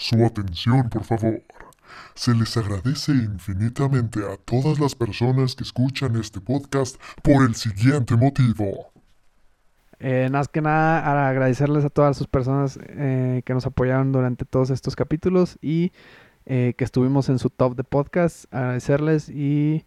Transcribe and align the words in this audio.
Su 0.00 0.24
atención, 0.24 0.88
por 0.88 1.04
favor. 1.04 1.42
Se 2.14 2.34
les 2.34 2.56
agradece 2.56 3.12
infinitamente 3.12 4.20
a 4.20 4.38
todas 4.38 4.80
las 4.80 4.94
personas 4.94 5.54
que 5.54 5.62
escuchan 5.62 6.16
este 6.16 6.40
podcast 6.40 6.96
por 7.22 7.44
el 7.44 7.54
siguiente 7.54 8.16
motivo. 8.16 8.92
Eh, 9.98 10.30
más 10.32 10.48
que 10.48 10.62
nada, 10.62 11.28
agradecerles 11.28 11.84
a 11.84 11.90
todas 11.90 12.16
sus 12.16 12.26
personas 12.28 12.78
eh, 12.82 13.42
que 13.44 13.52
nos 13.52 13.66
apoyaron 13.66 14.10
durante 14.10 14.46
todos 14.46 14.70
estos 14.70 14.96
capítulos 14.96 15.58
y 15.60 15.92
eh, 16.46 16.72
que 16.78 16.84
estuvimos 16.84 17.28
en 17.28 17.38
su 17.38 17.50
top 17.50 17.76
de 17.76 17.84
podcast. 17.84 18.46
Agradecerles 18.54 19.28
y 19.28 19.84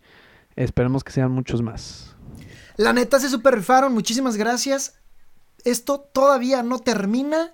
esperemos 0.55 1.03
que 1.03 1.11
sean 1.11 1.31
muchos 1.31 1.63
más. 1.63 2.15
La 2.77 2.93
neta 2.93 3.19
se 3.19 3.29
super 3.29 3.55
rifaron, 3.55 3.91
muchísimas 3.95 4.37
gracias. 4.37 4.93
Esto 5.65 5.99
todavía 5.99 6.61
no 6.61 6.77
termina 6.77 7.49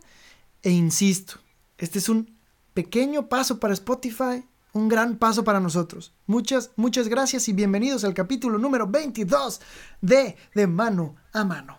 e 0.61 0.71
insisto, 0.71 1.35
este 1.77 1.99
es 1.99 2.09
un 2.09 2.38
pequeño 2.79 3.27
paso 3.27 3.59
para 3.59 3.73
Spotify, 3.73 4.47
un 4.71 4.87
gran 4.87 5.17
paso 5.17 5.43
para 5.43 5.59
nosotros. 5.59 6.13
Muchas, 6.27 6.71
muchas 6.77 7.09
gracias 7.09 7.49
y 7.49 7.51
bienvenidos 7.51 8.05
al 8.05 8.13
capítulo 8.13 8.57
número 8.57 8.87
22 8.87 9.59
de 9.99 10.37
De 10.55 10.65
Mano 10.65 11.17
a 11.33 11.43
Mano. 11.43 11.77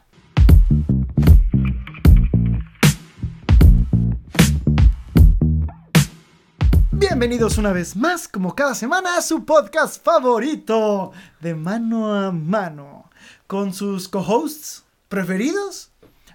Bienvenidos 6.92 7.56
una 7.56 7.72
vez 7.72 7.96
más, 7.96 8.28
como 8.28 8.54
cada 8.54 8.74
semana, 8.74 9.16
a 9.16 9.22
su 9.22 9.46
podcast 9.46 10.04
favorito, 10.04 11.12
De 11.40 11.54
Mano 11.54 12.14
a 12.14 12.30
Mano, 12.30 13.08
con 13.46 13.72
sus 13.72 14.06
co-hosts 14.06 14.84
preferidos, 15.08 15.92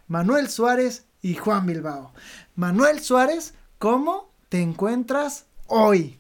Manuel 0.08 0.50
Suárez 0.50 1.06
y 1.22 1.36
Juan 1.36 1.68
Bilbao. 1.68 2.14
Manuel 2.56 3.00
Suárez, 3.00 3.54
¿cómo 3.78 4.34
te 4.56 4.62
encuentras 4.62 5.48
hoy? 5.68 6.18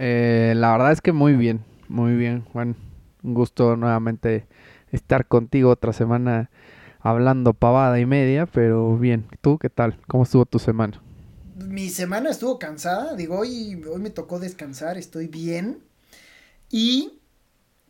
Eh, 0.00 0.54
la 0.56 0.72
verdad 0.72 0.90
es 0.90 1.00
que 1.00 1.12
muy 1.12 1.34
bien, 1.34 1.64
muy 1.86 2.16
bien, 2.16 2.44
Juan. 2.52 2.74
Un 3.22 3.32
gusto 3.32 3.76
nuevamente 3.76 4.44
estar 4.90 5.28
contigo 5.28 5.70
otra 5.70 5.92
semana 5.92 6.50
hablando 6.98 7.54
pavada 7.54 8.00
y 8.00 8.06
media, 8.06 8.46
pero 8.46 8.98
bien. 8.98 9.28
¿Tú 9.40 9.56
qué 9.58 9.70
tal? 9.70 10.00
¿Cómo 10.08 10.24
estuvo 10.24 10.46
tu 10.46 10.58
semana? 10.58 11.00
Mi 11.54 11.90
semana 11.90 12.30
estuvo 12.30 12.58
cansada, 12.58 13.14
digo, 13.14 13.38
hoy, 13.38 13.80
hoy 13.88 14.00
me 14.00 14.10
tocó 14.10 14.40
descansar, 14.40 14.98
estoy 14.98 15.28
bien. 15.28 15.78
Y 16.72 17.20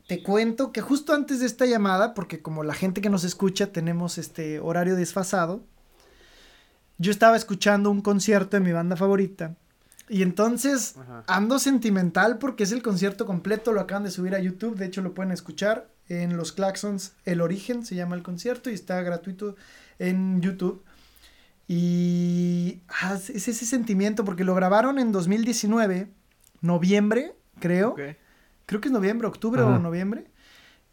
te 0.09 0.23
cuento 0.23 0.73
que 0.73 0.83
justo 0.83 1.15
antes 1.15 1.41
de 1.41 1.47
esta 1.47 1.65
llamada, 1.65 2.13
porque 2.13 2.43
como 2.43 2.65
la 2.65 2.75
gente 2.75 3.01
que 3.01 3.09
nos 3.09 3.25
escucha 3.25 3.73
tenemos 3.73 4.19
este 4.19 4.61
horario 4.61 4.95
desfasado, 4.95 5.63
yo 6.99 7.11
estaba 7.11 7.37
escuchando 7.37 7.91
un 7.91 8.01
concierto 8.01 8.57
de 8.57 8.63
mi 8.63 8.73
banda 8.73 8.97
favorita. 8.97 9.57
Y 10.09 10.23
entonces 10.23 10.95
ando 11.27 11.59
sentimental 11.59 12.39
porque 12.39 12.65
es 12.65 12.73
el 12.73 12.83
concierto 12.83 13.27
completo, 13.27 13.73
lo 13.73 13.81
acaban 13.81 14.05
de 14.05 14.11
subir 14.11 14.35
a 14.35 14.39
YouTube, 14.39 14.77
de 14.77 14.87
hecho 14.87 15.03
lo 15.03 15.13
pueden 15.13 15.33
escuchar 15.33 15.91
en 16.09 16.37
Los 16.37 16.53
Claxons, 16.53 17.13
El 17.27 17.43
Origen 17.43 17.85
se 17.85 17.95
llama 17.95 18.17
el 18.17 18.23
concierto 18.23 18.71
y 18.71 18.75
está 18.75 19.03
gratuito 19.03 19.57
en 19.99 20.41
YouTube. 20.41 20.83
Y 21.67 22.81
ah, 23.03 23.17
es 23.17 23.49
ese 23.49 23.67
sentimiento 23.67 24.25
porque 24.25 24.45
lo 24.45 24.55
grabaron 24.55 24.99
en 24.99 25.13
2019, 25.13 26.09
noviembre, 26.63 27.35
creo 27.61 27.95
creo 28.69 28.83
que 28.83 28.89
es 28.89 28.93
noviembre, 28.93 29.27
octubre 29.27 29.63
o 29.63 29.79
noviembre. 29.79 30.27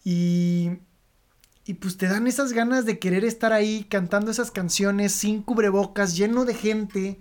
Y, 0.06 0.72
y 1.66 1.74
pues 1.76 1.98
te 1.98 2.08
dan 2.08 2.28
esas 2.28 2.54
ganas 2.54 2.86
de 2.86 3.00
querer 3.00 3.26
estar 3.26 3.52
ahí 3.52 3.86
cantando 3.90 4.30
esas 4.30 4.52
canciones 4.52 5.12
sin 5.14 5.42
cubrebocas, 5.42 6.16
lleno 6.16 6.46
de 6.46 6.54
gente. 6.54 7.20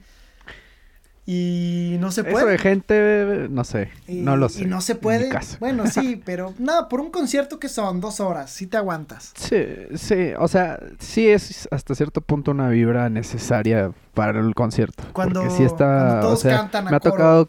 Y 1.27 1.97
no 2.01 2.12
se 2.12 2.23
puede. 2.23 2.36
Eso 2.36 2.47
de 2.48 2.59
gente, 2.59 3.47
no 3.48 3.64
sé, 3.64 3.91
no 4.06 4.36
lo 4.36 4.51
sé. 4.51 4.62
Y 4.62 4.67
no 4.67 4.83
se 4.83 4.95
puede. 4.95 5.31
Bueno, 5.59 5.86
sí, 5.86 6.20
pero 6.27 6.53
nada, 6.59 6.91
por 6.91 7.01
un 7.01 7.11
concierto 7.11 7.59
que 7.59 7.70
son 7.70 8.03
dos 8.03 8.20
horas, 8.20 8.51
sí 8.51 8.67
te 8.67 8.77
aguantas. 8.77 9.33
Sí, 9.35 9.64
sí, 9.95 10.33
o 10.39 10.46
sea, 10.48 10.79
sí 10.98 11.27
es 11.27 11.67
hasta 11.70 11.95
cierto 11.95 12.20
punto 12.20 12.51
una 12.51 12.69
vibra 12.69 13.08
necesaria 13.08 13.92
para 14.13 14.40
el 14.40 14.55
concierto. 14.55 15.05
Cuando, 15.14 15.40
porque 15.40 15.57
sí 15.57 15.63
está, 15.63 16.20
todos 16.20 16.40
o 16.40 16.42
sea, 16.42 16.58
cantan 16.58 16.85
me 16.85 16.96
ha 16.96 17.01
tocado 17.01 17.48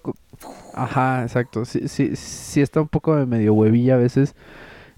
Ajá, 0.74 1.24
exacto. 1.24 1.66
Sí, 1.66 1.90
sí, 1.90 2.16
sí 2.16 2.62
está 2.62 2.80
un 2.80 2.88
poco 2.88 3.18
de 3.18 3.26
medio 3.26 3.54
huevilla 3.54 3.96
a 3.96 3.98
veces 3.98 4.36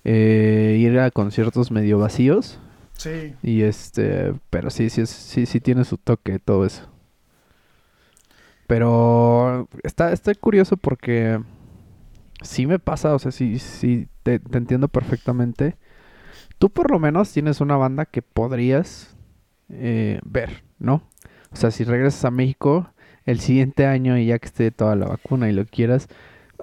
eh, 0.09 0.77
ir 0.79 0.97
a 0.99 1.11
conciertos 1.11 1.69
medio 1.69 1.99
vacíos. 1.99 2.61
Sí. 2.93 3.35
Y 3.43 3.63
este, 3.63 4.33
pero 4.49 4.69
sí, 4.69 4.89
sí, 4.89 5.05
sí, 5.05 5.45
sí 5.45 5.59
tiene 5.59 5.83
su 5.83 5.97
toque 5.97 6.39
todo 6.39 6.65
eso. 6.65 6.89
Pero 8.67 9.67
está, 9.83 10.13
está 10.13 10.33
curioso 10.35 10.77
porque 10.77 11.41
sí 12.41 12.67
me 12.67 12.79
pasa, 12.79 13.13
o 13.15 13.19
sea, 13.19 13.31
sí, 13.33 13.59
sí, 13.59 14.07
te, 14.23 14.39
te 14.39 14.57
entiendo 14.57 14.87
perfectamente. 14.87 15.75
Tú 16.57 16.69
por 16.69 16.89
lo 16.89 16.99
menos 16.99 17.33
tienes 17.33 17.59
una 17.59 17.75
banda 17.75 18.05
que 18.05 18.21
podrías 18.21 19.17
eh, 19.69 20.21
ver, 20.23 20.63
¿no? 20.79 21.03
O 21.51 21.57
sea, 21.57 21.69
si 21.69 21.83
regresas 21.83 22.23
a 22.23 22.31
México, 22.31 22.91
el 23.25 23.41
siguiente 23.41 23.85
año 23.85 24.17
y 24.17 24.27
ya 24.27 24.39
que 24.39 24.47
esté 24.47 24.71
toda 24.71 24.95
la 24.95 25.07
vacuna 25.07 25.49
y 25.49 25.53
lo 25.53 25.65
quieras, 25.65 26.07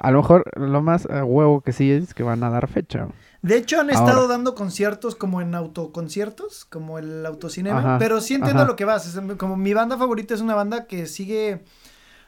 a 0.01 0.11
lo 0.11 0.23
mejor 0.23 0.51
lo 0.57 0.81
más 0.83 1.07
huevo 1.07 1.61
que 1.61 1.73
sí 1.73 1.91
es 1.93 2.15
que 2.15 2.23
van 2.23 2.43
a 2.43 2.51
dar 2.51 2.69
fecha. 2.69 3.09
De 3.45 3.57
hecho, 3.57 3.81
han 3.81 3.91
estado 3.91 4.27
dando 4.27 4.55
conciertos 4.55 5.15
como 5.15 5.41
en 5.41 5.55
autoconciertos, 5.55 6.65
como 6.65 6.99
el 6.99 7.25
autocinema, 7.27 7.99
pero 7.99 8.21
sí 8.21 8.35
entiendo 8.35 8.65
lo 8.65 8.77
que 8.77 8.85
vas. 8.85 9.19
como 9.37 9.57
mi 9.57 9.75
banda 9.75 9.99
favorita 9.99 10.35
es 10.35 10.41
una 10.41 10.55
banda 10.55 10.87
que 10.87 11.07
sigue 11.07 11.63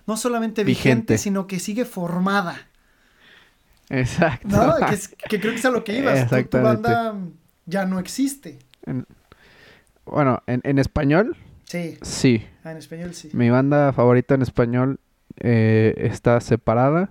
no 0.07 0.17
solamente 0.17 0.63
vigente, 0.63 1.19
sino 1.19 1.47
que 1.47 1.59
sigue 1.59 1.85
formada. 1.85 2.69
Exacto. 3.89 4.49
¿No? 4.49 4.75
Que, 5.29 5.41
creo 5.41 5.53
que 5.53 5.59
es 5.59 5.65
a 5.65 5.71
lo 5.71 5.85
que 5.85 5.99
ibas. 5.99 6.29
Tu, 6.29 6.45
tu 6.45 6.59
banda 6.59 7.15
ya 7.65 7.87
no 7.87 7.99
existe. 7.99 8.59
bueno, 10.05 10.43
en, 10.47 10.61
en 10.65 10.79
español 10.79 11.37
Sí. 11.67 11.99
Sí. 12.03 12.47
Ah, 12.65 12.73
en 12.73 12.79
español 12.79 13.15
sí. 13.15 13.31
Mi 13.33 13.51
banda 13.51 13.93
favorita 13.93 14.35
en 14.35 14.43
español 14.43 15.01
eh, 15.39 15.95
está 15.99 16.41
separada 16.41 17.11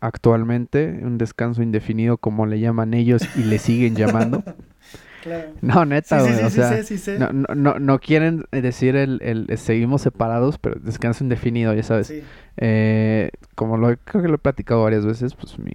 actualmente, 0.00 1.00
un 1.02 1.18
descanso 1.18 1.62
indefinido 1.62 2.18
como 2.18 2.46
le 2.46 2.60
llaman 2.60 2.94
ellos 2.94 3.22
y 3.36 3.44
le 3.44 3.58
siguen 3.58 3.96
llamando. 3.96 4.42
claro. 5.22 5.50
No, 5.60 5.84
neta, 5.84 6.20
güey. 6.20 6.44
o 6.44 6.50
sea, 6.50 6.82
no, 7.18 7.54
no, 7.54 7.78
no, 7.78 7.98
quieren 7.98 8.44
decir 8.52 8.96
el, 8.96 9.20
el, 9.22 9.58
seguimos 9.58 10.02
separados, 10.02 10.58
pero 10.58 10.78
descanso 10.80 11.24
indefinido, 11.24 11.74
ya 11.74 11.82
sabes. 11.82 12.12
Eh, 12.56 13.30
como 13.54 13.76
lo 13.76 13.96
creo 13.96 14.22
que 14.22 14.28
lo 14.28 14.34
he 14.34 14.38
platicado 14.38 14.82
varias 14.82 15.04
veces, 15.04 15.34
pues 15.34 15.58
mi, 15.58 15.72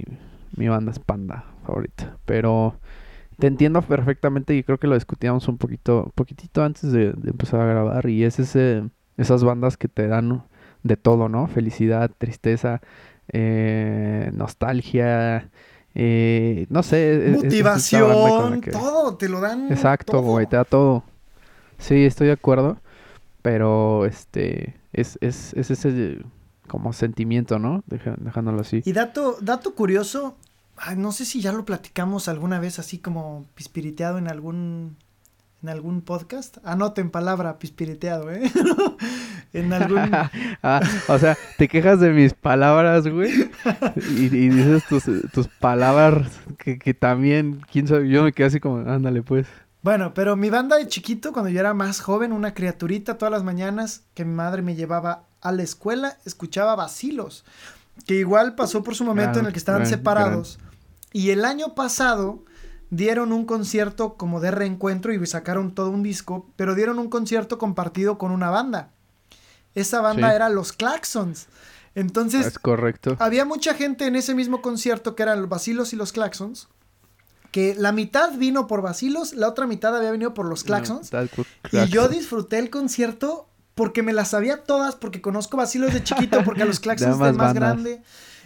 mi 0.55 0.67
banda 0.67 0.91
es 0.91 0.99
Panda 0.99 1.45
favorita. 1.65 2.17
Pero 2.25 2.75
te 3.41 3.47
entiendo 3.47 3.81
perfectamente 3.81 4.55
y 4.55 4.63
creo 4.63 4.77
que 4.77 4.87
lo 4.87 4.95
discutíamos 4.95 5.47
un 5.47 5.57
poquito, 5.57 6.11
poquitito 6.15 6.63
antes 6.63 6.91
de, 6.91 7.07
empezar 7.25 7.61
a 7.61 7.65
grabar 7.65 8.07
y 8.07 8.23
es 8.23 8.39
ese, 8.39 8.83
esas 9.17 9.43
bandas 9.43 9.77
que 9.77 9.87
te 9.87 10.07
dan 10.07 10.43
de 10.83 10.95
todo, 10.97 11.29
¿no? 11.29 11.47
Felicidad, 11.47 12.11
tristeza, 12.17 12.81
eh, 13.31 14.29
nostalgia, 14.33 15.49
eh, 15.95 16.65
no 16.69 16.83
sé. 16.83 17.33
Motivación, 17.35 18.61
todo, 18.61 19.15
te 19.15 19.29
lo 19.29 19.41
dan. 19.41 19.71
Exacto, 19.71 20.21
güey, 20.21 20.47
te 20.47 20.55
da 20.55 20.65
todo. 20.65 21.03
Sí, 21.77 22.05
estoy 22.05 22.27
de 22.27 22.33
acuerdo, 22.33 22.77
pero 23.41 24.05
este, 24.05 24.75
es, 24.93 25.17
es, 25.21 25.53
es 25.53 25.71
ese 25.71 26.19
como 26.67 26.93
sentimiento, 26.93 27.59
¿no? 27.59 27.83
dejándolo 27.87 28.61
así. 28.61 28.81
Y 28.85 28.93
dato, 28.93 29.37
dato 29.41 29.75
curioso, 29.75 30.37
no 30.95 31.11
sé 31.11 31.25
si 31.25 31.41
ya 31.41 31.51
lo 31.51 31.65
platicamos 31.65 32.29
alguna 32.29 32.59
vez 32.59 32.79
así 32.79 32.97
como 32.97 33.45
pispiriteado 33.55 34.17
en 34.17 34.29
algún 34.29 34.95
en 35.63 35.69
algún 35.69 36.01
podcast. 36.01 36.57
Anoten 36.63 37.09
palabra 37.09 37.59
pispiriteado, 37.59 38.31
¿eh? 38.31 38.51
en 39.53 39.73
algún... 39.73 39.99
ah, 40.63 40.81
o 41.07 41.19
sea, 41.19 41.37
te 41.57 41.67
quejas 41.67 41.99
de 41.99 42.11
mis 42.11 42.33
palabras, 42.33 43.07
güey. 43.07 43.49
Y, 44.15 44.29
dices 44.29 44.83
tus, 44.87 45.03
tus 45.31 45.47
palabras 45.47 46.31
que, 46.57 46.79
que, 46.79 46.93
también, 46.93 47.61
quién 47.71 47.87
sabe, 47.87 48.09
yo 48.09 48.23
me 48.23 48.33
quedé 48.33 48.47
así 48.47 48.59
como, 48.59 48.77
ándale 48.89 49.21
pues. 49.21 49.47
Bueno, 49.83 50.13
pero 50.13 50.35
mi 50.35 50.49
banda 50.49 50.77
de 50.77 50.87
chiquito, 50.87 51.33
cuando 51.33 51.49
yo 51.49 51.59
era 51.59 51.73
más 51.73 52.01
joven, 52.01 52.33
una 52.33 52.53
criaturita 52.53 53.17
todas 53.17 53.31
las 53.31 53.43
mañanas 53.43 54.03
que 54.13 54.25
mi 54.25 54.33
madre 54.33 54.61
me 54.61 54.75
llevaba 54.75 55.23
a 55.41 55.51
la 55.51 55.63
escuela, 55.63 56.17
escuchaba 56.25 56.75
vacilos. 56.75 57.45
Que 58.05 58.15
igual 58.15 58.55
pasó 58.55 58.83
por 58.83 58.95
su 58.95 59.03
momento 59.03 59.39
en 59.39 59.47
el 59.47 59.51
que 59.51 59.59
estaban 59.59 59.85
separados. 59.85 60.59
Y 61.11 61.31
el 61.31 61.45
año 61.45 61.75
pasado 61.75 62.43
dieron 62.91 63.31
un 63.31 63.45
concierto 63.45 64.13
como 64.13 64.39
de 64.39 64.51
reencuentro 64.51 65.11
y 65.11 65.25
sacaron 65.25 65.73
todo 65.73 65.89
un 65.89 66.03
disco, 66.03 66.45
pero 66.57 66.75
dieron 66.75 66.99
un 66.99 67.09
concierto 67.09 67.57
compartido 67.57 68.19
con 68.19 68.31
una 68.31 68.51
banda. 68.51 68.91
Esa 69.73 70.01
banda 70.01 70.35
era 70.35 70.49
Los 70.49 70.73
Claxons. 70.73 71.47
Entonces, 71.95 72.45
es 72.45 72.59
correcto. 72.59 73.15
Había 73.19 73.45
mucha 73.45 73.73
gente 73.73 74.05
en 74.05 74.15
ese 74.15 74.35
mismo 74.35 74.61
concierto 74.61 75.15
que 75.15 75.23
eran 75.23 75.39
los 75.41 75.49
Basilos 75.49 75.93
y 75.93 75.95
los 75.95 76.11
Claxons. 76.11 76.67
Que 77.51 77.75
la 77.75 77.91
mitad 77.91 78.33
vino 78.37 78.67
por 78.67 78.81
Basilos, 78.81 79.33
la 79.33 79.47
otra 79.47 79.67
mitad 79.67 79.95
había 79.95 80.11
venido 80.11 80.33
por 80.33 80.45
los 80.45 80.63
Claxons. 80.63 81.09
y 81.71 81.87
yo 81.87 82.07
disfruté 82.09 82.59
el 82.59 82.69
concierto 82.69 83.47
porque 83.75 84.03
me 84.03 84.13
las 84.13 84.29
sabía 84.29 84.63
todas, 84.63 84.95
porque 84.95 85.21
conozco 85.21 85.57
vacilos 85.57 85.93
de 85.93 86.03
chiquito, 86.03 86.43
porque 86.43 86.63
a 86.63 86.65
los 86.65 86.79
Claxons 86.81 87.19
de 87.19 87.33
más 87.33 87.53
grande. 87.53 88.03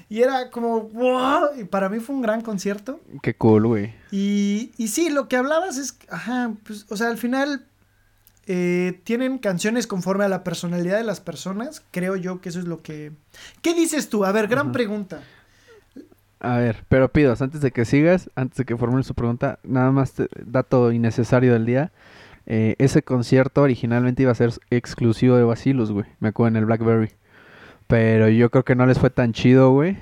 Y 0.07 0.21
era 0.21 0.51
como, 0.51 0.81
wow, 0.81 1.59
y 1.59 1.63
para 1.63 1.89
mí 1.89 1.99
fue 1.99 2.15
un 2.15 2.21
gran 2.21 2.41
concierto. 2.41 2.99
Qué 3.21 3.35
cool, 3.35 3.65
güey. 3.65 3.93
Y, 4.11 4.71
y 4.77 4.89
sí, 4.89 5.09
lo 5.09 5.27
que 5.27 5.35
hablabas 5.35 5.77
es, 5.77 5.97
ajá, 6.09 6.53
pues, 6.63 6.85
o 6.89 6.97
sea, 6.97 7.09
al 7.09 7.17
final 7.17 7.65
eh, 8.45 9.01
tienen 9.03 9.39
canciones 9.39 9.87
conforme 9.87 10.25
a 10.25 10.29
la 10.29 10.43
personalidad 10.43 10.97
de 10.97 11.03
las 11.03 11.21
personas. 11.21 11.83
Creo 11.91 12.15
yo 12.15 12.39
que 12.39 12.49
eso 12.49 12.59
es 12.59 12.65
lo 12.65 12.81
que... 12.83 13.13
¿Qué 13.63 13.73
dices 13.73 14.09
tú? 14.09 14.25
A 14.25 14.31
ver, 14.31 14.47
gran 14.47 14.71
pregunta. 14.71 15.21
A 16.39 16.57
ver, 16.57 16.83
pero 16.87 17.11
pidos, 17.11 17.41
antes 17.41 17.61
de 17.61 17.71
que 17.71 17.85
sigas, 17.85 18.29
antes 18.35 18.57
de 18.57 18.65
que 18.65 18.77
formules 18.77 19.07
su 19.07 19.15
pregunta, 19.15 19.57
nada 19.63 19.91
más 19.91 20.13
dato 20.45 20.91
innecesario 20.91 21.53
del 21.53 21.65
día. 21.65 21.91
Eh, 22.45 22.75
ese 22.77 23.01
concierto 23.01 23.63
originalmente 23.63 24.21
iba 24.21 24.31
a 24.31 24.35
ser 24.35 24.51
exclusivo 24.69 25.35
de 25.35 25.43
Basilos, 25.43 25.91
güey. 25.91 26.05
Me 26.19 26.27
acuerdo 26.27 26.49
en 26.49 26.57
el 26.57 26.65
Blackberry. 26.65 27.11
Pero 27.87 28.29
yo 28.29 28.49
creo 28.49 28.65
que 28.65 28.75
no 28.75 28.85
les 28.85 28.99
fue 28.99 29.09
tan 29.09 29.33
chido, 29.33 29.71
güey. 29.71 29.97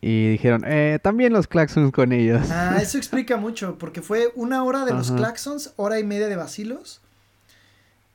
Y 0.00 0.30
dijeron, 0.30 0.64
eh, 0.66 0.98
también 1.02 1.32
los 1.32 1.46
Claxons 1.46 1.92
con 1.92 2.12
ellos. 2.12 2.50
Ah, 2.50 2.78
eso 2.80 2.98
explica 2.98 3.36
mucho, 3.36 3.78
porque 3.78 4.02
fue 4.02 4.32
una 4.34 4.64
hora 4.64 4.84
de 4.84 4.92
los 4.92 5.12
Claxons, 5.12 5.74
hora 5.76 5.98
y 6.00 6.04
media 6.04 6.28
de 6.28 6.36
Basilos. 6.36 7.00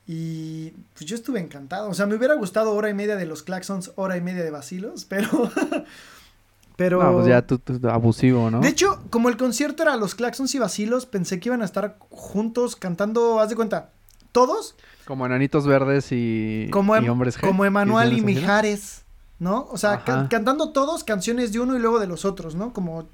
Y 0.06 0.70
pues 0.94 1.04
yo 1.04 1.14
estuve 1.14 1.38
encantado. 1.38 1.88
O 1.88 1.94
sea, 1.94 2.06
me 2.06 2.14
hubiera 2.14 2.34
gustado 2.34 2.72
hora 2.72 2.88
y 2.88 2.94
media 2.94 3.16
de 3.16 3.26
los 3.26 3.42
Claxons, 3.42 3.92
hora 3.94 4.16
y 4.16 4.20
media 4.20 4.42
de 4.42 4.50
Basilos, 4.50 5.04
pero. 5.04 5.28
pero. 6.76 7.02
No, 7.02 7.12
pues 7.12 7.26
ya 7.26 7.46
tú, 7.46 7.60
abusivo, 7.88 8.50
¿no? 8.50 8.60
De 8.60 8.68
hecho, 8.68 9.04
como 9.10 9.28
el 9.28 9.36
concierto 9.36 9.82
era 9.82 9.96
los 9.96 10.14
Claxons 10.14 10.54
y 10.54 10.58
Basilos, 10.58 11.04
pensé 11.04 11.40
que 11.40 11.50
iban 11.50 11.60
a 11.60 11.66
estar 11.66 11.98
juntos 12.08 12.74
cantando, 12.74 13.38
haz 13.38 13.50
de 13.50 13.56
cuenta, 13.56 13.90
todos. 14.32 14.76
Como 15.08 15.24
Enanitos 15.24 15.66
Verdes 15.66 16.12
y, 16.12 16.68
como 16.70 16.94
em, 16.94 17.08
Hombres 17.08 17.38
G. 17.38 17.40
Como 17.40 17.64
Emanuel 17.64 18.12
y 18.12 18.20
Mijares, 18.20 19.06
¿no? 19.38 19.66
O 19.70 19.78
sea, 19.78 20.04
cantando 20.04 20.70
todos 20.72 21.02
canciones 21.02 21.50
de 21.50 21.60
uno 21.60 21.74
y 21.76 21.78
luego 21.78 21.98
de 21.98 22.06
los 22.06 22.26
otros, 22.26 22.54
¿no? 22.54 22.74
Como 22.74 23.08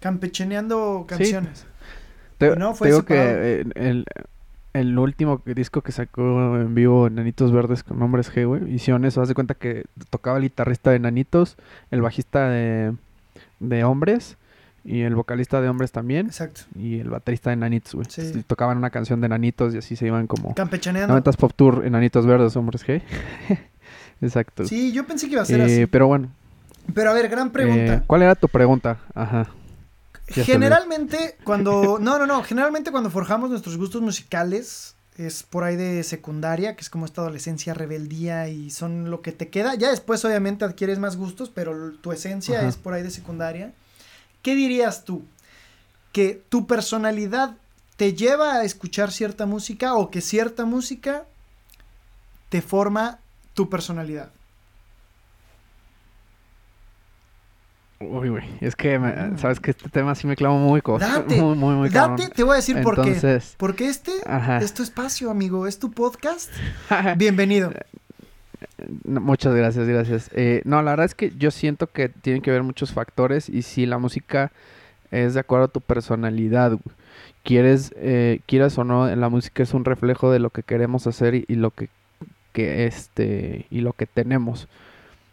campecheneando 0.00 1.04
canciones. 1.06 1.66
no, 2.56 2.74
fue 2.74 3.04
que 3.04 3.14
eh, 3.18 3.64
el, 3.74 4.06
el 4.72 4.98
último 4.98 5.42
disco 5.44 5.82
que 5.82 5.92
sacó 5.92 6.56
en 6.56 6.74
vivo 6.74 7.10
Nanitos 7.10 7.52
Verdes 7.52 7.82
con 7.82 7.98
nombres 7.98 8.32
G, 8.32 8.46
güey, 8.46 8.74
hicieron 8.74 9.04
eso. 9.04 9.20
Haz 9.20 9.28
de 9.28 9.34
cuenta 9.34 9.52
que 9.52 9.84
tocaba 10.08 10.38
el 10.38 10.44
guitarrista 10.44 10.92
de 10.92 10.98
Nanitos, 10.98 11.58
el 11.90 12.00
bajista 12.00 12.48
de, 12.48 12.94
de 13.60 13.84
Hombres 13.84 14.38
y 14.84 15.00
el 15.00 15.14
vocalista 15.14 15.60
de 15.60 15.68
Hombres 15.68 15.92
también. 15.92 16.26
Exacto. 16.26 16.62
Y 16.78 17.00
el 17.00 17.08
baterista 17.08 17.50
de 17.50 17.56
Nanitos, 17.56 17.94
güey. 17.94 18.06
Sí. 18.08 18.44
Tocaban 18.46 18.76
una 18.76 18.90
canción 18.90 19.20
de 19.20 19.28
Nanitos 19.28 19.74
y 19.74 19.78
así 19.78 19.96
se 19.96 20.06
iban 20.06 20.26
como... 20.26 20.54
Campechaneando. 20.54 21.12
90 21.12 21.32
Pop 21.32 21.52
Tour, 21.56 21.90
Nanitos 21.90 22.26
Verdes, 22.26 22.54
Hombres 22.56 22.86
G. 22.86 23.02
Exacto. 24.20 24.66
Sí, 24.66 24.92
yo 24.92 25.06
pensé 25.06 25.26
que 25.26 25.32
iba 25.32 25.42
a 25.42 25.46
ser 25.46 25.62
así. 25.62 25.82
Eh, 25.82 25.86
pero 25.86 26.06
bueno. 26.06 26.30
Pero 26.92 27.10
a 27.10 27.14
ver, 27.14 27.28
gran 27.28 27.50
pregunta. 27.50 27.94
Eh, 27.94 28.02
¿Cuál 28.06 28.22
era 28.22 28.34
tu 28.34 28.48
pregunta? 28.48 28.98
Ajá. 29.14 29.48
Generalmente, 30.26 31.36
cuando. 31.44 31.98
No, 32.00 32.18
no, 32.18 32.26
no. 32.26 32.42
Generalmente, 32.42 32.90
cuando 32.90 33.10
forjamos 33.10 33.50
nuestros 33.50 33.76
gustos 33.76 34.00
musicales, 34.00 34.96
es 35.16 35.42
por 35.42 35.64
ahí 35.64 35.76
de 35.76 36.02
secundaria, 36.02 36.76
que 36.76 36.82
es 36.82 36.90
como 36.90 37.04
esta 37.04 37.20
adolescencia, 37.20 37.74
rebeldía 37.74 38.48
y 38.48 38.70
son 38.70 39.10
lo 39.10 39.20
que 39.20 39.32
te 39.32 39.48
queda. 39.48 39.74
Ya 39.74 39.90
después, 39.90 40.24
obviamente, 40.24 40.64
adquieres 40.64 40.98
más 40.98 41.16
gustos, 41.16 41.50
pero 41.50 41.92
tu 42.00 42.12
esencia 42.12 42.66
es 42.66 42.76
por 42.76 42.94
ahí 42.94 43.02
de 43.02 43.10
secundaria. 43.10 43.72
¿Qué 44.44 44.54
dirías 44.54 45.04
tú? 45.04 45.24
¿Que 46.12 46.44
tu 46.50 46.66
personalidad 46.66 47.56
te 47.96 48.12
lleva 48.12 48.56
a 48.56 48.64
escuchar 48.64 49.10
cierta 49.10 49.46
música 49.46 49.94
o 49.94 50.10
que 50.10 50.20
cierta 50.20 50.66
música 50.66 51.24
te 52.50 52.60
forma 52.60 53.20
tu 53.54 53.70
personalidad? 53.70 54.30
Uy, 58.00 58.28
güey, 58.28 58.44
es 58.60 58.76
que, 58.76 59.00
sabes 59.38 59.60
que 59.60 59.70
este 59.70 59.88
tema 59.88 60.14
sí 60.14 60.26
me 60.26 60.36
clavo 60.36 60.58
muy 60.58 60.82
Date, 60.84 61.40
muy, 61.40 61.56
muy, 61.56 61.74
muy 61.76 61.88
Date, 61.88 62.28
te 62.28 62.42
voy 62.42 62.52
a 62.52 62.56
decir 62.56 62.82
por 62.82 63.00
qué. 63.00 63.40
Porque 63.56 63.88
este 63.88 64.12
es 64.60 64.74
tu 64.74 64.82
espacio, 64.82 65.30
amigo, 65.30 65.66
es 65.66 65.78
tu 65.78 65.90
podcast. 65.90 66.52
Bienvenido. 67.16 67.72
Muchas 69.04 69.54
gracias, 69.54 69.86
gracias. 69.86 70.30
Eh, 70.34 70.62
no, 70.64 70.82
la 70.82 70.92
verdad 70.92 71.06
es 71.06 71.14
que 71.14 71.32
yo 71.36 71.50
siento 71.50 71.86
que 71.86 72.08
tienen 72.08 72.42
que 72.42 72.50
ver 72.50 72.62
muchos 72.62 72.92
factores 72.92 73.48
y 73.48 73.62
si 73.62 73.86
la 73.86 73.98
música 73.98 74.52
es 75.10 75.34
de 75.34 75.40
acuerdo 75.40 75.66
a 75.66 75.68
tu 75.68 75.80
personalidad, 75.80 76.78
Quieres, 77.44 77.92
eh, 77.98 78.40
quieras 78.46 78.78
o 78.78 78.84
no, 78.84 79.14
la 79.14 79.28
música 79.28 79.62
es 79.62 79.74
un 79.74 79.84
reflejo 79.84 80.32
de 80.32 80.38
lo 80.38 80.48
que 80.48 80.62
queremos 80.62 81.06
hacer 81.06 81.34
y, 81.34 81.54
lo 81.56 81.72
que, 81.72 81.90
que 82.52 82.86
este, 82.86 83.66
y 83.70 83.82
lo 83.82 83.92
que 83.92 84.06
tenemos. 84.06 84.66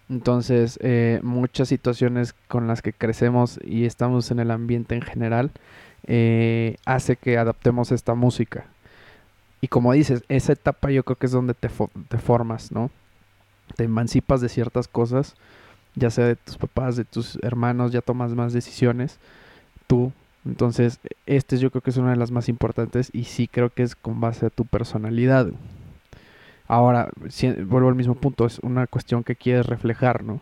Entonces, 0.09 0.77
eh, 0.81 1.21
muchas 1.23 1.69
situaciones 1.69 2.35
con 2.49 2.67
las 2.67 2.81
que 2.81 2.91
crecemos 2.91 3.59
y 3.63 3.85
estamos 3.85 4.29
en 4.29 4.39
el 4.39 4.51
ambiente 4.51 4.93
en 4.93 5.01
general 5.03 5.51
eh, 6.05 6.75
hace 6.85 7.15
que 7.15 7.37
adaptemos 7.37 7.93
esta 7.93 8.13
música. 8.13 8.65
Y 9.61 9.69
como 9.69 9.93
dices, 9.93 10.21
esa 10.27 10.51
etapa 10.51 10.91
yo 10.91 11.03
creo 11.03 11.15
que 11.15 11.27
es 11.27 11.31
donde 11.31 11.53
te 11.53 11.69
formas, 11.69 12.73
¿no? 12.73 12.91
Te 13.75 13.83
emancipas 13.83 14.41
de 14.41 14.49
ciertas 14.49 14.87
cosas, 14.87 15.35
ya 15.95 16.09
sea 16.09 16.25
de 16.25 16.35
tus 16.35 16.57
papás, 16.57 16.95
de 16.95 17.05
tus 17.05 17.37
hermanos, 17.41 17.91
ya 17.91 18.01
tomas 18.01 18.33
más 18.33 18.53
decisiones, 18.53 19.19
tú. 19.87 20.11
Entonces, 20.45 20.99
este 21.25 21.57
yo 21.57 21.69
creo 21.69 21.81
que 21.81 21.91
es 21.91 21.97
una 21.97 22.11
de 22.11 22.17
las 22.17 22.31
más 22.31 22.49
importantes 22.49 23.09
y 23.13 23.25
sí 23.25 23.47
creo 23.47 23.69
que 23.69 23.83
es 23.83 23.95
con 23.95 24.19
base 24.19 24.47
a 24.47 24.49
tu 24.49 24.65
personalidad. 24.65 25.47
Ahora, 26.67 27.09
vuelvo 27.65 27.89
al 27.89 27.95
mismo 27.95 28.15
punto, 28.15 28.45
es 28.45 28.59
una 28.59 28.87
cuestión 28.87 29.23
que 29.23 29.35
quieres 29.35 29.65
reflejar, 29.65 30.23
¿no? 30.23 30.39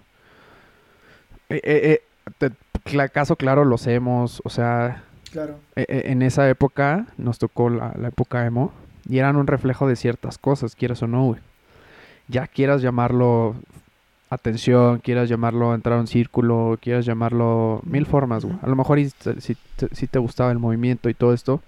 Eh, 1.49 1.59
eh, 1.63 2.01
eh 2.39 3.09
caso 3.11 3.35
claro, 3.35 3.65
lo 3.65 3.75
hacemos, 3.75 4.41
o 4.45 4.49
sea, 4.49 5.03
claro. 5.31 5.55
Eh, 5.75 6.03
en 6.05 6.21
esa 6.21 6.47
época 6.49 7.07
nos 7.17 7.39
tocó 7.39 7.69
la, 7.69 7.93
época 8.07 8.45
emo 8.45 8.71
y 9.07 9.17
eran 9.17 9.35
un 9.35 9.47
reflejo 9.47 9.87
de 9.87 9.95
ciertas 9.95 10.37
cosas, 10.37 10.75
quieras 10.75 11.01
o 11.01 11.07
no, 11.07 11.25
güey. 11.25 11.41
Ya 12.29 12.47
quieras 12.47 12.81
llamarlo 12.81 13.55
atención, 14.29 14.99
quieras 14.99 15.27
llamarlo 15.27 15.75
entrar 15.75 15.97
a 15.97 16.01
un 16.01 16.07
círculo, 16.07 16.77
quieras 16.81 17.05
llamarlo 17.05 17.81
mil 17.83 18.05
formas, 18.05 18.45
güey. 18.45 18.57
A 18.61 18.67
lo 18.67 18.75
mejor 18.75 18.99
si, 19.39 19.57
si 19.91 20.07
te 20.07 20.19
gustaba 20.19 20.51
el 20.51 20.59
movimiento 20.59 21.09
y 21.09 21.13
todo 21.13 21.33
esto, 21.33 21.61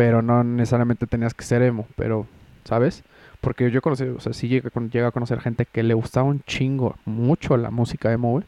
pero 0.00 0.22
no 0.22 0.42
necesariamente 0.42 1.06
tenías 1.06 1.34
que 1.34 1.44
ser 1.44 1.60
emo, 1.62 1.86
pero, 1.94 2.26
¿sabes? 2.64 3.04
Porque 3.42 3.70
yo 3.70 3.82
conocí, 3.82 4.04
o 4.04 4.18
sea, 4.18 4.32
sí 4.32 4.48
llega, 4.48 4.70
a 5.06 5.10
conocer 5.10 5.40
gente 5.40 5.66
que 5.66 5.82
le 5.82 5.92
gustaba 5.92 6.26
un 6.26 6.40
chingo, 6.40 6.96
mucho 7.04 7.56
la 7.58 7.70
música 7.70 8.10
emo, 8.10 8.30
güey. 8.30 8.44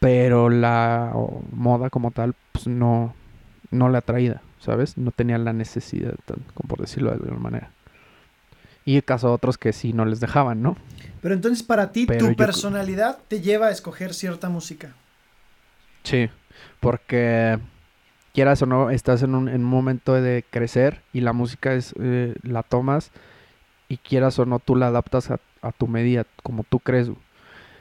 Pero 0.00 0.50
la 0.50 1.12
moda 1.52 1.90
como 1.90 2.10
tal, 2.10 2.34
pues 2.50 2.66
no, 2.66 3.14
no 3.70 3.88
le 3.88 3.98
atraía, 3.98 4.40
¿sabes? 4.58 4.98
No 4.98 5.12
tenía 5.12 5.38
la 5.38 5.52
necesidad, 5.52 6.14
como 6.54 6.68
por 6.68 6.80
decirlo 6.80 7.10
de 7.10 7.16
alguna 7.16 7.38
manera. 7.38 7.70
Y 8.84 8.96
el 8.96 9.04
caso 9.04 9.28
de 9.28 9.34
otros 9.34 9.58
que 9.58 9.72
sí 9.72 9.92
no 9.92 10.04
les 10.04 10.20
dejaban, 10.20 10.62
¿no? 10.62 10.76
Pero 11.20 11.34
entonces 11.34 11.62
para 11.62 11.92
ti, 11.92 12.06
tu 12.06 12.34
personalidad 12.34 13.18
te 13.28 13.40
lleva 13.40 13.66
a 13.66 13.70
escoger 13.70 14.12
cierta 14.12 14.48
música. 14.48 14.94
Sí, 16.02 16.28
porque 16.80 17.58
quieras 18.34 18.62
o 18.62 18.66
no, 18.66 18.90
estás 18.90 19.22
en 19.22 19.34
un, 19.34 19.48
en 19.48 19.62
un 19.62 19.70
momento 19.70 20.14
de 20.14 20.44
crecer 20.50 21.02
y 21.12 21.20
la 21.20 21.32
música 21.32 21.74
es, 21.74 21.94
eh, 22.00 22.34
la 22.42 22.62
tomas 22.62 23.12
y 23.88 23.98
quieras 23.98 24.38
o 24.38 24.46
no, 24.46 24.58
tú 24.58 24.74
la 24.74 24.88
adaptas 24.88 25.30
a, 25.30 25.38
tu 25.78 25.86
medida, 25.86 26.26
como 26.42 26.64
tú 26.64 26.80
crees. 26.80 27.10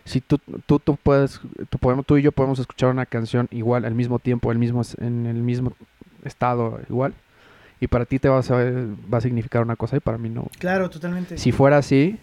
Si 0.04 0.20
tú, 0.22 0.40
tú, 0.66 0.80
tú 0.80 0.98
puedes, 0.98 1.40
tú, 1.70 1.78
podemos, 1.78 2.06
tú 2.06 2.18
y 2.18 2.22
yo 2.22 2.32
podemos 2.32 2.60
escuchar 2.60 2.90
una 2.90 3.06
canción 3.06 3.48
igual, 3.50 3.86
al 3.86 3.96
mismo 3.96 4.20
tiempo, 4.20 4.52
el 4.52 4.58
mismo, 4.58 4.82
en 5.00 5.26
el 5.26 5.42
mismo 5.42 5.74
estado, 6.24 6.80
igual, 6.90 7.14
y 7.82 7.88
para 7.88 8.06
ti 8.06 8.20
te 8.20 8.30
va 8.30 8.40
a, 8.40 8.42
va 8.42 9.18
a 9.18 9.22
significar 9.22 9.64
una 9.64 9.76
cosa 9.76 9.98
y 9.98 10.00
para 10.00 10.18
mí 10.18 10.30
no. 10.30 10.48
Claro, 10.60 10.90
totalmente. 10.90 11.38
Si 11.38 11.52
fuera 11.52 11.78
así, 11.78 12.20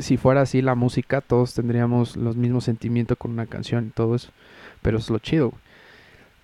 si, 0.00 0.16
fuera 0.16 0.42
así 0.42 0.60
la 0.60 0.74
música, 0.74 1.20
todos 1.20 1.54
tendríamos 1.54 2.16
los 2.16 2.36
mismos 2.36 2.64
sentimientos 2.64 3.16
con 3.16 3.30
una 3.30 3.46
canción 3.46 3.86
y 3.86 3.90
todo 3.90 4.16
eso, 4.16 4.30
pero 4.82 4.98
es 4.98 5.08
lo 5.08 5.20
chido. 5.20 5.52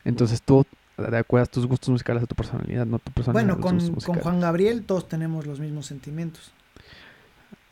Entonces 0.04 0.40
tú 0.40 0.64
de 0.96 1.18
acuerdo 1.18 1.42
a 1.42 1.46
tus 1.46 1.66
gustos 1.66 1.88
musicales 1.88 2.23
a 2.23 2.26
tu 2.26 2.37
personalidad, 2.37 2.87
no 2.87 3.00
tu 3.00 3.11
personalidad. 3.11 3.56
Bueno, 3.56 3.61
con, 3.61 4.00
con 4.00 4.20
Juan 4.20 4.40
Gabriel 4.40 4.84
todos 4.84 5.08
tenemos 5.08 5.44
los 5.46 5.58
mismos 5.58 5.87
sentimientos. 5.87 6.52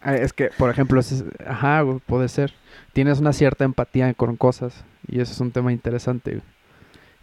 Ah, 0.01 0.17
es 0.17 0.33
que, 0.33 0.51
por 0.59 0.69
ejemplo, 0.69 1.01
ajá, 1.47 1.85
puede 2.07 2.29
ser. 2.29 2.53
Tienes 2.93 3.21
una 3.21 3.33
cierta 3.33 3.65
empatía 3.65 4.13
con 4.15 4.37
cosas 4.37 4.85
y 5.07 5.21
eso 5.21 5.33
es 5.33 5.41
un 5.41 5.53
tema 5.53 5.73
interesante. 5.73 6.41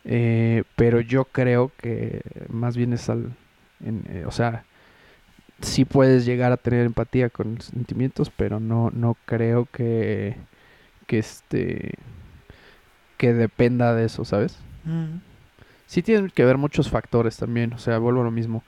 Eh, 0.06 0.64
pero 0.78 1.02
yo 1.02 1.26
creo 1.26 1.72
que 1.78 2.22
más 2.48 2.78
bien 2.78 2.94
es 2.94 3.10
al... 3.10 3.34
Eh, 3.84 4.24
o 4.26 4.32
sea, 4.32 4.64
sí 5.62 5.86
puedes 5.86 6.26
llegar 6.26 6.52
a 6.52 6.58
tener 6.58 6.86
empatía 6.86 7.30
con 7.30 7.62
sentimientos, 7.62 8.32
pero 8.36 8.60
no, 8.60 8.92
no 8.92 9.18
creo 9.26 9.68
que, 9.72 10.36
que 11.08 11.20
este 11.20 11.94
que 13.18 13.34
dependa 13.34 13.94
de 13.94 14.06
eso, 14.06 14.24
¿sabes? 14.24 14.58
Mm. 14.86 15.18
Sí 15.88 16.02
tienen 16.02 16.30
que 16.30 16.46
ver 16.46 16.58
muchos 16.58 16.90
factores 16.90 17.36
también, 17.38 17.74
o 17.74 17.78
sea, 17.78 17.98
vuelvo 17.98 18.22
a 18.22 18.26
lo 18.26 18.32
mismo 18.32 18.64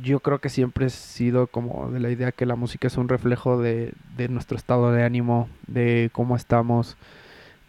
yo 0.00 0.20
creo 0.20 0.40
que 0.40 0.48
siempre 0.48 0.86
he 0.86 0.90
sido 0.90 1.46
como 1.46 1.90
de 1.90 2.00
la 2.00 2.10
idea 2.10 2.32
que 2.32 2.46
la 2.46 2.56
música 2.56 2.86
es 2.86 2.96
un 2.96 3.08
reflejo 3.08 3.60
de, 3.60 3.92
de 4.16 4.28
nuestro 4.28 4.56
estado 4.56 4.92
de 4.92 5.04
ánimo, 5.04 5.48
de 5.66 6.10
cómo 6.12 6.36
estamos, 6.36 6.96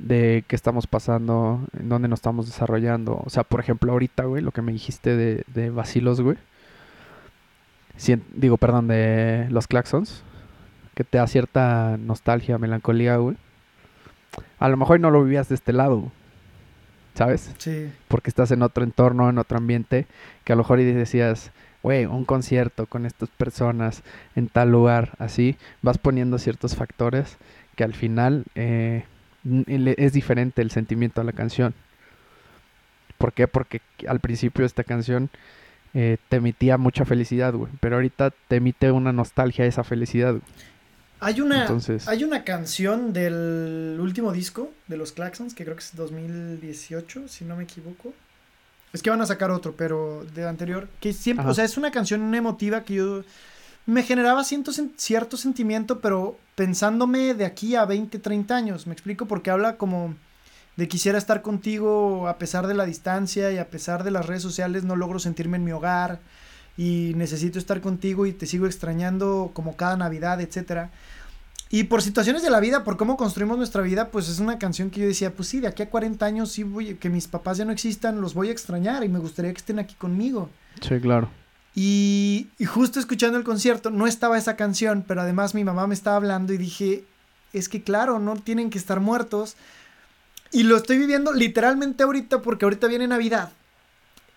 de 0.03 0.43
qué 0.47 0.55
estamos 0.55 0.85
pasando, 0.85 1.61
en 1.79 1.87
dónde 1.87 2.09
nos 2.09 2.17
estamos 2.17 2.45
desarrollando. 2.45 3.21
O 3.25 3.29
sea, 3.29 3.43
por 3.43 3.61
ejemplo, 3.61 3.91
ahorita, 3.93 4.25
güey, 4.25 4.43
lo 4.43 4.51
que 4.51 4.61
me 4.61 4.73
dijiste 4.73 5.15
de, 5.15 5.43
de 5.47 5.69
Vacilos, 5.69 6.19
güey. 6.19 6.37
digo, 8.35 8.57
perdón, 8.57 8.89
de 8.89 9.47
los 9.49 9.67
Claxons, 9.67 10.23
que 10.93 11.05
te 11.05 11.17
da 11.17 11.27
cierta 11.27 11.97
nostalgia, 11.97 12.57
melancolía, 12.57 13.15
güey. 13.15 13.37
A 14.59 14.67
lo 14.67 14.75
mejor 14.75 14.99
no 14.99 15.09
lo 15.09 15.23
vivías 15.23 15.47
de 15.47 15.55
este 15.55 15.71
lado, 15.71 16.11
¿sabes? 17.13 17.53
Sí. 17.57 17.89
Porque 18.09 18.29
estás 18.29 18.51
en 18.51 18.61
otro 18.61 18.83
entorno, 18.83 19.29
en 19.29 19.37
otro 19.37 19.57
ambiente, 19.57 20.05
que 20.43 20.51
a 20.51 20.57
lo 20.57 20.63
mejor 20.63 20.81
y 20.81 20.83
decías, 20.83 21.51
güey, 21.81 22.05
un 22.05 22.25
concierto 22.25 22.87
con 22.87 23.05
estas 23.05 23.29
personas 23.29 24.03
en 24.35 24.49
tal 24.49 24.71
lugar, 24.71 25.13
así, 25.17 25.55
vas 25.81 25.97
poniendo 25.97 26.39
ciertos 26.39 26.75
factores 26.75 27.37
que 27.75 27.83
al 27.85 27.93
final 27.93 28.43
eh, 28.55 29.05
es 29.43 30.13
diferente 30.13 30.61
el 30.61 30.71
sentimiento 30.71 31.21
de 31.21 31.25
la 31.25 31.33
canción. 31.33 31.73
¿Por 33.17 33.33
qué? 33.33 33.47
Porque 33.47 33.81
al 34.07 34.19
principio 34.19 34.65
esta 34.65 34.83
canción 34.83 35.29
eh, 35.93 36.17
te 36.29 36.37
emitía 36.37 36.77
mucha 36.77 37.05
felicidad, 37.05 37.53
güey, 37.53 37.71
pero 37.79 37.95
ahorita 37.95 38.31
te 38.47 38.57
emite 38.57 38.91
una 38.91 39.13
nostalgia 39.13 39.65
a 39.65 39.67
esa 39.67 39.83
felicidad. 39.83 40.35
Hay 41.19 41.39
una, 41.39 41.67
hay 42.07 42.23
una 42.25 42.43
canción 42.43 43.13
del 43.13 43.97
último 44.01 44.33
disco 44.33 44.71
de 44.87 44.97
los 44.97 45.13
Claxons, 45.13 45.53
que 45.53 45.63
creo 45.63 45.77
que 45.77 45.83
es 45.83 45.95
2018, 45.95 47.29
si 47.29 47.45
no 47.45 47.55
me 47.55 47.63
equivoco. 47.63 48.13
Es 48.91 49.01
que 49.01 49.09
van 49.09 49.21
a 49.21 49.25
sacar 49.25 49.49
otro, 49.49 49.73
pero 49.77 50.25
de 50.35 50.45
anterior. 50.45 50.89
Que 50.99 51.13
siempre, 51.13 51.45
o 51.47 51.53
sea, 51.53 51.63
es 51.63 51.77
una 51.77 51.91
canción 51.91 52.35
emotiva 52.35 52.83
que 52.83 52.95
yo 52.95 53.23
me 53.85 54.03
generaba 54.03 54.43
cierto, 54.43 55.37
sentimiento, 55.37 55.99
pero 55.99 56.37
pensándome 56.55 57.33
de 57.33 57.45
aquí 57.45 57.75
a 57.75 57.85
20, 57.85 58.19
30 58.19 58.55
años. 58.55 58.87
Me 58.87 58.93
explico 58.93 59.25
porque 59.25 59.51
habla 59.51 59.77
como 59.77 60.15
de 60.77 60.87
quisiera 60.87 61.17
estar 61.17 61.41
contigo 61.41 62.27
a 62.27 62.37
pesar 62.37 62.67
de 62.67 62.73
la 62.73 62.85
distancia 62.85 63.51
y 63.51 63.57
a 63.57 63.69
pesar 63.69 64.03
de 64.03 64.11
las 64.11 64.25
redes 64.25 64.41
sociales, 64.41 64.83
no 64.83 64.95
logro 64.95 65.19
sentirme 65.19 65.57
en 65.57 65.65
mi 65.65 65.71
hogar 65.71 66.19
y 66.77 67.13
necesito 67.15 67.59
estar 67.59 67.81
contigo 67.81 68.25
y 68.25 68.33
te 68.33 68.47
sigo 68.47 68.65
extrañando 68.65 69.51
como 69.53 69.75
cada 69.75 69.97
Navidad, 69.97 70.41
etcétera. 70.41 70.89
Y 71.69 71.85
por 71.85 72.01
situaciones 72.01 72.43
de 72.43 72.51
la 72.51 72.59
vida, 72.59 72.83
por 72.83 72.97
cómo 72.97 73.17
construimos 73.17 73.57
nuestra 73.57 73.81
vida, 73.81 74.09
pues 74.09 74.29
es 74.29 74.39
una 74.39 74.59
canción 74.59 74.91
que 74.91 75.01
yo 75.01 75.07
decía, 75.07 75.33
pues 75.33 75.49
sí, 75.49 75.59
de 75.59 75.67
aquí 75.67 75.83
a 75.83 75.89
40 75.89 76.25
años 76.25 76.51
sí 76.51 76.63
voy, 76.63 76.95
que 76.95 77.09
mis 77.09 77.27
papás 77.27 77.57
ya 77.57 77.65
no 77.65 77.71
existan, 77.71 78.21
los 78.21 78.33
voy 78.33 78.49
a 78.49 78.51
extrañar 78.51 79.03
y 79.03 79.09
me 79.09 79.19
gustaría 79.19 79.51
que 79.51 79.57
estén 79.57 79.79
aquí 79.79 79.95
conmigo. 79.95 80.49
Sí, 80.81 80.99
claro. 80.99 81.29
Y, 81.75 82.49
y 82.59 82.65
justo 82.65 82.99
escuchando 82.99 83.37
el 83.37 83.43
concierto, 83.43 83.89
no 83.89 84.05
estaba 84.05 84.37
esa 84.37 84.55
canción, 84.55 85.03
pero 85.07 85.21
además 85.21 85.55
mi 85.55 85.63
mamá 85.63 85.87
me 85.87 85.95
estaba 85.95 86.17
hablando 86.17 86.53
y 86.53 86.57
dije, 86.57 87.03
es 87.51 87.69
que 87.69 87.83
claro, 87.83 88.19
no 88.19 88.35
tienen 88.35 88.69
que 88.69 88.77
estar 88.77 88.99
muertos. 88.99 89.55
Y 90.51 90.63
lo 90.63 90.77
estoy 90.77 90.99
viviendo 90.99 91.33
literalmente 91.33 92.03
ahorita 92.03 92.41
porque 92.41 92.65
ahorita 92.65 92.87
viene 92.87 93.07
Navidad 93.07 93.51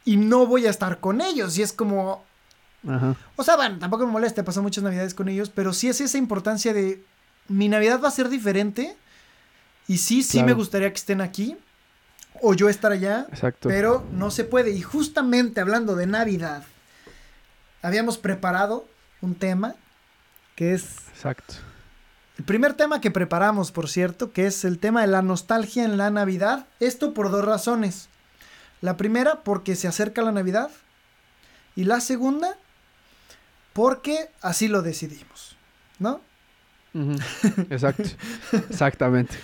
y 0.04 0.16
no 0.16 0.46
voy 0.46 0.66
a 0.66 0.70
estar 0.70 0.98
con 1.00 1.20
ellos. 1.20 1.58
Y 1.58 1.62
es 1.62 1.72
como... 1.72 2.24
Ajá. 2.88 3.16
O 3.34 3.44
sea, 3.44 3.56
bueno, 3.56 3.78
tampoco 3.78 4.06
me 4.06 4.12
molesta, 4.12 4.44
paso 4.44 4.62
muchas 4.62 4.84
Navidades 4.84 5.12
con 5.12 5.28
ellos, 5.28 5.50
pero 5.50 5.74
sí 5.74 5.88
es 5.88 6.00
esa 6.00 6.16
importancia 6.16 6.72
de 6.72 7.02
mi 7.48 7.68
Navidad 7.68 8.00
va 8.02 8.08
a 8.08 8.12
ser 8.12 8.28
diferente. 8.28 8.96
Y 9.88 9.98
sí, 9.98 10.22
sí 10.22 10.42
me 10.42 10.52
gustaría 10.52 10.90
que 10.90 10.96
estén 10.96 11.20
aquí. 11.20 11.56
O 12.40 12.54
yo 12.54 12.68
estar 12.68 12.92
allá. 12.92 13.26
Exacto. 13.30 13.68
Pero 13.68 14.04
no 14.12 14.30
se 14.30 14.44
puede. 14.44 14.70
Y 14.70 14.82
justamente 14.82 15.60
hablando 15.60 15.96
de 15.96 16.06
Navidad, 16.06 16.64
habíamos 17.82 18.18
preparado 18.18 18.86
un 19.20 19.34
tema 19.34 19.74
que 20.54 20.74
es. 20.74 20.84
Exacto. 21.12 21.54
El 22.38 22.44
primer 22.44 22.74
tema 22.74 23.00
que 23.00 23.10
preparamos, 23.10 23.72
por 23.72 23.88
cierto, 23.88 24.32
que 24.32 24.46
es 24.46 24.64
el 24.64 24.78
tema 24.78 25.00
de 25.00 25.06
la 25.06 25.22
nostalgia 25.22 25.84
en 25.84 25.96
la 25.96 26.10
Navidad. 26.10 26.66
Esto 26.80 27.14
por 27.14 27.30
dos 27.30 27.44
razones. 27.44 28.08
La 28.82 28.96
primera, 28.96 29.42
porque 29.42 29.74
se 29.74 29.88
acerca 29.88 30.22
la 30.22 30.32
Navidad. 30.32 30.70
Y 31.76 31.84
la 31.84 32.00
segunda, 32.00 32.56
porque 33.72 34.30
así 34.42 34.68
lo 34.68 34.82
decidimos. 34.82 35.56
¿No? 35.98 36.20
Exacto, 37.70 38.04
exactamente. 38.70 39.34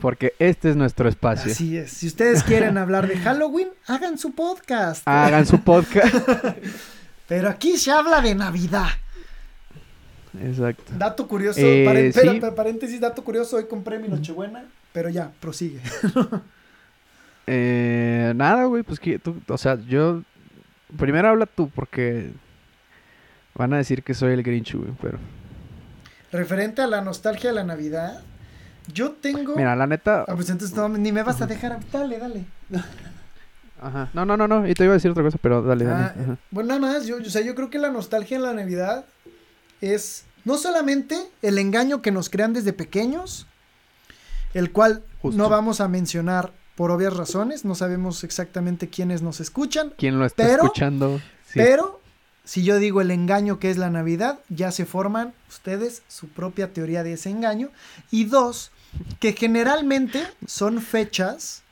Porque 0.00 0.34
este 0.38 0.70
es 0.70 0.76
nuestro 0.76 1.08
espacio. 1.08 1.50
Así 1.50 1.76
es. 1.76 1.90
Si 1.90 2.06
ustedes 2.06 2.42
quieren 2.44 2.78
hablar 2.78 3.08
de 3.08 3.18
Halloween, 3.18 3.68
hagan 3.86 4.16
su 4.16 4.32
podcast. 4.34 5.02
Hagan 5.06 5.46
su 5.46 5.60
podcast. 5.60 6.14
Pero 7.30 7.48
aquí 7.48 7.76
se 7.76 7.92
habla 7.92 8.20
de 8.20 8.34
Navidad. 8.34 8.88
Exacto. 10.42 10.92
Dato 10.98 11.28
curioso, 11.28 11.60
eh, 11.62 12.12
paréntesis, 12.56 13.00
dato 13.00 13.22
curioso, 13.22 13.56
hoy 13.56 13.66
compré 13.68 14.00
mi 14.00 14.08
Nochebuena, 14.08 14.64
pero 14.92 15.10
ya, 15.10 15.30
prosigue. 15.38 15.80
eh, 17.46 18.32
nada, 18.34 18.64
güey, 18.64 18.82
pues 18.82 18.98
que 18.98 19.20
tú, 19.20 19.40
o 19.46 19.58
sea, 19.58 19.78
yo, 19.86 20.24
primero 20.98 21.28
habla 21.28 21.46
tú, 21.46 21.70
porque 21.70 22.32
van 23.54 23.74
a 23.74 23.76
decir 23.76 24.02
que 24.02 24.12
soy 24.12 24.32
el 24.32 24.42
Grinch, 24.42 24.74
güey, 24.74 24.90
pero 25.00 25.20
referente 26.32 26.82
a 26.82 26.88
la 26.88 27.00
nostalgia 27.00 27.50
de 27.50 27.54
la 27.54 27.64
Navidad, 27.64 28.22
yo 28.92 29.12
tengo. 29.12 29.54
Mira, 29.54 29.76
la 29.76 29.86
neta. 29.86 30.24
Ah, 30.26 30.34
pues 30.34 30.50
entonces 30.50 30.76
ni 30.98 31.12
me 31.12 31.22
vas 31.22 31.40
a 31.40 31.46
dejar. 31.46 31.78
Dale, 31.92 32.18
dale. 32.18 32.44
Ajá. 33.80 34.10
No, 34.12 34.24
no, 34.24 34.36
no, 34.36 34.46
no. 34.46 34.68
Y 34.68 34.74
te 34.74 34.84
iba 34.84 34.92
a 34.92 34.96
decir 34.96 35.10
otra 35.10 35.22
cosa, 35.22 35.38
pero 35.40 35.62
dale, 35.62 35.84
dale. 35.84 36.04
Ah, 36.04 36.36
bueno, 36.50 36.68
nada 36.68 36.80
más. 36.80 37.06
Yo, 37.06 37.16
o 37.16 37.24
sea, 37.24 37.40
yo 37.42 37.54
creo 37.54 37.70
que 37.70 37.78
la 37.78 37.90
nostalgia 37.90 38.36
en 38.36 38.42
la 38.42 38.52
Navidad 38.52 39.04
es 39.80 40.24
no 40.44 40.56
solamente 40.56 41.16
el 41.42 41.58
engaño 41.58 42.02
que 42.02 42.10
nos 42.10 42.30
crean 42.30 42.52
desde 42.52 42.72
pequeños, 42.72 43.46
el 44.54 44.72
cual 44.72 45.02
no 45.22 45.48
vamos 45.48 45.80
a 45.80 45.88
mencionar 45.88 46.52
por 46.74 46.90
obvias 46.90 47.16
razones. 47.16 47.64
No 47.64 47.74
sabemos 47.74 48.24
exactamente 48.24 48.88
quiénes 48.88 49.22
nos 49.22 49.40
escuchan. 49.40 49.92
¿Quién 49.96 50.18
lo 50.18 50.26
está 50.26 50.50
escuchando? 50.50 51.20
Pero 51.54 52.00
si 52.44 52.62
yo 52.64 52.78
digo 52.78 53.00
el 53.00 53.10
engaño 53.10 53.58
que 53.58 53.70
es 53.70 53.78
la 53.78 53.90
Navidad, 53.90 54.40
ya 54.48 54.72
se 54.72 54.86
forman 54.86 55.34
ustedes 55.48 56.02
su 56.08 56.28
propia 56.28 56.72
teoría 56.72 57.02
de 57.02 57.14
ese 57.14 57.30
engaño. 57.30 57.70
Y 58.10 58.24
dos, 58.24 58.72
que 59.20 59.32
generalmente 59.32 60.26
son 60.46 60.80
fechas 60.80 61.62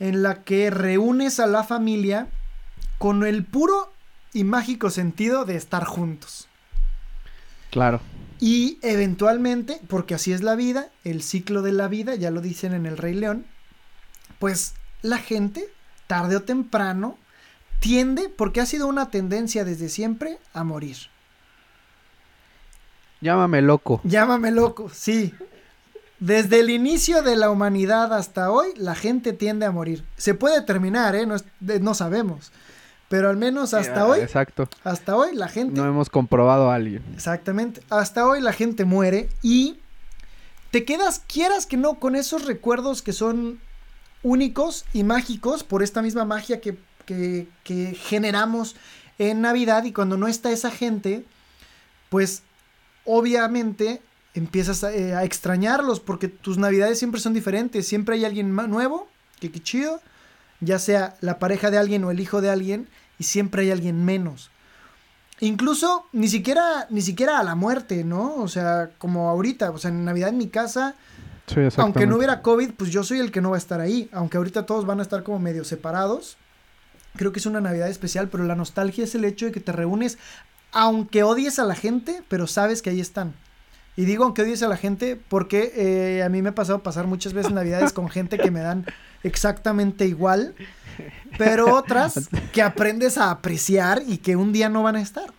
en 0.00 0.22
la 0.22 0.42
que 0.42 0.70
reúnes 0.70 1.40
a 1.40 1.46
la 1.46 1.64
familia 1.64 2.28
con 2.98 3.24
el 3.24 3.44
puro 3.44 3.92
y 4.32 4.44
mágico 4.44 4.90
sentido 4.90 5.44
de 5.44 5.56
estar 5.56 5.84
juntos. 5.84 6.48
Claro. 7.70 8.00
Y 8.40 8.78
eventualmente, 8.82 9.80
porque 9.88 10.14
así 10.14 10.32
es 10.32 10.42
la 10.42 10.56
vida, 10.56 10.90
el 11.04 11.22
ciclo 11.22 11.62
de 11.62 11.72
la 11.72 11.88
vida, 11.88 12.14
ya 12.14 12.30
lo 12.30 12.40
dicen 12.40 12.74
en 12.74 12.86
el 12.86 12.96
Rey 12.96 13.14
León, 13.14 13.46
pues 14.38 14.74
la 15.02 15.18
gente, 15.18 15.68
tarde 16.06 16.36
o 16.36 16.42
temprano, 16.42 17.16
tiende, 17.80 18.28
porque 18.28 18.60
ha 18.60 18.66
sido 18.66 18.86
una 18.86 19.10
tendencia 19.10 19.64
desde 19.64 19.88
siempre, 19.88 20.38
a 20.52 20.64
morir. 20.64 20.96
Llámame 23.20 23.62
loco. 23.62 24.00
Llámame 24.04 24.50
loco, 24.50 24.90
sí. 24.90 25.32
Desde 26.20 26.60
el 26.60 26.70
inicio 26.70 27.22
de 27.22 27.36
la 27.36 27.50
humanidad 27.50 28.12
hasta 28.12 28.50
hoy, 28.50 28.68
la 28.76 28.94
gente 28.94 29.32
tiende 29.32 29.66
a 29.66 29.70
morir. 29.70 30.04
Se 30.16 30.34
puede 30.34 30.62
terminar, 30.62 31.14
¿eh? 31.14 31.26
No, 31.26 31.94
sabemos. 31.94 32.52
Pero 33.08 33.28
al 33.28 33.36
menos 33.36 33.74
hasta 33.74 34.06
hoy. 34.06 34.20
Exacto. 34.20 34.68
Hasta 34.82 35.16
hoy 35.16 35.34
la 35.34 35.48
gente. 35.48 35.80
No 35.80 35.86
hemos 35.86 36.10
comprobado 36.10 36.70
a 36.70 36.76
alguien. 36.76 37.02
Exactamente. 37.14 37.82
Hasta 37.90 38.26
hoy 38.26 38.40
la 38.40 38.52
gente 38.52 38.84
muere 38.84 39.28
y 39.42 39.78
te 40.70 40.84
quedas, 40.84 41.20
quieras 41.26 41.66
que 41.66 41.76
no, 41.76 41.94
con 42.00 42.16
esos 42.16 42.44
recuerdos 42.44 43.02
que 43.02 43.12
son 43.12 43.60
únicos 44.22 44.84
y 44.92 45.04
mágicos 45.04 45.62
por 45.62 45.82
esta 45.82 46.00
misma 46.00 46.24
magia 46.24 46.60
que 46.60 46.76
que, 47.04 47.96
generamos 47.96 48.76
en 49.18 49.40
Navidad 49.40 49.84
y 49.84 49.92
cuando 49.92 50.16
no 50.16 50.26
está 50.26 50.50
esa 50.50 50.70
gente, 50.70 51.24
pues 52.08 52.42
obviamente 53.04 54.02
empiezas 54.34 54.84
a, 54.84 55.24
extrañarlos 55.24 56.00
porque 56.00 56.28
tus 56.28 56.58
navidades 56.58 56.98
siempre 56.98 57.20
son 57.20 57.34
diferentes, 57.34 57.86
siempre 57.86 58.16
hay 58.16 58.24
alguien 58.24 58.54
nuevo, 58.54 59.08
que 59.40 59.50
qué 59.50 59.62
chido, 59.62 60.00
ya 60.60 60.78
sea 60.78 61.16
la 61.20 61.38
pareja 61.38 61.70
de 61.70 61.78
alguien 61.78 62.04
o 62.04 62.10
el 62.10 62.20
hijo 62.20 62.40
de 62.40 62.50
alguien, 62.50 62.88
y 63.18 63.24
siempre 63.24 63.62
hay 63.62 63.70
alguien 63.70 64.04
menos. 64.04 64.50
Incluso 65.40 66.06
ni 66.12 66.28
siquiera, 66.28 66.86
ni 66.90 67.02
siquiera 67.02 67.38
a 67.38 67.44
la 67.44 67.54
muerte, 67.54 68.04
¿no? 68.04 68.36
O 68.36 68.48
sea, 68.48 68.90
como 68.98 69.28
ahorita, 69.28 69.70
o 69.70 69.78
sea, 69.78 69.90
en 69.90 70.04
Navidad 70.04 70.30
en 70.30 70.38
mi 70.38 70.48
casa, 70.48 70.94
aunque 71.76 72.06
no 72.06 72.16
hubiera 72.16 72.40
COVID, 72.40 72.72
pues 72.72 72.90
yo 72.90 73.02
soy 73.04 73.18
el 73.18 73.30
que 73.30 73.40
no 73.40 73.50
va 73.50 73.56
a 73.56 73.58
estar 73.58 73.80
ahí, 73.80 74.08
aunque 74.12 74.36
ahorita 74.36 74.64
todos 74.64 74.86
van 74.86 75.00
a 75.00 75.02
estar 75.02 75.22
como 75.22 75.38
medio 75.38 75.64
separados 75.64 76.36
creo 77.16 77.32
que 77.32 77.38
es 77.38 77.46
una 77.46 77.60
Navidad 77.60 77.88
especial, 77.88 78.28
pero 78.28 78.44
la 78.44 78.54
nostalgia 78.54 79.04
es 79.04 79.14
el 79.14 79.24
hecho 79.24 79.46
de 79.46 79.52
que 79.52 79.60
te 79.60 79.72
reúnes, 79.72 80.18
aunque 80.72 81.22
odies 81.22 81.58
a 81.58 81.64
la 81.64 81.74
gente, 81.74 82.22
pero 82.28 82.46
sabes 82.46 82.82
que 82.82 82.90
ahí 82.90 83.00
están. 83.00 83.34
Y 83.96 84.04
digo 84.06 84.24
aunque 84.24 84.42
odies 84.42 84.62
a 84.62 84.68
la 84.68 84.76
gente 84.76 85.16
porque 85.16 85.72
eh, 85.76 86.22
a 86.22 86.28
mí 86.28 86.42
me 86.42 86.48
ha 86.48 86.54
pasado 86.54 86.82
pasar 86.82 87.06
muchas 87.06 87.32
veces 87.32 87.52
Navidades 87.52 87.92
con 87.92 88.08
gente 88.08 88.38
que 88.38 88.50
me 88.50 88.60
dan 88.60 88.86
exactamente 89.22 90.06
igual, 90.06 90.54
pero 91.38 91.76
otras 91.76 92.28
que 92.52 92.62
aprendes 92.62 93.18
a 93.18 93.30
apreciar 93.30 94.02
y 94.06 94.18
que 94.18 94.36
un 94.36 94.52
día 94.52 94.68
no 94.68 94.82
van 94.82 94.96
a 94.96 95.00
estar. 95.00 95.32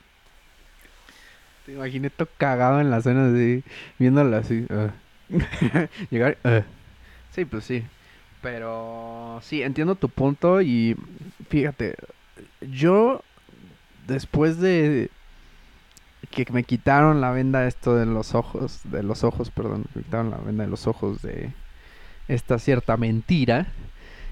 Te 1.66 1.74
imaginé 1.74 2.10
todo 2.10 2.30
cagado 2.38 2.80
en 2.80 2.92
la 2.92 3.02
cena, 3.02 3.28
así, 3.28 3.64
viéndola 4.00 4.38
así. 4.38 4.66
Ah. 4.70 4.92
Llegar. 6.10 6.38
Ah. 6.44 6.62
Sí, 7.34 7.44
pues 7.44 7.66
sí. 7.66 7.84
Pero 8.42 9.42
sí, 9.44 9.64
entiendo 9.64 9.96
tu 9.96 10.08
punto 10.08 10.62
y 10.62 10.96
fíjate, 11.50 11.96
yo 12.62 13.22
después 14.08 14.60
de 14.60 15.10
que 16.44 16.52
me 16.52 16.64
quitaron 16.64 17.22
la 17.22 17.32
venda 17.32 17.66
esto 17.68 17.96
de 17.96 18.06
los 18.06 18.36
ojos, 18.36 18.82
de 18.84 19.04
los 19.04 19.24
ojos, 19.24 19.52
perdón, 19.52 19.86
me 19.96 20.04
quitaron 20.04 20.32
la 20.32 20.38
venda 20.38 20.66
de 20.66 20.70
los 20.70 20.88
ojos 20.88 21.22
de 21.22 21.52
esta 22.28 22.60
cierta 22.60 22.98
mentira, 22.98 23.68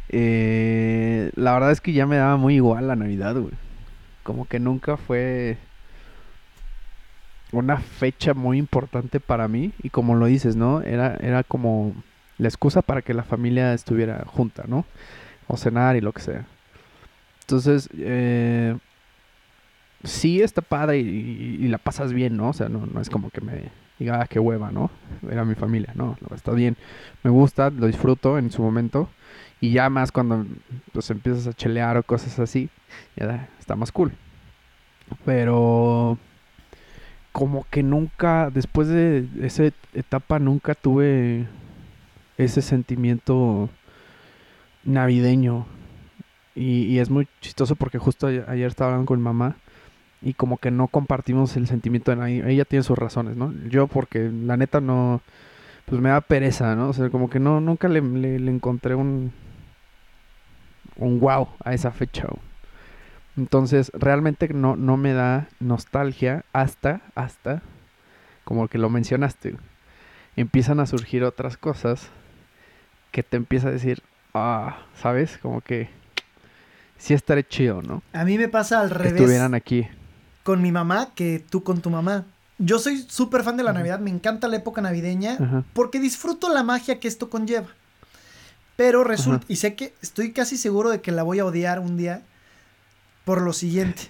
eh, 0.09 1.31
la 1.35 1.53
verdad 1.53 1.71
es 1.71 1.81
que 1.81 1.93
ya 1.93 2.05
me 2.05 2.17
daba 2.17 2.37
muy 2.37 2.55
igual 2.55 2.87
la 2.87 2.95
Navidad, 2.95 3.35
güey. 3.35 3.53
Como 4.23 4.45
que 4.45 4.59
nunca 4.59 4.97
fue 4.97 5.57
una 7.51 7.77
fecha 7.77 8.33
muy 8.33 8.57
importante 8.57 9.19
para 9.19 9.47
mí 9.47 9.73
y 9.81 9.89
como 9.89 10.15
lo 10.15 10.25
dices, 10.25 10.55
¿no? 10.55 10.81
Era, 10.81 11.15
era 11.17 11.43
como 11.43 11.93
la 12.37 12.47
excusa 12.47 12.81
para 12.81 13.01
que 13.01 13.13
la 13.13 13.23
familia 13.23 13.73
estuviera 13.73 14.23
junta, 14.25 14.63
¿no? 14.67 14.85
O 15.47 15.57
cenar 15.57 15.95
y 15.95 16.01
lo 16.01 16.11
que 16.13 16.21
sea. 16.21 16.45
Entonces, 17.41 17.89
eh, 17.97 18.77
sí 20.03 20.41
está 20.41 20.61
padre 20.61 20.99
y, 20.99 21.67
la 21.67 21.77
pasas 21.77 22.13
bien, 22.13 22.37
¿no? 22.37 22.49
O 22.49 22.53
sea, 22.53 22.69
no, 22.69 22.85
no 22.85 23.01
es 23.01 23.09
como 23.09 23.29
que 23.29 23.41
me 23.41 23.71
diga, 23.99 24.21
ah, 24.21 24.27
qué 24.27 24.39
hueva, 24.39 24.71
¿no? 24.71 24.91
Era 25.29 25.45
mi 25.45 25.55
familia, 25.55 25.93
no, 25.95 26.17
está 26.35 26.51
bien. 26.51 26.77
Me 27.23 27.31
gusta, 27.31 27.69
lo 27.69 27.87
disfruto 27.87 28.37
en 28.37 28.51
su 28.51 28.61
momento. 28.61 29.09
Y 29.61 29.71
ya 29.71 29.89
más 29.89 30.11
cuando 30.11 30.45
pues 30.91 31.09
empiezas 31.09 31.47
a 31.47 31.53
chelear 31.53 31.97
o 31.97 32.03
cosas 32.03 32.37
así, 32.39 32.69
ya 33.15 33.49
está 33.59 33.75
más 33.75 33.91
cool. 33.91 34.11
Pero 35.25 36.17
como 37.31 37.65
que 37.69 37.81
nunca, 37.81 38.49
después 38.49 38.89
de 38.89 39.27
esa 39.41 39.63
etapa, 39.93 40.37
nunca 40.39 40.75
tuve 40.75 41.47
ese 42.37 42.61
sentimiento 42.61 43.69
navideño. 44.83 45.65
Y, 46.55 46.99
es 46.99 47.09
muy 47.09 47.27
chistoso 47.41 47.75
porque 47.75 47.97
justo 47.97 48.27
ayer, 48.27 48.67
estaba 48.67 48.91
hablando 48.91 49.07
con 49.07 49.19
mi 49.19 49.23
mamá 49.23 49.55
y 50.23 50.33
como 50.33 50.57
que 50.57 50.71
no 50.71 50.87
compartimos 50.87 51.55
el 51.57 51.67
sentimiento 51.67 52.11
de 52.11 52.17
Navidad. 52.17 52.49
Ella 52.49 52.65
tiene 52.65 52.83
sus 52.83 52.97
razones, 52.97 53.35
¿no? 53.35 53.53
Yo 53.69 53.87
porque 53.87 54.29
la 54.31 54.55
neta 54.55 54.79
no, 54.79 55.21
pues 55.85 56.01
me 56.01 56.09
da 56.09 56.21
pereza, 56.21 56.75
¿no? 56.75 56.89
O 56.89 56.93
sea, 56.93 57.09
como 57.09 57.29
que 57.29 57.39
no, 57.39 57.59
nunca 57.59 57.89
le, 57.89 58.01
le, 58.01 58.51
encontré 58.51 58.95
un, 58.95 59.33
un 60.95 61.19
wow 61.19 61.49
a 61.63 61.73
esa 61.73 61.91
fecha. 61.91 62.27
Entonces, 63.35 63.91
realmente 63.93 64.47
no, 64.53 64.75
no 64.75 64.95
me 64.95 65.13
da 65.13 65.47
nostalgia 65.59 66.45
hasta, 66.53 67.01
hasta, 67.15 67.61
como 68.45 68.67
que 68.69 68.77
lo 68.77 68.89
mencionaste, 68.89 69.55
empiezan 70.35 70.79
a 70.79 70.85
surgir 70.85 71.23
otras 71.23 71.57
cosas 71.57 72.09
que 73.11 73.23
te 73.23 73.37
empieza 73.37 73.67
a 73.67 73.71
decir, 73.71 74.03
ah, 74.33 74.77
¿sabes? 74.95 75.37
Como 75.39 75.61
que 75.61 75.89
sí 76.97 77.13
estaré 77.13 77.45
chido, 77.45 77.81
¿no? 77.81 78.01
A 78.13 78.23
mí 78.23 78.37
me 78.37 78.47
pasa 78.47 78.79
al 78.79 78.89
revés. 78.89 79.13
Que 79.13 79.19
estuvieran 79.19 79.53
aquí. 79.53 79.87
Con 80.43 80.61
mi 80.61 80.71
mamá 80.71 81.11
que 81.15 81.43
tú 81.49 81.63
con 81.63 81.81
tu 81.81 81.89
mamá. 81.89 82.25
Yo 82.59 82.79
soy 82.79 83.05
súper 83.09 83.43
fan 83.43 83.57
de 83.57 83.63
la 83.63 83.73
Navidad, 83.73 83.99
me 83.99 84.11
encanta 84.11 84.47
la 84.47 84.57
época 84.57 84.81
navideña 84.81 85.65
porque 85.73 85.99
disfruto 85.99 86.49
la 86.49 86.63
magia 86.63 86.99
que 86.99 87.07
esto 87.07 87.29
conlleva. 87.29 87.67
Pero 88.75 89.03
resulta, 89.03 89.45
y 89.47 89.57
sé 89.57 89.75
que 89.75 89.93
estoy 90.01 90.33
casi 90.33 90.57
seguro 90.57 90.89
de 90.89 91.01
que 91.01 91.11
la 91.11 91.23
voy 91.23 91.39
a 91.39 91.45
odiar 91.45 91.79
un 91.79 91.97
día 91.97 92.23
por 93.25 93.41
lo 93.41 93.53
siguiente. 93.53 94.09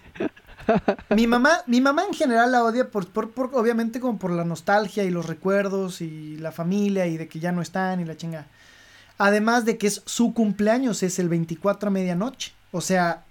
mi 1.09 1.27
mamá, 1.27 1.59
mi 1.67 1.81
mamá 1.81 2.05
en 2.05 2.13
general 2.13 2.51
la 2.51 2.63
odia 2.63 2.89
por, 2.89 3.09
por, 3.09 3.31
obviamente 3.53 3.99
como 3.99 4.17
por 4.17 4.31
la 4.31 4.45
nostalgia 4.45 5.03
y 5.03 5.09
los 5.09 5.25
recuerdos 5.25 6.01
y 6.01 6.37
la 6.37 6.51
familia 6.51 7.07
y 7.07 7.17
de 7.17 7.27
que 7.27 7.39
ya 7.39 7.51
no 7.51 7.61
están 7.61 7.99
y 7.99 8.05
la 8.05 8.17
chinga. 8.17 8.47
Además 9.17 9.65
de 9.65 9.77
que 9.77 9.87
es 9.87 10.01
su 10.05 10.33
cumpleaños, 10.33 11.03
es 11.03 11.19
el 11.19 11.29
24 11.29 11.87
a 11.87 11.91
medianoche. 11.91 12.53
O 12.71 12.81
sea, 12.81 13.25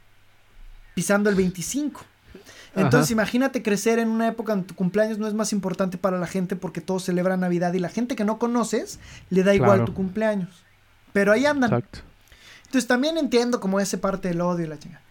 pisando 0.94 1.28
el 1.28 1.36
25. 1.36 2.04
Entonces 2.74 3.10
imagínate 3.10 3.62
crecer 3.62 3.98
en 3.98 4.08
una 4.08 4.28
época 4.28 4.52
en 4.54 4.64
tu 4.64 4.74
cumpleaños 4.74 5.18
no 5.18 5.26
es 5.26 5.34
más 5.34 5.52
importante 5.52 5.98
para 5.98 6.18
la 6.18 6.26
gente 6.26 6.56
porque 6.56 6.80
todos 6.80 7.04
celebran 7.04 7.40
Navidad 7.40 7.72
y 7.74 7.78
la 7.78 7.90
gente 7.90 8.16
que 8.16 8.24
no 8.24 8.38
conoces 8.38 8.98
le 9.28 9.42
da 9.42 9.54
igual 9.54 9.84
tu 9.84 9.92
cumpleaños. 9.92 10.64
Pero 11.12 11.32
ahí 11.32 11.44
andan. 11.44 11.72
Exacto. 11.72 12.00
Entonces 12.64 12.88
también 12.88 13.18
entiendo 13.18 13.60
como 13.60 13.80
ese 13.80 13.98
parte 13.98 14.28
del 14.28 14.40
odio 14.40 14.64
y 14.64 14.68
la 14.68 14.78
chinga. 14.78 15.02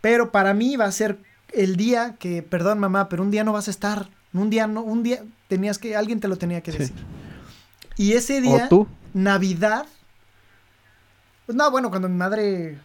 Pero 0.00 0.32
para 0.32 0.54
mí 0.54 0.76
va 0.76 0.86
a 0.86 0.92
ser 0.92 1.18
el 1.52 1.76
día 1.76 2.16
que, 2.18 2.42
perdón 2.42 2.78
mamá, 2.78 3.10
pero 3.10 3.22
un 3.22 3.30
día 3.30 3.44
no 3.44 3.52
vas 3.52 3.68
a 3.68 3.70
estar. 3.70 4.08
Un 4.32 4.48
día 4.48 4.66
no, 4.66 4.80
un 4.80 5.02
día 5.02 5.22
tenías 5.48 5.78
que, 5.78 5.94
alguien 5.94 6.20
te 6.20 6.28
lo 6.28 6.36
tenía 6.36 6.62
que 6.62 6.72
decir. 6.72 6.96
Y 7.96 8.12
ese 8.12 8.40
día, 8.40 8.70
Navidad. 9.12 9.84
Pues 11.44 11.56
no, 11.56 11.70
bueno, 11.70 11.90
cuando 11.90 12.08
mi 12.08 12.16
madre 12.16 12.78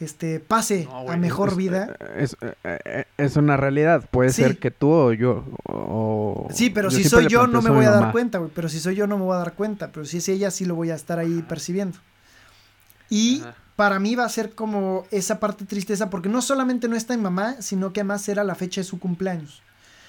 este, 0.00 0.40
pase 0.40 0.88
a 1.08 1.16
mejor 1.16 1.56
vida. 1.56 1.96
Eh, 2.16 2.26
eh, 2.40 2.78
eh, 2.84 3.04
es, 3.18 3.36
una 3.36 3.56
realidad. 3.56 4.08
Puede 4.10 4.30
ser 4.30 4.58
que 4.58 4.70
tú 4.70 4.90
o 4.90 5.12
yo. 5.12 5.44
sí, 6.50 6.70
pero 6.70 6.90
si 6.90 7.04
soy 7.04 7.26
yo 7.28 7.46
no 7.46 7.60
me 7.62 7.70
voy 7.70 7.84
a 7.84 7.90
dar 7.90 8.12
cuenta, 8.12 8.38
güey. 8.38 8.50
Pero 8.54 8.68
si 8.68 8.80
soy 8.80 8.96
yo 8.96 9.06
no 9.06 9.18
me 9.18 9.24
voy 9.24 9.34
a 9.34 9.38
dar 9.38 9.54
cuenta. 9.54 9.92
Pero 9.92 10.06
si 10.06 10.18
es 10.18 10.28
ella 10.28 10.50
sí 10.50 10.64
lo 10.64 10.74
voy 10.74 10.90
a 10.90 10.94
estar 10.94 11.18
ahí 11.18 11.44
percibiendo. 11.48 11.98
Y 13.10 13.42
para 13.76 13.98
mí 13.98 14.14
va 14.14 14.24
a 14.24 14.28
ser 14.28 14.54
como 14.54 15.06
esa 15.10 15.40
parte 15.40 15.64
tristeza 15.66 16.10
porque 16.10 16.28
no 16.28 16.42
solamente 16.42 16.88
no 16.88 16.96
está 16.96 17.14
en 17.14 17.22
mamá, 17.22 17.56
sino 17.60 17.92
que 17.92 18.00
además 18.00 18.28
era 18.28 18.44
la 18.44 18.54
fecha 18.54 18.80
de 18.80 18.84
su 18.84 18.98
cumpleaños. 18.98 19.62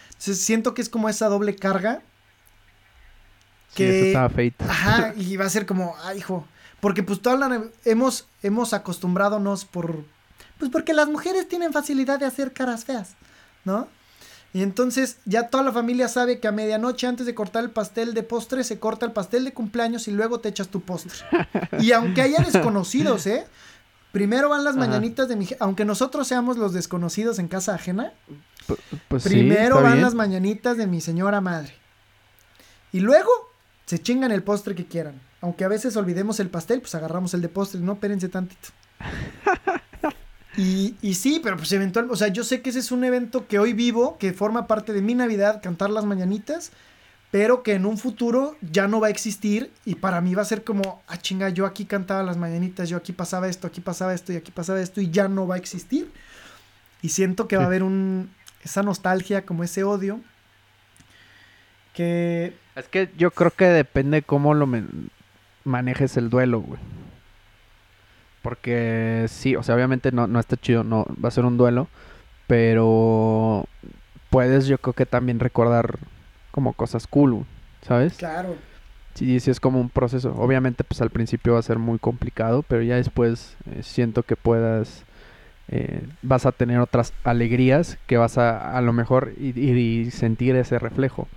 Entonces 0.10 0.40
siento 0.40 0.74
que 0.74 0.82
es 0.82 0.90
como 0.90 1.10
esa 1.10 1.28
doble 1.28 1.56
carga. 1.56 2.02
Que, 3.74 3.92
sí, 3.92 4.08
estaba 4.08 4.30
feita. 4.30 4.66
Ajá, 4.66 5.14
y 5.18 5.36
va 5.36 5.46
a 5.46 5.50
ser 5.50 5.66
como, 5.66 5.96
ay, 6.04 6.20
hijo. 6.20 6.46
Porque 6.82 7.04
pues 7.04 7.22
toda 7.22 7.38
la, 7.38 7.64
hemos, 7.86 8.28
hemos 8.44 8.74
acostumbradonos 8.74 9.66
por... 9.66 10.04
Pues 10.58 10.70
porque 10.70 10.94
las 10.94 11.08
mujeres 11.08 11.48
tienen 11.48 11.72
facilidad 11.72 12.20
de 12.20 12.26
hacer 12.26 12.54
caras 12.54 12.86
feas, 12.86 13.16
¿no? 13.64 13.88
Y 14.54 14.64
entonces 14.64 15.18
ya 15.26 15.48
toda 15.48 15.64
la 15.64 15.72
familia 15.72 16.08
sabe 16.10 16.40
que 16.40 16.48
a 16.48 16.52
medianoche 16.52 17.08
antes 17.08 17.26
de 17.26 17.34
cortar 17.34 17.64
el 17.64 17.70
pastel 17.70 18.14
de 18.14 18.24
postre 18.24 18.64
se 18.64 18.80
corta 18.80 19.06
el 19.06 19.14
pastel 19.14 19.46
de 19.46 19.54
cumpleaños 19.54 20.08
y 20.08 20.12
luego 20.12 20.42
te 20.42 20.50
echas 20.50 20.68
tu 20.68 20.82
postre. 20.82 21.14
Y 21.80 21.94
aunque 21.94 22.22
haya 22.22 22.40
desconocidos, 22.46 23.28
¿eh? 23.28 23.46
Primero 24.12 24.50
van 24.50 24.66
las 24.66 24.76
mañanitas 24.76 25.30
de 25.30 25.38
mi... 25.38 25.48
Aunque 25.60 25.86
nosotros 25.86 26.28
seamos 26.28 26.58
los 26.58 26.74
desconocidos 26.74 27.40
en 27.40 27.48
casa 27.48 27.76
ajena, 27.76 28.12
pues 29.08 29.24
primero 29.24 29.82
van 29.82 30.02
las 30.02 30.16
mañanitas 30.16 30.76
de 30.76 30.86
mi 30.86 31.00
señora 31.00 31.40
madre. 31.40 31.74
Y 32.92 33.00
luego 33.00 33.32
se 33.86 34.00
chingan 34.00 34.34
el 34.34 34.44
postre 34.44 34.76
que 34.76 34.86
quieran. 34.86 35.22
Aunque 35.42 35.66
a 35.66 35.68
veces 35.68 35.98
olvidemos 35.98 36.40
el 36.40 36.50
pastel, 36.50 36.82
pues 36.82 36.96
agarramos 36.96 37.34
el 37.34 37.42
de 37.42 37.50
postre. 37.50 37.82
No, 37.82 37.94
espérense 37.94 38.30
tantito. 38.30 38.70
Y, 40.58 40.96
y 41.02 41.14
sí, 41.14 41.40
pero 41.42 41.56
pues 41.56 41.72
eventualmente, 41.72 42.14
o 42.14 42.18
sea, 42.18 42.28
yo 42.28 42.44
sé 42.44 42.62
que 42.62 42.72
ese 42.72 42.80
es 42.80 42.92
un 42.92 43.06
evento 43.06 43.48
que 43.48 43.58
hoy 43.58 43.72
vivo, 43.72 44.18
que 44.18 44.34
forma 44.34 44.68
parte 44.68 44.92
de 44.92 45.02
mi 45.02 45.16
Navidad, 45.16 45.62
cantar 45.64 45.90
las 45.90 46.04
mañanitas, 46.04 46.74
pero 47.32 47.64
que 47.64 47.74
en 47.74 47.86
un 47.86 47.98
futuro 47.98 48.58
ya 48.62 48.90
no 48.90 49.00
va 49.00 49.08
a 49.08 49.10
existir 49.10 49.72
y 49.86 49.96
para 49.96 50.20
mí 50.20 50.36
va 50.36 50.42
a 50.42 50.46
ser 50.46 50.66
como, 50.66 51.02
ah, 51.08 51.18
chinga, 51.18 51.48
yo 51.50 51.66
aquí 51.66 51.86
cantaba 51.86 52.22
las 52.24 52.36
mañanitas, 52.36 52.90
yo 52.90 52.98
aquí 52.98 53.14
pasaba 53.14 53.48
esto, 53.48 53.68
aquí 53.68 53.80
pasaba 53.80 54.14
esto 54.14 54.34
y 54.34 54.36
aquí 54.36 54.52
pasaba 54.52 54.82
esto 54.82 55.00
y 55.00 55.10
ya 55.10 55.30
no 55.30 55.48
va 55.48 55.56
a 55.56 55.58
existir. 55.58 56.12
Y 57.02 57.10
siento 57.10 57.48
que 57.48 57.56
va 57.56 57.64
a 57.64 57.68
haber 57.68 57.84
un, 57.84 58.30
esa 58.64 58.84
nostalgia, 58.84 59.46
como 59.46 59.64
ese 59.64 59.86
odio, 59.86 60.20
que... 61.94 62.54
Es 62.76 62.88
que 62.90 63.10
yo 63.18 63.32
creo 63.32 63.52
que 63.52 63.66
depende 63.66 64.22
cómo 64.22 64.54
lo 64.54 64.68
manejes 65.64 66.18
el 66.18 66.30
duelo, 66.30 66.62
güey. 66.62 66.80
Porque 68.42 69.26
sí, 69.30 69.56
o 69.56 69.64
sea, 69.64 69.76
obviamente 69.76 70.12
no, 70.12 70.28
no 70.28 70.40
está 70.40 70.58
chido, 70.58 70.84
no 70.84 71.06
va 71.24 71.28
a 71.30 71.32
ser 71.32 71.46
un 71.46 71.58
duelo, 71.58 71.88
pero 72.48 73.66
puedes 74.30 74.66
yo 74.66 74.78
creo 74.80 74.94
que 74.94 75.06
también 75.06 75.40
recordar 75.40 76.00
como 76.52 76.74
cosas 76.74 77.08
cool, 77.08 77.46
¿sabes? 77.82 78.14
Claro. 78.18 78.56
Sí, 79.14 79.40
sí, 79.40 79.52
es 79.52 79.60
como 79.60 79.80
un 79.80 79.90
proceso. 79.90 80.34
Obviamente, 80.38 80.84
pues 80.84 81.02
al 81.02 81.10
principio 81.10 81.54
va 81.54 81.60
a 81.60 81.64
ser 81.64 81.80
muy 81.80 82.00
complicado, 82.00 82.64
pero 82.64 82.82
ya 82.82 82.96
después 82.96 83.56
eh, 83.70 83.84
siento 83.84 84.24
que 84.24 84.36
puedas, 84.36 85.04
eh, 85.68 86.08
vas 86.22 86.46
a 86.46 86.52
tener 86.52 86.80
otras 86.80 87.14
alegrías 87.24 87.98
que 88.08 88.18
vas 88.18 88.38
a 88.38 88.78
a 88.78 88.82
lo 88.82 88.94
mejor 88.94 89.34
ir 89.38 89.58
y 89.58 90.12
sentir 90.12 90.56
ese 90.56 90.80
reflejo, 90.80 91.28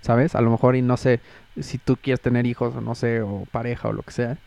¿sabes? 0.00 0.34
A 0.34 0.40
lo 0.40 0.50
mejor 0.50 0.76
y 0.76 0.82
no 0.82 0.96
sé, 0.96 1.20
si 1.60 1.78
tú 1.78 1.96
quieres 1.96 2.20
tener 2.20 2.46
hijos 2.46 2.74
o 2.74 2.80
no 2.80 2.94
sé, 2.94 3.22
o 3.22 3.46
pareja 3.50 3.88
o 3.88 3.92
lo 3.92 4.02
que 4.02 4.12
sea, 4.12 4.38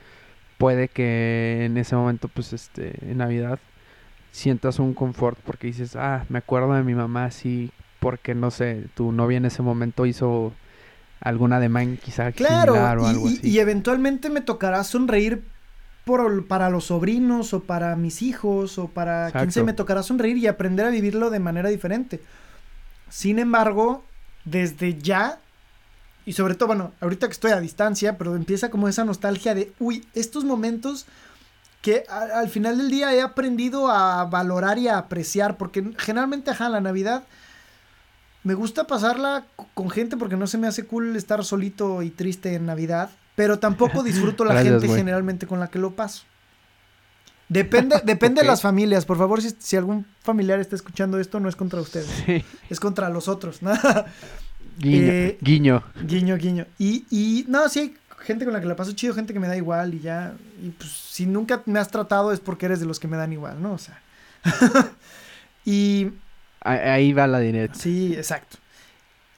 puede 0.58 0.88
que 0.88 1.66
en 1.66 1.78
ese 1.78 1.96
momento, 1.96 2.28
pues, 2.28 2.54
este, 2.54 2.94
en 3.02 3.18
Navidad, 3.18 3.60
sientas 4.32 4.80
un 4.80 4.94
confort 4.94 5.38
porque 5.40 5.68
dices, 5.68 5.96
ah, 5.96 6.26
me 6.30 6.40
acuerdo 6.40 6.74
de 6.74 6.84
mi 6.84 6.94
mamá 6.94 7.26
así, 7.26 7.72
porque 8.00 8.36
no 8.36 8.52
sé, 8.52 8.86
tu 8.96 9.12
novia 9.12 9.38
en 9.38 9.46
ese 9.46 9.62
momento 9.62 10.06
hizo 10.06 10.54
alguna 11.22 11.60
demanda 11.60 12.00
quizá 12.02 12.32
claro, 12.32 12.74
o 12.74 12.86
algo 12.86 13.12
y, 13.12 13.34
así. 13.34 13.40
Y 13.44 13.60
eventualmente 13.60 14.30
me 14.30 14.42
tocará 14.42 14.84
sonreír 14.84 15.44
por, 16.06 16.48
para 16.48 16.70
los 16.70 16.86
sobrinos 16.86 17.54
o 17.54 17.64
para 17.64 17.96
mis 17.96 18.22
hijos 18.22 18.78
o 18.80 18.88
para 18.88 19.32
quien 19.32 19.52
se 19.52 19.64
me 19.64 19.74
tocará 19.74 20.04
sonreír 20.04 20.38
y 20.38 20.48
aprender 20.48 20.86
a 20.86 20.90
vivirlo 20.90 21.30
de 21.30 21.40
manera 21.40 21.70
diferente. 21.70 22.22
Sin 23.10 23.40
embargo, 23.40 24.04
desde 24.46 24.98
ya, 24.98 25.40
y 26.30 26.34
sobre 26.34 26.54
todo, 26.54 26.68
bueno, 26.68 26.92
ahorita 27.02 27.26
que 27.26 27.34
estoy 27.34 27.50
a 27.54 27.60
distancia, 27.60 28.20
pero 28.20 28.36
empieza 28.36 28.70
como 28.70 28.88
esa 28.88 29.04
nostalgia 29.04 29.56
de, 29.56 29.74
uy, 29.80 30.06
estos 30.14 30.44
momentos 30.44 31.08
que 31.82 32.04
al 32.08 32.50
final 32.50 32.78
del 32.78 32.92
día 32.92 33.12
he 33.16 33.20
aprendido 33.20 33.90
a 33.90 34.26
valorar 34.26 34.78
y 34.78 34.90
a 34.90 35.00
apreciar, 35.00 35.58
porque 35.58 35.92
generalmente, 35.98 36.52
ajá, 36.52 36.70
la 36.70 36.82
Navidad 36.82 37.24
me 38.44 38.54
gusta 38.54 38.86
pasarla 38.86 39.48
con 39.74 39.90
gente 39.90 40.18
porque 40.18 40.38
no 40.38 40.46
se 40.46 40.60
me 40.60 40.68
hace 40.68 40.86
cool 40.86 41.16
estar 41.16 41.44
solito 41.44 42.04
y 42.04 42.12
triste 42.12 42.54
en 42.54 42.68
Navidad, 42.68 43.10
pero 43.36 43.58
tampoco 43.58 44.04
disfruto 44.04 44.46
la 44.46 44.62
gente 44.62 44.88
generalmente 44.88 45.48
con 45.48 45.60
la 45.60 45.70
que 45.70 45.80
lo 45.80 45.96
paso. 45.96 46.26
Depende, 47.48 48.02
depende 48.06 48.44
de 48.44 48.48
las 48.48 48.62
familias. 48.62 49.04
Por 49.04 49.18
favor, 49.18 49.42
si, 49.42 49.78
algún 49.78 50.06
familiar 50.22 50.60
está 50.60 50.76
escuchando 50.76 51.20
esto, 51.20 51.40
no 51.40 51.50
es 51.50 51.56
contra 51.56 51.82
ustedes. 51.82 52.46
Es 52.70 52.80
contra 52.80 53.10
los 53.10 53.28
otros. 53.28 53.62
Guiño, 54.80 55.12
eh, 55.12 55.38
guiño. 55.42 55.84
Guiño, 56.04 56.38
guiño. 56.38 56.66
Y, 56.78 57.06
y 57.10 57.46
no, 57.48 57.70
sí 57.70 57.80
hay 57.80 57.96
gente 58.22 58.46
con 58.46 58.54
la 58.54 58.62
que 58.62 58.68
la 58.68 58.76
paso 58.76 58.94
chido, 58.94 59.14
gente 59.14 59.34
que 59.34 59.40
me 59.40 59.48
da 59.48 59.58
igual 59.58 59.94
y 59.94 60.00
ya. 60.00 60.34
Y 60.64 60.70
pues 60.70 60.90
si 60.90 61.26
nunca 61.26 61.62
me 61.66 61.80
has 61.80 61.90
tratado 61.90 62.32
es 62.32 62.40
porque 62.40 62.66
eres 62.66 62.80
de 62.80 62.86
los 62.86 63.00
que 63.00 63.08
me 63.08 63.18
dan 63.18 63.34
igual, 63.34 63.62
¿no? 63.62 63.74
O 63.74 63.78
sea. 63.78 64.02
y 65.66 66.12
Ahí 66.62 67.14
va 67.14 67.28
la 67.28 67.40
dinero. 67.40 67.74
Sí, 67.76 68.14
exacto. 68.16 68.58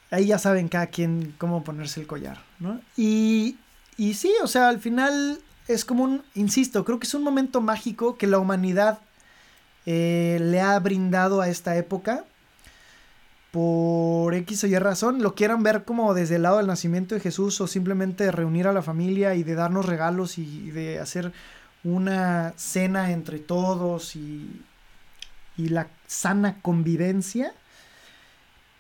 Ahí 0.09 0.27
ya 0.27 0.39
saben 0.39 0.67
cada 0.67 0.87
quien 0.87 1.33
cómo 1.37 1.63
ponerse 1.63 2.01
el 2.01 2.07
collar, 2.07 2.39
¿no? 2.59 2.81
Y, 2.97 3.57
y 3.97 4.15
sí, 4.15 4.33
o 4.43 4.47
sea, 4.47 4.69
al 4.69 4.79
final 4.79 5.39
es 5.67 5.85
como 5.85 6.03
un, 6.03 6.23
insisto, 6.35 6.83
creo 6.83 6.99
que 6.99 7.07
es 7.07 7.13
un 7.13 7.23
momento 7.23 7.61
mágico 7.61 8.17
que 8.17 8.27
la 8.27 8.39
humanidad 8.39 8.99
eh, 9.85 10.39
le 10.41 10.59
ha 10.59 10.77
brindado 10.79 11.41
a 11.41 11.47
esta 11.47 11.77
época. 11.77 12.25
Por 13.51 14.33
X 14.33 14.63
o 14.63 14.67
Y 14.67 14.77
razón, 14.79 15.21
lo 15.21 15.35
quieran 15.35 15.61
ver 15.61 15.83
como 15.83 16.13
desde 16.13 16.37
el 16.37 16.43
lado 16.43 16.57
del 16.57 16.67
nacimiento 16.67 17.15
de 17.15 17.21
Jesús 17.21 17.59
o 17.59 17.67
simplemente 17.67 18.31
reunir 18.31 18.67
a 18.67 18.73
la 18.73 18.81
familia 18.81 19.35
y 19.35 19.43
de 19.43 19.55
darnos 19.55 19.85
regalos 19.85 20.37
y 20.37 20.71
de 20.71 20.99
hacer 20.99 21.33
una 21.83 22.53
cena 22.55 23.11
entre 23.11 23.39
todos 23.39 24.15
y, 24.15 24.63
y 25.57 25.69
la 25.69 25.87
sana 26.07 26.61
convivencia, 26.61 27.53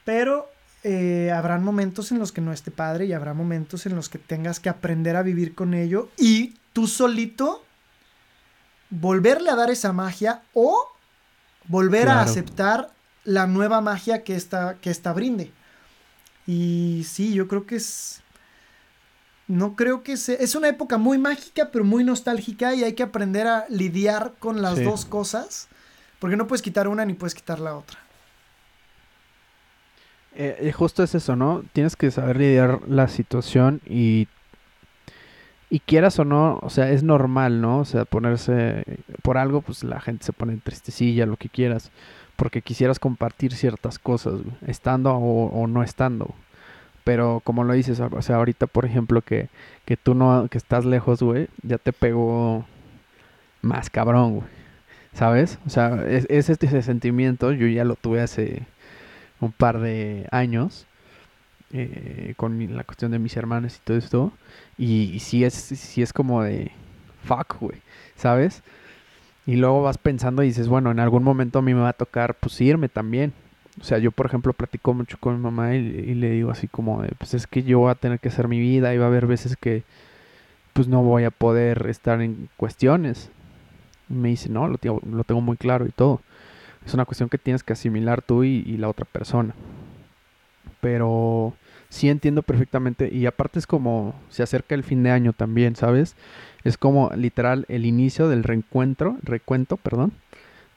pero 0.05 0.49
eh, 0.83 1.31
habrán 1.31 1.63
momentos 1.63 2.11
en 2.11 2.19
los 2.19 2.31
que 2.31 2.41
no 2.41 2.51
esté 2.51 2.71
padre 2.71 3.05
y 3.05 3.13
habrá 3.13 3.33
momentos 3.33 3.85
en 3.85 3.95
los 3.95 4.09
que 4.09 4.17
tengas 4.17 4.59
que 4.59 4.69
aprender 4.69 5.15
a 5.15 5.21
vivir 5.21 5.53
con 5.53 5.73
ello 5.73 6.09
y 6.17 6.55
tú 6.73 6.87
solito 6.87 7.63
volverle 8.89 9.51
a 9.51 9.55
dar 9.55 9.69
esa 9.69 9.93
magia 9.93 10.41
o 10.53 10.87
volver 11.67 12.09
a 12.09 12.21
aceptar 12.21 12.89
la 13.23 13.47
nueva 13.47 13.81
magia 13.81 14.23
que 14.23 14.35
esta, 14.35 14.75
que 14.75 14.89
esta 14.89 15.13
brinde. 15.13 15.51
Y 16.47 17.05
sí, 17.07 17.33
yo 17.33 17.47
creo 17.47 17.65
que 17.65 17.75
es... 17.75 18.21
No 19.47 19.75
creo 19.75 20.03
que 20.03 20.17
sea... 20.17 20.35
Es 20.35 20.55
una 20.55 20.69
época 20.69 20.97
muy 20.97 21.17
mágica, 21.17 21.69
pero 21.71 21.83
muy 21.83 22.03
nostálgica 22.03 22.73
y 22.73 22.83
hay 22.83 22.93
que 22.93 23.03
aprender 23.03 23.47
a 23.47 23.65
lidiar 23.69 24.33
con 24.39 24.61
las 24.61 24.83
dos 24.83 25.05
cosas 25.05 25.67
porque 26.19 26.37
no 26.37 26.47
puedes 26.47 26.61
quitar 26.61 26.87
una 26.87 27.03
ni 27.03 27.13
puedes 27.13 27.33
quitar 27.33 27.59
la 27.59 27.75
otra. 27.75 27.99
Eh, 30.35 30.57
eh, 30.61 30.71
justo 30.71 31.03
es 31.03 31.15
eso, 31.15 31.35
¿no? 31.35 31.63
Tienes 31.73 31.95
que 31.95 32.09
saber 32.11 32.37
lidiar 32.37 32.79
la 32.87 33.07
situación 33.07 33.81
y 33.85 34.27
y 35.71 35.79
quieras 35.79 36.19
o 36.19 36.25
no, 36.25 36.59
o 36.61 36.69
sea, 36.69 36.91
es 36.91 37.01
normal, 37.01 37.61
¿no? 37.61 37.79
O 37.79 37.85
sea, 37.85 38.03
ponerse 38.03 38.83
por 39.21 39.37
algo, 39.37 39.61
pues 39.61 39.85
la 39.85 40.01
gente 40.01 40.25
se 40.25 40.33
pone 40.33 40.57
tristecilla, 40.57 41.25
lo 41.25 41.37
que 41.37 41.47
quieras, 41.47 41.91
porque 42.41 42.63
quisieras 42.63 42.97
compartir 42.97 43.53
ciertas 43.53 43.99
cosas, 43.99 44.39
estando 44.65 45.13
o, 45.13 45.67
no 45.67 45.83
estando. 45.83 46.33
Pero 47.03 47.39
como 47.43 47.63
lo 47.63 47.73
dices, 47.73 47.99
o 47.99 48.21
sea, 48.23 48.37
ahorita, 48.37 48.65
por 48.65 48.83
ejemplo, 48.83 49.21
que, 49.21 49.49
que 49.85 49.95
tú 49.95 50.15
no, 50.15 50.47
que 50.49 50.57
estás 50.57 50.83
lejos, 50.83 51.21
güey, 51.21 51.49
ya 51.61 51.77
te 51.77 51.93
pegó 51.93 52.65
más 53.61 53.91
cabrón, 53.91 54.37
güey. 54.37 54.47
¿sabes? 55.13 55.59
O 55.67 55.69
sea, 55.69 56.03
es, 56.07 56.25
ese 56.49 56.81
sentimiento, 56.81 57.51
yo 57.51 57.67
ya 57.67 57.85
lo 57.85 57.95
tuve 57.95 58.21
hace 58.21 58.65
un 59.39 59.51
par 59.51 59.79
de 59.79 60.27
años. 60.31 60.87
Eh, 61.73 62.33
con 62.37 62.75
la 62.75 62.83
cuestión 62.83 63.11
de 63.11 63.19
mis 63.19 63.37
hermanos 63.37 63.77
y 63.77 63.79
todo 63.83 63.97
esto. 63.97 64.33
Y, 64.79 65.19
sí, 65.19 65.43
es, 65.43 65.53
sí 65.53 66.01
es 66.01 66.11
como 66.11 66.41
de 66.41 66.71
fuck, 67.23 67.59
güey, 67.59 67.83
¿sabes? 68.15 68.63
Y 69.45 69.55
luego 69.55 69.81
vas 69.81 69.97
pensando 69.97 70.43
y 70.43 70.47
dices, 70.47 70.67
bueno, 70.67 70.91
en 70.91 70.99
algún 70.99 71.23
momento 71.23 71.59
a 71.59 71.61
mí 71.61 71.73
me 71.73 71.81
va 71.81 71.89
a 71.89 71.93
tocar 71.93 72.35
pues 72.35 72.59
irme 72.61 72.89
también. 72.89 73.33
O 73.79 73.83
sea, 73.83 73.97
yo 73.97 74.11
por 74.11 74.25
ejemplo 74.25 74.53
platico 74.53 74.93
mucho 74.93 75.17
con 75.19 75.35
mi 75.35 75.41
mamá 75.41 75.75
y, 75.75 75.79
y, 75.79 76.13
le 76.15 76.31
digo 76.31 76.51
así 76.51 76.67
como 76.67 77.01
de, 77.01 77.09
pues 77.17 77.33
es 77.33 77.47
que 77.47 77.63
yo 77.63 77.79
voy 77.79 77.91
a 77.91 77.95
tener 77.95 78.19
que 78.19 78.29
hacer 78.29 78.47
mi 78.47 78.59
vida 78.59 78.93
y 78.93 78.97
va 78.97 79.05
a 79.05 79.07
haber 79.07 79.27
veces 79.27 79.55
que 79.57 79.83
pues 80.73 80.87
no 80.87 81.01
voy 81.03 81.23
a 81.23 81.31
poder 81.31 81.87
estar 81.89 82.21
en 82.21 82.49
cuestiones, 82.57 83.29
me 84.09 84.29
dice, 84.29 84.49
no, 84.49 84.67
lo 84.67 84.77
tengo, 84.77 85.01
lo 85.09 85.23
tengo 85.23 85.41
muy 85.41 85.57
claro 85.57 85.85
y 85.85 85.91
todo. 85.91 86.21
Es 86.85 86.93
una 86.93 87.05
cuestión 87.05 87.29
que 87.29 87.37
tienes 87.37 87.63
que 87.63 87.73
asimilar 87.73 88.21
tú 88.21 88.43
y, 88.43 88.77
la 88.77 88.89
otra 88.89 89.05
persona. 89.05 89.53
Pero 90.79 91.53
sí 91.89 92.09
entiendo 92.09 92.41
perfectamente. 92.41 93.09
Y 93.13 93.25
aparte 93.25 93.59
es 93.59 93.67
como 93.67 94.15
se 94.29 94.43
acerca 94.43 94.75
el 94.75 94.83
fin 94.83 95.03
de 95.03 95.11
año 95.11 95.33
también, 95.33 95.75
¿sabes? 95.75 96.15
Es 96.63 96.77
como 96.77 97.09
literal 97.15 97.65
el 97.69 97.85
inicio 97.85 98.29
del 98.29 98.43
reencuentro, 98.43 99.17
recuento, 99.23 99.77
perdón, 99.77 100.13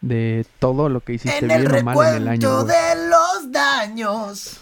de 0.01 0.47
todo 0.59 0.88
lo 0.88 1.01
que 1.01 1.14
hiciste 1.14 1.47
bien 1.47 1.70
o 1.70 1.83
mal 1.83 2.09
en 2.09 2.23
el 2.23 2.29
año. 2.29 2.64
de 2.64 3.09
los 3.09 3.53
daños. 3.53 4.61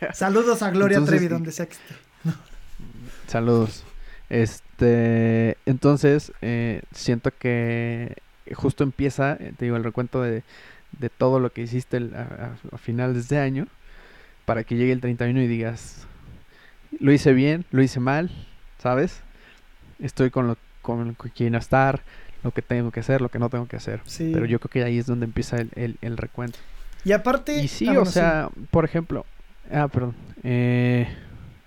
Saludos 0.12 0.62
a 0.62 0.70
Gloria 0.70 1.04
Trevi, 1.04 1.28
donde 1.28 1.52
sea 1.52 1.66
que 1.66 1.74
esté. 1.74 1.94
Saludos. 3.26 3.84
Este, 4.30 5.56
entonces, 5.66 6.32
eh, 6.42 6.82
siento 6.92 7.30
que 7.30 8.16
justo 8.54 8.84
empieza, 8.84 9.34
eh, 9.34 9.52
te 9.56 9.64
digo, 9.64 9.76
el 9.76 9.84
recuento 9.84 10.22
de, 10.22 10.42
de 10.98 11.08
todo 11.08 11.40
lo 11.40 11.52
que 11.52 11.62
hiciste 11.62 11.96
a, 11.96 12.52
a, 12.72 12.78
finales 12.78 13.28
de 13.28 13.38
año, 13.38 13.66
para 14.44 14.64
que 14.64 14.76
llegue 14.76 14.92
el 14.92 15.00
31 15.00 15.42
y 15.42 15.46
digas, 15.46 16.06
lo 17.00 17.12
hice 17.12 17.32
bien, 17.32 17.64
lo 17.70 17.82
hice 17.82 18.00
mal, 18.00 18.30
¿sabes? 18.78 19.20
Estoy 20.00 20.30
con 20.30 20.46
lo 20.48 20.56
con 20.82 21.14
que 21.14 21.30
quiero 21.30 21.58
estar, 21.58 22.00
lo 22.42 22.52
que 22.52 22.62
tengo 22.62 22.90
que 22.90 23.00
hacer, 23.00 23.20
lo 23.20 23.28
que 23.28 23.38
no 23.38 23.50
tengo 23.50 23.66
que 23.66 23.76
hacer. 23.76 24.00
Pero 24.18 24.46
yo 24.46 24.58
creo 24.58 24.70
que 24.70 24.84
ahí 24.84 24.98
es 24.98 25.06
donde 25.06 25.26
empieza 25.26 25.58
el, 25.58 25.96
el, 26.00 26.16
recuento. 26.16 26.58
Y 27.04 27.12
aparte... 27.12 27.60
Y 27.60 27.68
sí, 27.68 27.88
ah, 27.88 28.00
o 28.00 28.06
sea, 28.06 28.48
por 28.70 28.84
ejemplo... 28.84 29.26
Ah, 29.70 29.88
perdón. 29.88 30.14
Eh, 30.44 31.06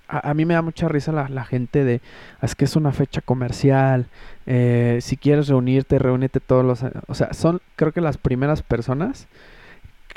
a, 0.07 0.33
mí 0.33 0.45
me 0.45 0.55
da 0.55 0.61
mucha 0.61 0.87
risa 0.87 1.11
la, 1.11 1.45
gente 1.45 1.83
de, 1.83 2.01
es 2.41 2.55
que 2.55 2.65
es 2.65 2.75
una 2.75 2.91
fecha 2.91 3.21
comercial, 3.21 4.07
eh, 4.45 4.99
si 5.01 5.17
quieres 5.17 5.47
reunirte, 5.47 5.99
reúnete 5.99 6.39
todos 6.39 6.65
los... 6.65 6.83
O 7.07 7.13
sea, 7.13 7.33
son 7.33 7.61
creo 7.75 7.91
que 7.91 8.01
las 8.01 8.17
primeras 8.17 8.63
personas 8.63 9.27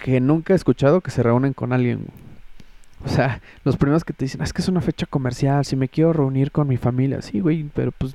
que 0.02 0.20
nunca 0.20 0.52
he 0.52 0.56
escuchado 0.56 1.00
que 1.00 1.10
se 1.10 1.22
reúnen 1.22 1.52
con 1.52 1.72
alguien. 1.72 2.06
O 3.04 3.08
sea, 3.08 3.40
los 3.64 3.76
primeros 3.76 4.04
que 4.04 4.12
te 4.12 4.24
dicen, 4.24 4.42
es 4.42 4.52
que 4.52 4.62
es 4.62 4.68
una 4.68 4.80
fecha 4.80 5.06
comercial, 5.06 5.64
si 5.64 5.76
me 5.76 5.88
quiero 5.88 6.12
reunir 6.12 6.50
con 6.52 6.68
mi 6.68 6.76
familia, 6.76 7.20
sí, 7.22 7.40
güey, 7.40 7.68
pero 7.74 7.92
pues 7.92 8.14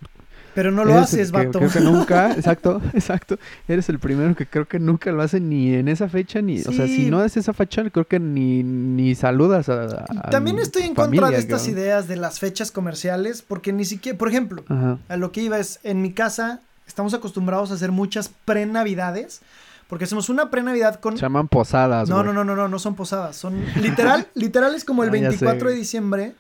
pero 0.54 0.72
no 0.72 0.84
lo 0.84 0.98
haces, 0.98 1.32
vato. 1.32 1.60
Creo 1.60 1.72
que 1.72 1.80
nunca, 1.80 2.32
exacto, 2.38 2.82
exacto. 2.94 3.38
Eres 3.68 3.88
el 3.90 4.00
primero 4.00 4.36
que 4.36 4.46
creo 4.46 4.68
que 4.68 4.80
nunca 4.80 5.12
lo 5.12 5.22
hace 5.22 5.40
ni 5.40 5.74
en 5.74 5.88
esa 5.88 6.10
fecha, 6.10 6.42
ni, 6.42 6.60
o 6.60 6.72
sea, 6.72 6.86
si 6.88 7.10
no 7.10 7.24
es 7.24 7.38
esa 7.38 7.54
fecha, 7.54 7.88
creo 7.90 8.06
que 8.06 8.20
ni, 8.20 8.64
ni 8.64 9.16
saludas 9.16 9.70
a, 9.70 10.06
También 10.30 10.60
estoy 10.60 10.84
en 10.84 10.96
contra 10.96 11.30
de 11.30 11.38
estas 11.38 11.68
ideas 11.68 12.08
de 12.08 12.18
las 12.18 12.40
fechas 12.40 12.72
comerciales, 12.72 13.42
porque 13.42 13.72
ni 13.72 13.86
siquiera, 13.86 14.18
por 14.18 14.28
ejemplo, 14.28 14.64
a 15.08 15.18
lo 15.18 15.32
que 15.32 15.42
iba 15.42 15.60
es, 15.60 15.80
en 15.84 16.02
mi 16.02 16.12
casa 16.14 16.62
estamos 16.88 17.14
acostumbrados 17.14 17.72
a 17.72 17.76
hacer 17.76 17.92
muchas 17.92 18.32
pre-navidades. 18.46 19.42
Porque 19.90 20.06
hacemos 20.06 20.30
una 20.30 20.50
pre-navidad 20.50 21.02
con... 21.02 21.18
Se 21.18 21.24
llaman 21.24 21.50
posadas, 21.50 22.08
No, 22.08 22.24
no, 22.24 22.32
no, 22.32 22.46
no, 22.46 22.56
no, 22.56 22.70
no 22.70 22.80
son 22.80 22.96
posadas. 22.96 23.36
Son 23.36 23.62
literal, 23.82 24.28
literal 24.36 24.74
es 24.76 24.86
como 24.86 25.04
el 25.04 25.10
24 25.10 25.68
ah, 25.68 25.72
de 25.72 25.76
diciembre 25.76 26.36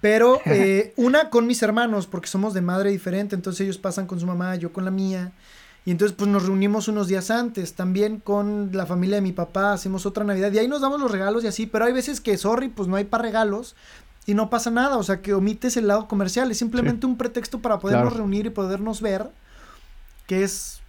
pero 0.00 0.40
eh, 0.46 0.92
una 0.96 1.30
con 1.30 1.46
mis 1.46 1.62
hermanos, 1.62 2.06
porque 2.06 2.28
somos 2.28 2.54
de 2.54 2.60
madre 2.60 2.90
diferente, 2.90 3.34
entonces 3.34 3.62
ellos 3.62 3.78
pasan 3.78 4.06
con 4.06 4.20
su 4.20 4.26
mamá, 4.26 4.56
yo 4.56 4.72
con 4.72 4.84
la 4.84 4.90
mía. 4.90 5.32
Y 5.84 5.90
entonces 5.90 6.14
pues 6.16 6.28
nos 6.28 6.44
reunimos 6.44 6.88
unos 6.88 7.08
días 7.08 7.30
antes, 7.30 7.74
también 7.74 8.20
con 8.20 8.70
la 8.72 8.84
familia 8.84 9.16
de 9.16 9.22
mi 9.22 9.32
papá, 9.32 9.72
hacemos 9.72 10.04
otra 10.04 10.24
Navidad 10.24 10.52
y 10.52 10.58
ahí 10.58 10.68
nos 10.68 10.82
damos 10.82 11.00
los 11.00 11.10
regalos 11.10 11.42
y 11.42 11.46
así, 11.46 11.66
pero 11.66 11.86
hay 11.86 11.92
veces 11.92 12.20
que, 12.20 12.36
sorry, 12.36 12.68
pues 12.68 12.86
no 12.86 12.96
hay 12.96 13.04
para 13.04 13.22
regalos 13.22 13.76
y 14.26 14.34
no 14.34 14.50
pasa 14.50 14.70
nada, 14.70 14.98
o 14.98 15.02
sea 15.02 15.22
que 15.22 15.32
omites 15.32 15.78
el 15.78 15.86
lado 15.88 16.06
comercial, 16.06 16.50
es 16.50 16.58
simplemente 16.58 17.06
un 17.06 17.16
pretexto 17.16 17.60
para 17.60 17.78
podernos 17.78 18.14
reunir 18.14 18.44
y 18.44 18.50
podernos 18.50 19.00
ver, 19.00 19.30
que 20.26 20.44
es, 20.44 20.79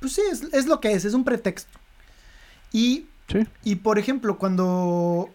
pues 0.00 0.14
sí, 0.14 0.22
es, 0.30 0.66
lo 0.66 0.80
que 0.80 0.92
es, 0.92 1.04
es 1.04 1.14
un 1.14 1.24
pretexto. 1.24 1.78
Y, 2.72 3.06
y 3.62 3.76
por 3.76 3.98
ejemplo, 3.98 4.38
cuando 4.38 5.30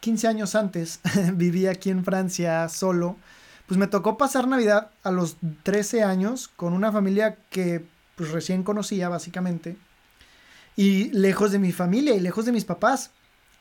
15 0.00 0.28
años 0.28 0.54
antes, 0.54 1.00
vivía 1.34 1.72
aquí 1.72 1.90
en 1.90 2.04
Francia 2.04 2.68
solo, 2.68 3.16
pues 3.66 3.78
me 3.78 3.86
tocó 3.86 4.16
pasar 4.16 4.48
Navidad 4.48 4.90
a 5.02 5.10
los 5.10 5.36
13 5.64 6.02
años 6.02 6.48
con 6.48 6.72
una 6.72 6.90
familia 6.90 7.36
que 7.50 7.84
pues 8.16 8.30
recién 8.30 8.62
conocía 8.62 9.08
básicamente 9.08 9.76
y 10.78 11.10
lejos 11.10 11.50
de 11.50 11.58
mi 11.58 11.72
familia 11.72 12.14
y 12.14 12.20
lejos 12.20 12.44
de 12.46 12.52
mis 12.52 12.64
papás. 12.64 13.10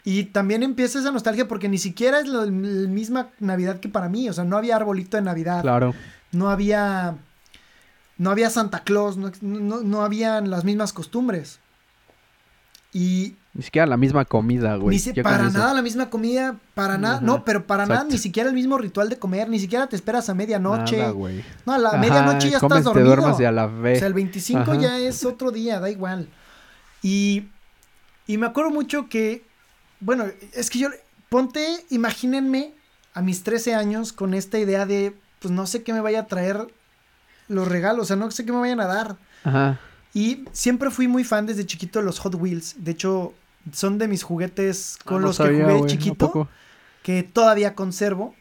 Y 0.04 0.26
también 0.26 0.62
empieza 0.62 1.00
esa 1.00 1.12
nostalgia 1.12 1.48
porque 1.48 1.68
ni 1.68 1.80
siquiera 1.80 2.20
es 2.20 2.28
la, 2.28 2.46
misma 2.46 3.30
Navidad 3.40 3.80
que 3.80 3.90
para 3.90 4.08
mí. 4.08 4.30
O 4.30 4.34
sea, 4.34 4.44
no 4.44 4.56
había 4.56 4.76
arbolito 4.76 5.18
de 5.18 5.24
Navidad. 5.24 5.64
Claro. 5.64 5.96
No 6.32 6.52
había. 6.52 7.16
No 8.18 8.32
había 8.32 8.50
Santa 8.50 8.84
Claus. 8.84 9.18
No, 9.18 9.32
no, 9.42 9.82
no 9.82 10.02
habían 10.02 10.50
las 10.50 10.64
mismas 10.64 10.94
costumbres. 10.94 11.60
Y 12.94 13.36
ni 13.58 13.64
siquiera 13.64 13.88
la 13.88 13.98
misma 13.98 14.24
comida, 14.24 14.76
güey. 14.76 15.02
Ni 15.04 15.24
para 15.24 15.50
nada 15.50 15.74
la 15.74 15.82
misma 15.82 16.12
comida, 16.12 16.58
para 16.76 17.00
nada, 17.00 17.22
no, 17.22 17.44
pero 17.44 17.66
para 17.66 17.88
nada, 17.88 18.04
ni 18.04 18.20
siquiera 18.20 18.50
el 18.50 18.56
mismo 18.56 18.78
ritual 18.78 19.10
de 19.10 19.18
comer, 19.18 19.50
ni 19.50 19.60
siquiera 19.60 19.88
te 19.88 19.96
esperas 19.96 20.30
a 20.30 20.36
medianoche. 20.36 20.98
Nada, 21.00 21.10
güey. 21.10 21.44
No, 21.66 21.74
a 21.74 21.80
la 21.80 21.94
medianoche 21.94 22.52
ya 22.52 22.58
estás 22.58 22.84
dormido. 22.84 22.94
Te 22.94 23.02
duermas 23.02 23.40
a 23.40 23.52
la. 23.52 23.66
O 23.66 23.82
sea, 23.82 24.06
el 24.06 24.14
25 24.14 24.76
ya 24.76 25.00
es 25.00 25.26
otro 25.26 25.50
día, 25.50 25.80
da 25.80 25.90
igual. 25.90 26.30
Y, 27.02 27.48
y 28.28 28.38
me 28.38 28.46
acuerdo 28.46 28.70
mucho 28.70 29.10
que, 29.10 29.44
bueno, 30.00 30.26
es 30.54 30.70
que 30.70 30.78
yo, 30.78 30.90
ponte, 31.30 31.84
imagínense 31.90 32.76
a 33.16 33.24
mis 33.24 33.42
13 33.42 33.74
años 33.74 34.14
con 34.14 34.36
esta 34.36 34.60
idea 34.60 34.86
de, 34.86 35.16
pues 35.40 35.52
no 35.52 35.66
sé 35.66 35.82
qué 35.82 35.94
me 35.94 36.02
vaya 36.02 36.22
a 36.22 36.28
traer 36.28 36.68
los 37.48 37.68
regalos, 37.68 38.04
o 38.04 38.06
sea, 38.06 38.16
no 38.16 38.30
sé 38.32 38.46
qué 38.46 38.52
me 38.52 38.60
vayan 38.60 38.80
a 38.80 38.88
dar. 38.88 39.18
Ajá. 39.44 39.80
Y 40.14 40.46
siempre 40.52 40.90
fui 40.90 41.08
muy 41.08 41.24
fan 41.24 41.46
desde 41.46 41.66
chiquito 41.66 42.00
de 42.00 42.06
los 42.06 42.20
Hot 42.20 42.36
Wheels. 42.36 42.84
De 42.84 42.92
hecho, 42.92 43.34
son 43.72 43.98
de 43.98 44.08
mis 44.08 44.24
juguetes 44.24 44.98
con 45.06 45.18
ah, 45.18 45.28
los 45.28 45.38
que 45.38 45.64
jugué 45.64 45.86
chiquito, 45.86 46.50
que 47.04 47.24
todavía 47.24 47.76
conservo. 47.76 48.34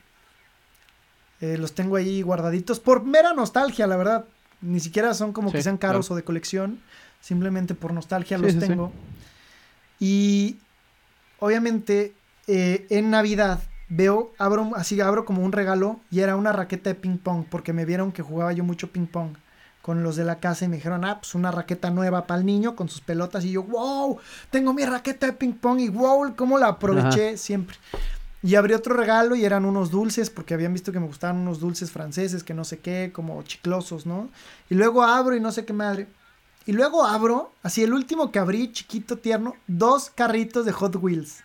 Eh, 1.40 1.58
los 1.58 1.74
tengo 1.74 1.96
ahí 1.96 2.22
guardaditos 2.22 2.80
por 2.80 3.04
mera 3.04 3.34
nostalgia, 3.34 3.86
la 3.86 3.96
verdad. 3.96 4.24
Ni 4.62 4.80
siquiera 4.80 5.12
son 5.12 5.32
como 5.32 5.52
que 5.52 5.62
sean 5.62 5.76
caros 5.76 6.10
o 6.10 6.16
de 6.16 6.24
colección. 6.24 6.80
Simplemente 7.20 7.74
por 7.74 7.92
nostalgia 7.92 8.38
los 8.38 8.58
tengo. 8.58 8.92
Y 10.00 10.56
obviamente 11.40 12.14
eh, 12.46 12.86
en 12.90 13.10
Navidad 13.10 13.60
veo, 13.88 14.32
abro 14.38 14.72
así, 14.76 15.00
abro 15.00 15.24
como 15.24 15.42
un 15.42 15.52
regalo 15.52 16.00
y 16.10 16.20
era 16.20 16.36
una 16.36 16.52
raqueta 16.52 16.90
de 16.90 16.94
ping 16.94 17.18
pong 17.18 17.44
porque 17.48 17.72
me 17.72 17.84
vieron 17.84 18.12
que 18.12 18.22
jugaba 18.22 18.52
yo 18.52 18.64
mucho 18.64 18.90
ping 18.90 19.06
pong 19.06 19.36
con 19.86 20.02
los 20.02 20.16
de 20.16 20.24
la 20.24 20.40
casa 20.40 20.64
y 20.64 20.68
me 20.68 20.76
dijeron, 20.76 21.04
ah, 21.04 21.18
pues 21.20 21.36
una 21.36 21.52
raqueta 21.52 21.90
nueva 21.90 22.26
para 22.26 22.40
el 22.40 22.46
niño 22.46 22.74
con 22.74 22.88
sus 22.88 23.00
pelotas. 23.00 23.44
Y 23.44 23.52
yo, 23.52 23.62
wow, 23.62 24.18
tengo 24.50 24.72
mi 24.72 24.84
raqueta 24.84 25.26
de 25.26 25.32
ping 25.32 25.52
pong 25.52 25.78
y 25.78 25.88
wow, 25.88 26.34
cómo 26.34 26.58
la 26.58 26.66
aproveché 26.66 27.36
siempre. 27.36 27.76
Y 28.42 28.56
abrí 28.56 28.74
otro 28.74 28.96
regalo 28.96 29.36
y 29.36 29.44
eran 29.44 29.64
unos 29.64 29.92
dulces, 29.92 30.28
porque 30.28 30.54
habían 30.54 30.72
visto 30.72 30.90
que 30.90 30.98
me 30.98 31.06
gustaban 31.06 31.36
unos 31.36 31.60
dulces 31.60 31.92
franceses, 31.92 32.42
que 32.42 32.52
no 32.52 32.64
sé 32.64 32.80
qué, 32.80 33.12
como 33.12 33.40
chiclosos, 33.44 34.06
¿no? 34.06 34.28
Y 34.68 34.74
luego 34.74 35.04
abro 35.04 35.36
y 35.36 35.40
no 35.40 35.52
sé 35.52 35.64
qué 35.64 35.72
madre. 35.72 36.08
Y 36.66 36.72
luego 36.72 37.04
abro, 37.04 37.52
así 37.62 37.84
el 37.84 37.94
último 37.94 38.32
que 38.32 38.40
abrí, 38.40 38.72
chiquito, 38.72 39.18
tierno, 39.18 39.54
dos 39.68 40.10
carritos 40.10 40.66
de 40.66 40.72
Hot 40.72 40.96
Wheels. 40.96 41.44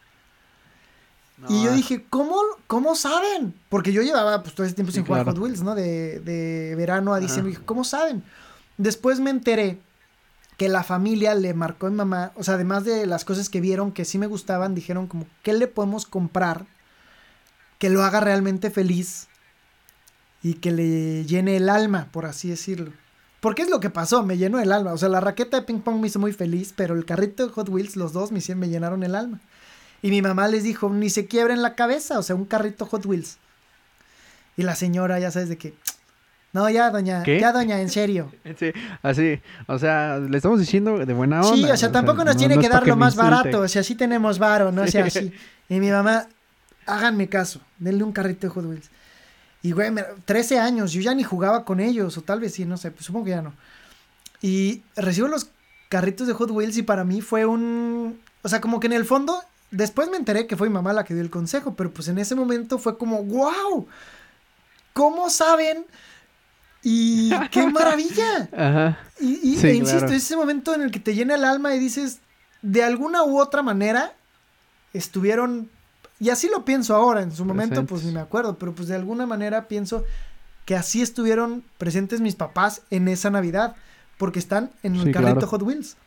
Y 1.49 1.63
yo 1.63 1.73
dije, 1.73 2.05
¿cómo, 2.09 2.35
¿cómo 2.67 2.95
saben? 2.95 3.53
Porque 3.69 3.91
yo 3.91 4.01
llevaba 4.01 4.43
pues 4.43 4.53
todo 4.53 4.65
ese 4.65 4.75
tiempo 4.75 4.91
sin 4.91 5.05
jugar 5.05 5.25
Hot 5.25 5.37
Wheels, 5.37 5.61
¿no? 5.61 5.75
De, 5.75 6.19
de 6.19 6.75
verano 6.75 7.13
a 7.13 7.19
diciembre. 7.19 7.51
Dije, 7.51 7.65
¿cómo 7.65 7.83
saben? 7.83 8.23
Después 8.77 9.19
me 9.19 9.29
enteré 9.29 9.79
que 10.57 10.69
la 10.69 10.83
familia 10.83 11.33
le 11.33 11.53
marcó 11.55 11.87
a 11.87 11.89
mi 11.89 11.95
mamá, 11.95 12.33
o 12.35 12.43
sea, 12.43 12.53
además 12.53 12.85
de 12.85 13.07
las 13.07 13.25
cosas 13.25 13.49
que 13.49 13.61
vieron 13.61 13.91
que 13.91 14.05
sí 14.05 14.19
me 14.19 14.27
gustaban, 14.27 14.75
dijeron 14.75 15.07
como, 15.07 15.25
¿qué 15.41 15.53
le 15.53 15.67
podemos 15.67 16.05
comprar 16.05 16.67
que 17.79 17.89
lo 17.89 18.03
haga 18.03 18.19
realmente 18.19 18.69
feliz 18.69 19.27
y 20.43 20.53
que 20.55 20.71
le 20.71 21.25
llene 21.25 21.57
el 21.57 21.67
alma, 21.67 22.09
por 22.11 22.27
así 22.27 22.47
decirlo? 22.49 22.91
Porque 23.39 23.63
es 23.63 23.71
lo 23.71 23.79
que 23.79 23.89
pasó, 23.89 24.23
me 24.23 24.37
llenó 24.37 24.59
el 24.59 24.71
alma. 24.71 24.93
O 24.93 24.97
sea, 24.99 25.09
la 25.09 25.19
raqueta 25.19 25.57
de 25.57 25.63
ping 25.63 25.79
pong 25.79 25.99
me 25.99 26.07
hizo 26.07 26.19
muy 26.19 26.31
feliz, 26.31 26.73
pero 26.75 26.93
el 26.93 27.05
carrito 27.05 27.47
de 27.47 27.51
Hot 27.53 27.67
Wheels, 27.67 27.95
los 27.95 28.13
dos, 28.13 28.31
me, 28.31 28.39
me 28.55 28.69
llenaron 28.69 29.01
el 29.01 29.15
alma. 29.15 29.39
Y 30.01 30.09
mi 30.09 30.21
mamá 30.21 30.47
les 30.47 30.63
dijo, 30.63 30.89
ni 30.89 31.09
se 31.09 31.27
quiebren 31.27 31.61
la 31.61 31.75
cabeza, 31.75 32.17
o 32.17 32.23
sea, 32.23 32.35
un 32.35 32.45
carrito 32.45 32.85
Hot 32.85 33.05
Wheels. 33.05 33.37
Y 34.57 34.63
la 34.63 34.75
señora, 34.75 35.19
ya 35.19 35.31
sabes 35.31 35.49
de 35.49 35.57
qué. 35.57 35.73
No, 36.53 36.69
ya, 36.69 36.89
doña, 36.89 37.23
ya, 37.23 37.53
doña, 37.53 37.79
en 37.79 37.87
serio. 37.89 38.29
Sí, 38.59 38.73
así, 39.03 39.39
o 39.67 39.79
sea, 39.79 40.17
le 40.17 40.35
estamos 40.35 40.59
diciendo 40.59 40.97
de 40.97 41.13
buena 41.13 41.39
onda. 41.39 41.55
Sí, 41.55 41.63
o 41.63 41.77
sea, 41.77 41.93
tampoco 41.93 42.25
nos 42.25 42.35
tiene 42.35 42.59
que 42.59 42.67
dar 42.67 42.85
lo 42.85 42.97
más 42.97 43.15
barato, 43.15 43.61
o 43.61 43.67
sea, 43.69 43.83
sí 43.83 43.95
tenemos 43.95 44.37
varo, 44.37 44.69
no 44.69 44.85
sea 44.85 45.05
así. 45.05 45.31
y 45.69 45.79
mi 45.79 45.89
mamá, 45.89 46.27
háganme 46.85 47.29
caso, 47.29 47.61
denle 47.79 48.03
un 48.03 48.11
carrito 48.11 48.47
de 48.47 48.53
Hot 48.53 48.65
Wheels. 48.65 48.89
Y, 49.63 49.71
güey, 49.71 49.91
13 50.25 50.59
años, 50.59 50.91
yo 50.91 50.99
ya 50.99 51.13
ni 51.13 51.23
jugaba 51.23 51.63
con 51.63 51.79
ellos, 51.79 52.17
o 52.17 52.21
tal 52.21 52.41
vez 52.41 52.53
sí, 52.53 52.65
no 52.65 52.75
sé, 52.75 52.91
pues 52.91 53.05
supongo 53.05 53.25
que 53.25 53.31
ya 53.31 53.41
no. 53.41 53.53
Y 54.41 54.83
recibo 54.97 55.29
los 55.29 55.49
carritos 55.87 56.27
de 56.27 56.33
Hot 56.33 56.51
Wheels 56.51 56.77
y 56.77 56.81
para 56.81 57.03
mí 57.03 57.21
fue 57.21 57.45
un... 57.45 58.19
O 58.41 58.49
sea, 58.49 58.59
como 58.59 58.79
que 58.79 58.87
en 58.87 58.93
el 58.93 59.05
fondo 59.05 59.41
Después 59.71 60.09
me 60.09 60.17
enteré 60.17 60.47
que 60.47 60.57
fue 60.57 60.67
mi 60.67 60.73
mamá 60.73 60.93
la 60.93 61.05
que 61.05 61.13
dio 61.13 61.23
el 61.23 61.29
consejo, 61.29 61.75
pero 61.75 61.91
pues 61.91 62.07
en 62.09 62.17
ese 62.17 62.35
momento 62.35 62.77
fue 62.77 62.97
como, 62.97 63.23
wow, 63.23 63.87
¿cómo 64.93 65.29
saben? 65.29 65.85
Y 66.83 67.31
qué 67.49 67.65
maravilla. 67.71 68.49
Ajá. 68.55 68.99
Y, 69.19 69.65
e 69.65 69.73
insisto, 69.73 70.07
es 70.07 70.23
ese 70.23 70.35
momento 70.35 70.75
en 70.75 70.81
el 70.81 70.91
que 70.91 70.99
te 70.99 71.15
llena 71.15 71.35
el 71.35 71.45
alma 71.45 71.73
y 71.73 71.79
dices, 71.79 72.19
de 72.61 72.83
alguna 72.83 73.23
u 73.23 73.39
otra 73.39 73.63
manera, 73.63 74.13
estuvieron, 74.93 75.69
y 76.19 76.29
así 76.29 76.49
lo 76.49 76.65
pienso 76.65 76.95
ahora, 76.95 77.21
en 77.21 77.31
su 77.31 77.45
momento 77.45 77.85
pues 77.85 78.03
ni 78.03 78.11
me 78.11 78.19
acuerdo, 78.19 78.57
pero 78.57 78.73
pues 78.73 78.87
de 78.87 78.95
alguna 78.95 79.25
manera 79.25 79.67
pienso 79.67 80.03
que 80.65 80.75
así 80.75 81.01
estuvieron 81.01 81.63
presentes 81.77 82.21
mis 82.21 82.35
papás 82.35 82.81
en 82.89 83.07
esa 83.07 83.29
Navidad, 83.29 83.75
porque 84.17 84.39
están 84.39 84.71
en 84.83 84.95
el 84.95 85.11
carrito 85.11 85.47
Hot 85.47 85.63
Wheels. 85.63 85.97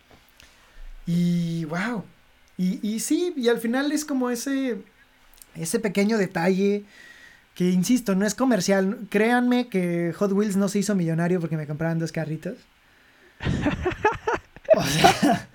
Y 1.07 1.65
wow, 1.67 2.05
y, 2.57 2.87
y 2.87 3.01
sí, 3.01 3.33
y 3.37 3.49
al 3.49 3.59
final 3.59 3.91
es 3.93 4.05
como 4.05 4.31
ese, 4.31 4.79
ese 5.55 5.81
pequeño 5.81 6.19
detalle 6.19 6.85
que, 7.55 7.71
insisto, 7.71 8.15
no 8.15 8.27
es 8.27 8.35
comercial. 8.35 8.99
Créanme 9.11 9.69
que 9.69 10.13
Hot 10.17 10.33
Wheels 10.33 10.57
no 10.57 10.69
se 10.69 10.81
hizo 10.81 10.95
millonario 10.95 11.41
porque 11.41 11.57
me 11.57 11.67
compraban 11.67 11.99
dos 11.99 12.13
carritos. 12.13 12.59
o, 14.77 14.83
sea, 14.83 15.49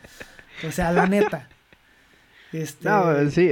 o 0.67 0.71
sea, 0.71 0.91
la 0.91 1.07
neta. 1.07 1.47
Este, 2.51 2.89
no, 2.89 3.29
sí, 3.29 3.49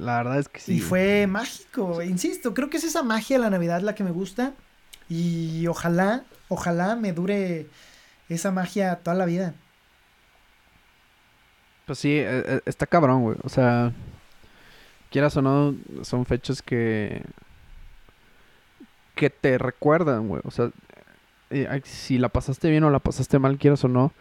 la 0.00 0.16
verdad 0.18 0.38
es 0.38 0.48
que 0.48 0.60
sí. 0.60 0.74
Y 0.74 0.80
fue 0.80 1.26
mágico, 1.26 2.02
insisto, 2.02 2.54
creo 2.54 2.70
que 2.70 2.78
es 2.78 2.84
esa 2.84 3.02
magia 3.02 3.36
de 3.36 3.42
la 3.42 3.50
Navidad 3.50 3.82
la 3.82 3.94
que 3.94 4.04
me 4.04 4.10
gusta. 4.10 4.54
Y 5.08 5.66
ojalá, 5.66 6.24
ojalá 6.48 6.96
me 6.96 7.12
dure 7.12 7.66
esa 8.28 8.50
magia 8.52 8.96
toda 8.96 9.16
la 9.16 9.26
vida. 9.26 9.54
Pues 11.86 12.00
sí, 12.00 12.10
e, 12.18 12.24
e, 12.24 12.60
está 12.66 12.86
cabrón, 12.86 13.22
güey. 13.22 13.36
O 13.44 13.48
sea, 13.48 13.92
quieras 15.10 15.36
o 15.36 15.42
no, 15.42 15.74
son 16.02 16.26
fechas 16.26 16.62
que. 16.62 17.22
que 19.14 19.30
te 19.30 19.56
recuerdan, 19.58 20.28
güey. 20.28 20.42
O 20.44 20.50
sea, 20.50 20.70
eh, 21.50 21.80
si 21.84 22.18
la 22.18 22.28
pasaste 22.28 22.70
bien 22.70 22.84
o 22.84 22.90
la 22.90 22.98
pasaste 22.98 23.38
mal, 23.38 23.58
quieras 23.58 23.84
o 23.84 23.88
no, 23.88 24.12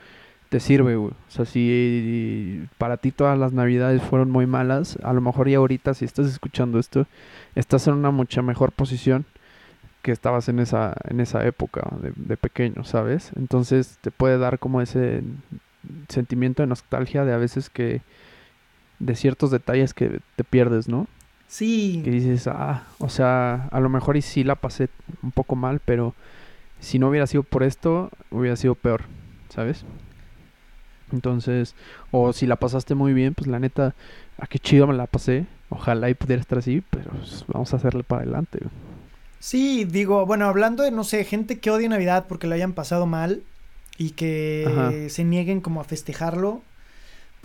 te 0.49 0.59
sirve, 0.59 0.95
güey. 0.95 1.11
O 1.11 1.31
sea, 1.31 1.45
si 1.45 2.67
para 2.77 2.97
ti 2.97 3.11
todas 3.11 3.37
las 3.37 3.51
navidades 3.53 4.01
fueron 4.03 4.31
muy 4.31 4.45
malas, 4.45 4.97
a 5.03 5.13
lo 5.13 5.21
mejor 5.21 5.49
ya 5.49 5.57
ahorita, 5.57 5.93
si 5.95 6.05
estás 6.05 6.27
escuchando 6.27 6.79
esto, 6.79 7.07
estás 7.55 7.87
en 7.87 7.95
una 7.95 8.11
mucha 8.11 8.41
mejor 8.41 8.71
posición 8.71 9.25
que 10.03 10.11
estabas 10.11 10.49
en 10.49 10.59
esa, 10.59 10.95
en 11.09 11.19
esa 11.19 11.45
época 11.47 11.81
de, 12.01 12.13
de 12.15 12.37
pequeño, 12.37 12.83
¿sabes? 12.83 13.31
Entonces 13.35 13.97
te 14.01 14.11
puede 14.11 14.37
dar 14.37 14.59
como 14.59 14.81
ese 14.81 15.23
sentimiento 16.09 16.63
de 16.63 16.67
nostalgia 16.67 17.25
de 17.25 17.33
a 17.33 17.37
veces 17.37 17.69
que 17.69 18.01
de 18.99 19.15
ciertos 19.15 19.51
detalles 19.51 19.93
que 19.93 20.19
te 20.35 20.43
pierdes, 20.43 20.87
¿no? 20.87 21.07
Sí. 21.47 22.01
Que 22.03 22.11
dices, 22.11 22.47
ah, 22.47 22.83
o 22.99 23.09
sea, 23.09 23.67
a 23.71 23.79
lo 23.79 23.89
mejor 23.89 24.17
y 24.17 24.21
sí 24.21 24.43
la 24.43 24.55
pasé 24.55 24.89
un 25.21 25.31
poco 25.31 25.55
mal, 25.55 25.79
pero 25.83 26.13
si 26.79 26.99
no 26.99 27.09
hubiera 27.09 27.27
sido 27.27 27.43
por 27.43 27.63
esto, 27.63 28.09
hubiera 28.31 28.55
sido 28.55 28.75
peor, 28.75 29.03
¿sabes? 29.49 29.85
Entonces, 31.11 31.75
o 32.11 32.33
si 32.33 32.47
la 32.47 32.55
pasaste 32.55 32.95
muy 32.95 33.13
bien, 33.13 33.33
pues 33.33 33.47
la 33.47 33.59
neta, 33.59 33.87
a 33.87 33.93
ah, 34.39 34.47
qué 34.47 34.59
chido 34.59 34.87
me 34.87 34.93
la 34.93 35.07
pasé. 35.07 35.45
Ojalá 35.69 36.09
y 36.09 36.13
pudiera 36.13 36.41
estar 36.41 36.59
así, 36.59 36.83
pero 36.89 37.09
pues, 37.11 37.43
vamos 37.47 37.73
a 37.73 37.77
hacerle 37.77 38.03
para 38.03 38.21
adelante. 38.21 38.59
Sí, 39.39 39.85
digo, 39.85 40.25
bueno, 40.25 40.45
hablando 40.45 40.83
de, 40.83 40.91
no 40.91 41.03
sé, 41.03 41.23
gente 41.23 41.59
que 41.59 41.71
odia 41.71 41.89
Navidad 41.89 42.25
porque 42.27 42.47
lo 42.47 42.55
hayan 42.55 42.73
pasado 42.73 43.05
mal, 43.05 43.43
y 43.97 44.11
que 44.11 45.07
se 45.09 45.23
nieguen 45.23 45.61
como 45.61 45.81
a 45.81 45.83
festejarlo, 45.83 46.61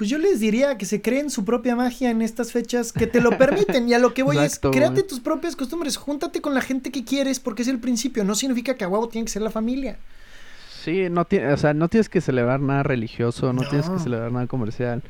pues 0.01 0.09
yo 0.09 0.17
les 0.17 0.41
diría 0.41 0.79
que 0.79 0.87
se 0.87 1.03
creen 1.03 1.29
su 1.29 1.45
propia 1.45 1.77
magia 1.77 2.11
en 2.11 2.23
estas 2.23 2.53
fechas 2.53 2.91
que 2.91 3.07
te 3.07 3.21
lo 3.21 3.37
permiten. 3.37 3.87
Y 3.87 3.93
a 3.93 3.99
lo 3.99 4.15
que 4.15 4.23
voy 4.23 4.39
es, 4.39 4.59
créate 4.73 5.03
tus 5.03 5.21
propias 5.21 5.57
costumbres, 5.57 5.99
júntate 5.99 6.41
con 6.41 6.55
la 6.55 6.63
gente 6.63 6.91
que 6.91 7.05
quieres 7.05 7.39
porque 7.39 7.61
es 7.61 7.69
el 7.69 7.79
principio, 7.81 8.25
no 8.25 8.35
significa 8.35 8.75
que 8.77 8.85
a 8.85 8.89
huevo 8.89 9.09
tiene 9.09 9.27
que 9.27 9.33
ser 9.33 9.43
la 9.43 9.51
familia. 9.51 9.99
Sí, 10.83 11.11
no 11.11 11.27
tiene, 11.27 11.53
o 11.53 11.57
sea, 11.59 11.75
no 11.75 11.89
tienes 11.89 12.09
que 12.09 12.23
celebrar 12.23 12.61
nada 12.61 12.83
religioso, 12.83 13.53
no, 13.53 13.69
tienes 13.69 13.91
que 13.91 13.99
celebrar 13.99 14.33
nada 14.33 14.47
comercial. 14.47 15.03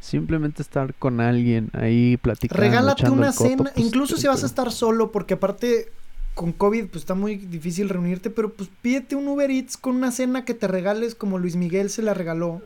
Simplemente 0.00 0.62
estar 0.62 0.94
con 0.94 1.20
alguien 1.20 1.68
ahí 1.74 2.16
platicando. 2.16 2.62
Regálate 2.62 3.10
una 3.10 3.32
cena, 3.32 3.64
pues, 3.64 3.72
incluso 3.76 4.16
si 4.16 4.28
vas 4.28 4.44
a 4.44 4.46
estar 4.46 4.72
solo, 4.72 5.12
porque 5.12 5.34
aparte 5.34 5.92
con 6.38 6.52
COVID 6.52 6.86
pues 6.86 7.02
está 7.02 7.16
muy 7.16 7.34
difícil 7.34 7.88
reunirte, 7.88 8.30
pero 8.30 8.52
pues 8.52 8.70
pídete 8.80 9.16
un 9.16 9.26
Uber 9.26 9.50
Eats 9.50 9.76
con 9.76 9.96
una 9.96 10.12
cena 10.12 10.44
que 10.44 10.54
te 10.54 10.68
regales 10.68 11.16
como 11.16 11.36
Luis 11.36 11.56
Miguel 11.56 11.90
se 11.90 12.00
la 12.00 12.14
regaló. 12.14 12.62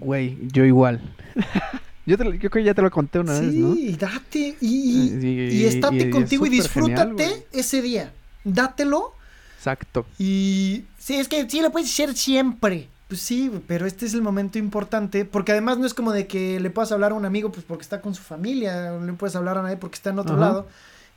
Güey, 0.00 0.36
yo 0.50 0.64
igual. 0.64 1.00
Yo, 2.06 2.16
creo 2.18 2.50
que 2.50 2.64
ya 2.64 2.74
te 2.74 2.82
lo 2.82 2.90
conté 2.90 3.20
una 3.20 3.38
vez, 3.38 3.54
¿no? 3.54 3.72
Sí, 3.74 3.94
date 3.94 4.56
y, 4.60 5.12
y, 5.22 5.64
estate 5.64 6.10
contigo 6.10 6.44
y, 6.44 6.48
disfrútate 6.48 7.46
ese 7.52 7.82
día. 7.82 8.12
Dátelo. 8.42 9.12
Exacto. 9.56 10.06
Y 10.18 10.86
sí, 10.98 11.16
es 11.16 11.28
que 11.28 11.48
sí 11.48 11.60
lo 11.60 11.70
puedes 11.70 11.88
hacer 11.88 12.16
siempre. 12.16 12.88
Pues 13.06 13.20
sí, 13.20 13.52
pero 13.68 13.86
este 13.86 14.06
es 14.06 14.14
el 14.14 14.22
momento 14.22 14.58
importante, 14.58 15.24
porque 15.24 15.52
además 15.52 15.78
no 15.78 15.86
es 15.86 15.94
como 15.94 16.10
de 16.10 16.26
que 16.26 16.58
le 16.58 16.70
puedas 16.70 16.90
hablar 16.90 17.12
a 17.12 17.14
un 17.14 17.26
amigo 17.26 17.52
pues 17.52 17.64
porque 17.64 17.82
está 17.82 18.00
con 18.00 18.12
su 18.12 18.22
familia, 18.22 18.90
no 18.90 19.06
le 19.06 19.12
puedes 19.12 19.36
hablar 19.36 19.58
a 19.58 19.62
nadie 19.62 19.76
porque 19.76 19.94
está 19.94 20.10
en 20.10 20.18
otro 20.18 20.36
lado. 20.36 20.66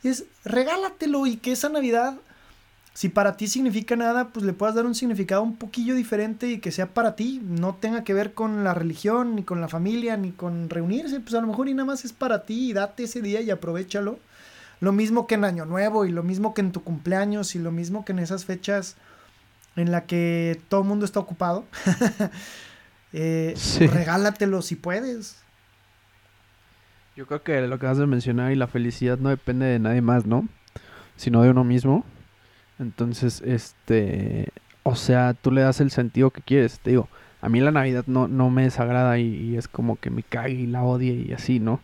Es 0.08 0.24
regálatelo 0.44 1.26
y 1.26 1.36
que 1.36 1.52
esa 1.52 1.68
Navidad, 1.68 2.16
si 2.92 3.08
para 3.08 3.36
ti 3.36 3.46
significa 3.46 3.96
nada, 3.96 4.28
pues 4.28 4.44
le 4.44 4.52
puedas 4.52 4.74
dar 4.74 4.86
un 4.86 4.94
significado 4.94 5.42
un 5.42 5.56
poquillo 5.56 5.94
diferente 5.94 6.48
y 6.48 6.58
que 6.58 6.70
sea 6.70 6.92
para 6.92 7.16
ti, 7.16 7.40
no 7.44 7.74
tenga 7.74 8.04
que 8.04 8.14
ver 8.14 8.34
con 8.34 8.64
la 8.64 8.74
religión, 8.74 9.34
ni 9.34 9.42
con 9.42 9.60
la 9.60 9.68
familia, 9.68 10.16
ni 10.16 10.32
con 10.32 10.70
reunirse, 10.70 11.20
pues 11.20 11.34
a 11.34 11.40
lo 11.40 11.46
mejor 11.46 11.68
y 11.68 11.74
nada 11.74 11.86
más 11.86 12.04
es 12.04 12.12
para 12.12 12.44
ti 12.44 12.70
y 12.70 12.72
date 12.72 13.04
ese 13.04 13.22
día 13.22 13.40
y 13.40 13.50
aprovechalo. 13.50 14.18
Lo 14.80 14.92
mismo 14.92 15.26
que 15.26 15.36
en 15.36 15.44
Año 15.44 15.64
Nuevo 15.64 16.04
y 16.04 16.10
lo 16.10 16.22
mismo 16.22 16.52
que 16.52 16.60
en 16.60 16.72
tu 16.72 16.82
cumpleaños 16.82 17.54
y 17.54 17.58
lo 17.58 17.70
mismo 17.70 18.04
que 18.04 18.12
en 18.12 18.18
esas 18.18 18.44
fechas 18.44 18.96
en 19.76 19.90
la 19.90 20.04
que 20.04 20.60
todo 20.68 20.82
el 20.82 20.86
mundo 20.86 21.04
está 21.04 21.20
ocupado. 21.20 21.64
eh, 23.12 23.54
Regálatelo 23.78 24.62
si 24.62 24.76
puedes. 24.76 25.43
Yo 27.16 27.26
creo 27.26 27.42
que 27.42 27.60
lo 27.62 27.78
que 27.78 27.86
vas 27.86 27.98
de 27.98 28.06
mencionar 28.06 28.50
y 28.50 28.56
la 28.56 28.66
felicidad 28.66 29.18
no 29.18 29.28
depende 29.28 29.66
de 29.66 29.78
nadie 29.78 30.00
más, 30.00 30.26
¿no? 30.26 30.48
Sino 31.16 31.42
de 31.42 31.50
uno 31.50 31.62
mismo. 31.62 32.04
Entonces, 32.80 33.40
este, 33.42 34.48
o 34.82 34.96
sea, 34.96 35.34
tú 35.34 35.52
le 35.52 35.62
das 35.62 35.80
el 35.80 35.92
sentido 35.92 36.30
que 36.30 36.42
quieres. 36.42 36.80
Te 36.80 36.90
digo, 36.90 37.08
a 37.40 37.48
mí 37.48 37.60
la 37.60 37.70
Navidad 37.70 38.04
no, 38.08 38.26
no 38.26 38.50
me 38.50 38.64
desagrada 38.64 39.18
y, 39.18 39.56
es 39.56 39.68
como 39.68 39.96
que 39.96 40.10
me 40.10 40.22
cae 40.22 40.52
y 40.52 40.66
la 40.66 40.82
odie 40.82 41.12
y 41.12 41.32
así, 41.32 41.60
¿no? 41.60 41.80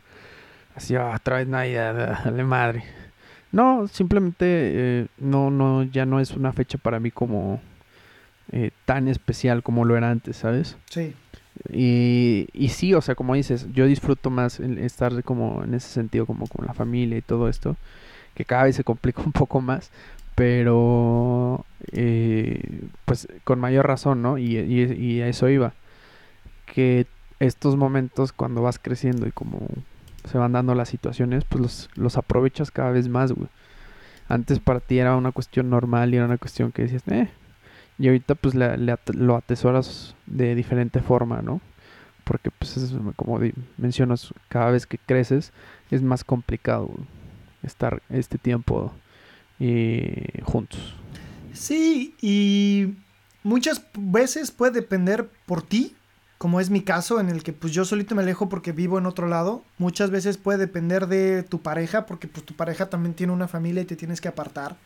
Así, 0.75 0.97
ah, 0.97 1.13
otra 1.15 1.37
vez 1.37 1.47
Navidad, 1.47 2.25
dale 2.25 2.45
madre. 2.45 2.85
No, 3.53 3.87
simplemente 3.89 4.47
eh, 4.47 5.07
no, 5.19 5.51
no, 5.51 5.85
ya 5.85 6.07
no 6.07 6.19
es 6.19 6.33
una 6.33 6.53
fecha 6.53 6.79
para 6.79 6.99
mí 6.99 7.11
como 7.11 7.61
eh, 8.53 8.71
tan 8.85 9.07
especial 9.07 9.63
como 9.63 9.85
lo 9.85 9.97
era 9.97 10.11
antes, 10.11 10.37
¿sabes? 10.37 10.77
Sí. 10.89 11.15
Y, 11.69 12.47
sí, 12.71 12.95
o 12.95 13.01
sea, 13.01 13.15
como 13.15 13.35
dices, 13.35 13.67
yo 13.73 13.87
disfruto 13.87 14.31
más 14.31 14.61
estar 14.61 15.23
como 15.25 15.63
en 15.65 15.75
ese 15.75 15.89
sentido, 15.89 16.27
como 16.27 16.47
con 16.47 16.67
la 16.67 16.75
familia 16.75 17.19
y 17.19 17.23
todo 17.23 17.49
esto, 17.49 17.77
que 18.35 18.45
cada 18.45 18.65
vez 18.65 18.77
se 18.77 18.85
complica 18.85 19.23
un 19.27 19.33
poco 19.33 19.61
más, 19.61 19.91
pero 20.35 21.67
eh, 21.93 22.83
pues 23.05 23.29
con 23.45 23.61
mayor 23.61 23.87
razón, 23.87 24.23
¿no? 24.23 24.39
Y, 24.39 24.57
y, 24.57 25.21
a 25.21 25.29
eso 25.29 25.49
iba, 25.49 25.75
que 26.67 27.07
estos 27.41 27.77
momentos 27.77 28.33
cuando 28.33 28.63
vas 28.63 28.79
creciendo 28.79 29.27
y 29.27 29.33
como 29.33 29.61
se 30.31 30.39
van 30.39 30.53
dando 30.53 30.75
las 30.75 30.89
situaciones, 30.89 31.45
pues 31.45 31.63
los, 31.63 31.91
los 31.97 32.17
aprovechas 32.17 32.71
cada 32.71 32.91
vez 32.91 33.09
más, 33.09 33.33
güey. 33.33 33.49
Antes 34.29 34.61
para 34.61 34.81
ti 34.81 34.99
era 34.99 35.17
una 35.17 35.33
cuestión 35.33 35.71
normal 35.71 36.15
y 36.15 36.17
era 36.17 36.27
una 36.27 36.39
cuestión 36.39 36.73
que 36.73 36.83
decías, 36.83 37.03
eh, 37.09 37.29
y 38.01 38.09
ahorita 38.09 38.35
pues 38.35 38.55
lo 38.55 39.37
atesoras 39.37 40.15
de 40.25 40.55
diferente 40.55 41.01
forma, 41.01 41.43
¿no? 41.43 41.61
Porque 42.25 42.51
pues 42.51 42.79
es, 42.79 42.95
como 43.15 43.39
mencionas, 43.77 44.33
cada 44.49 44.71
vez 44.71 44.87
que 44.87 44.97
creces 44.97 45.53
es 45.91 46.01
más 46.03 46.25
complicado 46.25 46.91
estar 47.63 48.03
este 48.09 48.39
tiempo 48.39 48.95
eh, 49.59 50.41
juntos. 50.45 50.95
Sí, 51.53 52.15
y 52.23 52.95
muchas 53.43 53.85
veces 53.99 54.51
puede 54.51 54.73
depender 54.73 55.29
por 55.45 55.61
ti, 55.61 55.95
como 56.39 56.59
es 56.59 56.71
mi 56.71 56.81
caso, 56.81 57.21
en 57.21 57.29
el 57.29 57.43
que 57.43 57.53
pues 57.53 57.75
yo 57.75 57.85
solito 57.85 58.15
me 58.15 58.23
alejo 58.23 58.49
porque 58.49 58.73
vivo 58.73 58.97
en 58.97 59.05
otro 59.05 59.29
lado. 59.29 59.63
Muchas 59.77 60.11
veces 60.11 60.39
puede 60.39 60.57
depender 60.57 61.07
de 61.07 61.43
tu 61.43 61.61
pareja, 61.61 62.07
porque 62.07 62.29
pues 62.29 62.47
tu 62.47 62.55
pareja 62.55 62.89
también 62.89 63.15
tiene 63.15 63.35
una 63.35 63.47
familia 63.47 63.83
y 63.83 63.87
te 63.87 63.97
tienes 63.97 64.23
que 64.23 64.29
apartar. 64.29 64.79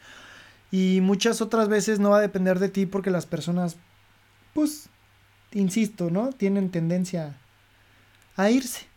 Y 0.75 1.01
muchas 1.03 1.41
otras 1.41 1.69
veces 1.69 2.01
no 2.01 2.11
va 2.11 2.17
a 2.17 2.21
depender 2.21 2.59
de 2.59 2.69
ti 2.69 2.85
porque 2.85 3.13
las 3.13 3.27
personas, 3.27 3.77
pues, 4.55 4.89
insisto, 5.53 6.11
¿no? 6.11 6.31
Tienen 6.31 6.69
tendencia 6.73 7.37
a 8.35 8.51
irse. 8.51 8.89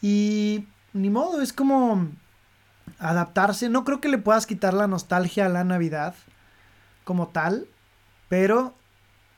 Y 0.00 0.64
ni 0.94 1.10
modo, 1.10 1.42
es 1.42 1.52
como 1.52 2.08
adaptarse. 2.98 3.68
No 3.68 3.84
creo 3.84 4.00
que 4.00 4.08
le 4.08 4.16
puedas 4.16 4.46
quitar 4.46 4.72
la 4.72 4.86
nostalgia 4.86 5.44
a 5.44 5.50
la 5.50 5.64
Navidad 5.64 6.14
como 7.04 7.28
tal, 7.28 7.68
pero 8.30 8.74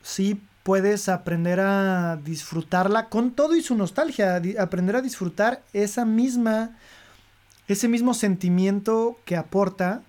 sí 0.00 0.40
puedes 0.62 1.08
aprender 1.08 1.58
a 1.58 2.20
disfrutarla 2.22 3.08
con 3.08 3.32
todo 3.32 3.56
y 3.56 3.62
su 3.62 3.74
nostalgia, 3.74 4.40
aprender 4.60 4.94
a 4.94 5.02
disfrutar 5.02 5.64
esa 5.72 6.04
misma 6.04 6.76
ese 7.66 7.88
mismo 7.88 8.14
sentimiento 8.14 9.18
que 9.24 9.36
aporta 9.36 10.02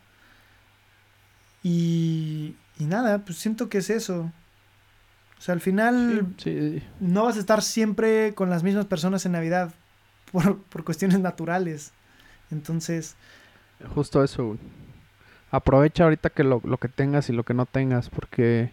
y, 1.63 2.56
y 2.78 2.86
nada, 2.86 3.19
pues 3.19 3.38
siento 3.38 3.69
que 3.69 3.80
es 3.80 3.89
eso. 3.89 4.32
O 5.38 5.41
sea, 5.41 5.54
al 5.54 5.62
final 5.62 6.36
no 6.99 7.23
vas 7.23 7.38
a 7.38 7.39
estar 7.39 7.62
siempre 7.62 8.34
con 8.34 8.49
las 8.49 8.63
mismas 8.63 8.86
personas 8.86 9.26
en 9.26 9.34
Navidad 9.34 9.73
por, 10.32 10.60
por 10.63 10.84
cuestiones 10.84 11.19
naturales. 11.19 11.91
Entonces... 12.52 13.15
Justo 13.95 14.23
eso. 14.23 14.58
Aprovecha 15.52 16.06
ahorita 16.06 16.30
que 16.30 16.43
lo, 16.43 16.62
lo 16.63 16.78
que 16.78 16.88
tengas 16.88 17.30
y 17.30 17.34
lo 17.34 17.43
que 17.43 17.54
no 17.54 17.65
tengas, 17.65 18.10
porque 18.10 18.71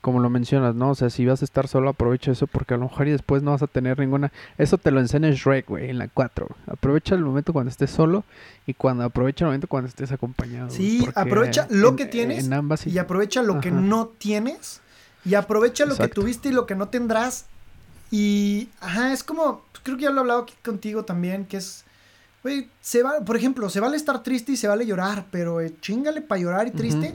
como 0.00 0.20
lo 0.20 0.30
mencionas, 0.30 0.74
¿no? 0.74 0.90
O 0.90 0.94
sea, 0.94 1.10
si 1.10 1.26
vas 1.26 1.42
a 1.42 1.44
estar 1.44 1.66
solo, 1.68 1.90
aprovecha 1.90 2.30
eso 2.30 2.46
porque 2.46 2.74
a 2.74 2.76
lo 2.76 2.84
mejor 2.84 3.08
y 3.08 3.12
después 3.12 3.42
no 3.42 3.50
vas 3.50 3.62
a 3.62 3.66
tener 3.66 3.98
ninguna... 3.98 4.32
Eso 4.56 4.78
te 4.78 4.90
lo 4.90 5.00
enseña 5.00 5.30
Shrek, 5.30 5.66
güey, 5.66 5.90
en 5.90 5.98
la 5.98 6.08
4. 6.08 6.46
Aprovecha 6.66 7.14
el 7.14 7.24
momento 7.24 7.52
cuando 7.52 7.70
estés 7.70 7.90
solo 7.90 8.24
y 8.66 8.74
cuando 8.74 9.04
aprovecha 9.04 9.44
el 9.44 9.48
momento 9.48 9.66
cuando 9.66 9.88
estés 9.88 10.12
acompañado. 10.12 10.70
Sí, 10.70 11.06
aprovecha 11.14 11.66
lo 11.70 11.96
que 11.96 12.06
tienes 12.06 12.48
y 12.86 12.98
aprovecha 12.98 13.42
lo 13.42 13.60
que 13.60 13.70
no 13.70 14.06
tienes 14.06 14.80
y 15.24 15.34
aprovecha 15.34 15.84
lo 15.84 15.96
que 15.96 16.08
tuviste 16.08 16.50
y 16.50 16.52
lo 16.52 16.66
que 16.66 16.74
no 16.74 16.88
tendrás. 16.88 17.46
Y, 18.10 18.68
ajá, 18.80 19.12
es 19.12 19.22
como, 19.22 19.62
creo 19.82 19.96
que 19.96 20.04
ya 20.04 20.10
lo 20.10 20.18
he 20.18 20.20
hablado 20.20 20.42
aquí 20.42 20.54
contigo 20.64 21.04
también, 21.04 21.44
que 21.44 21.58
es... 21.58 21.84
Güey, 22.42 22.68
se 22.80 23.02
va, 23.02 23.20
por 23.24 23.36
ejemplo, 23.36 23.68
se 23.68 23.80
vale 23.80 23.96
estar 23.96 24.22
triste 24.22 24.52
y 24.52 24.56
se 24.56 24.68
vale 24.68 24.86
llorar, 24.86 25.26
pero 25.32 25.60
eh, 25.60 25.74
chingale 25.80 26.20
para 26.20 26.40
llorar 26.40 26.68
y 26.68 26.70
triste. 26.70 27.14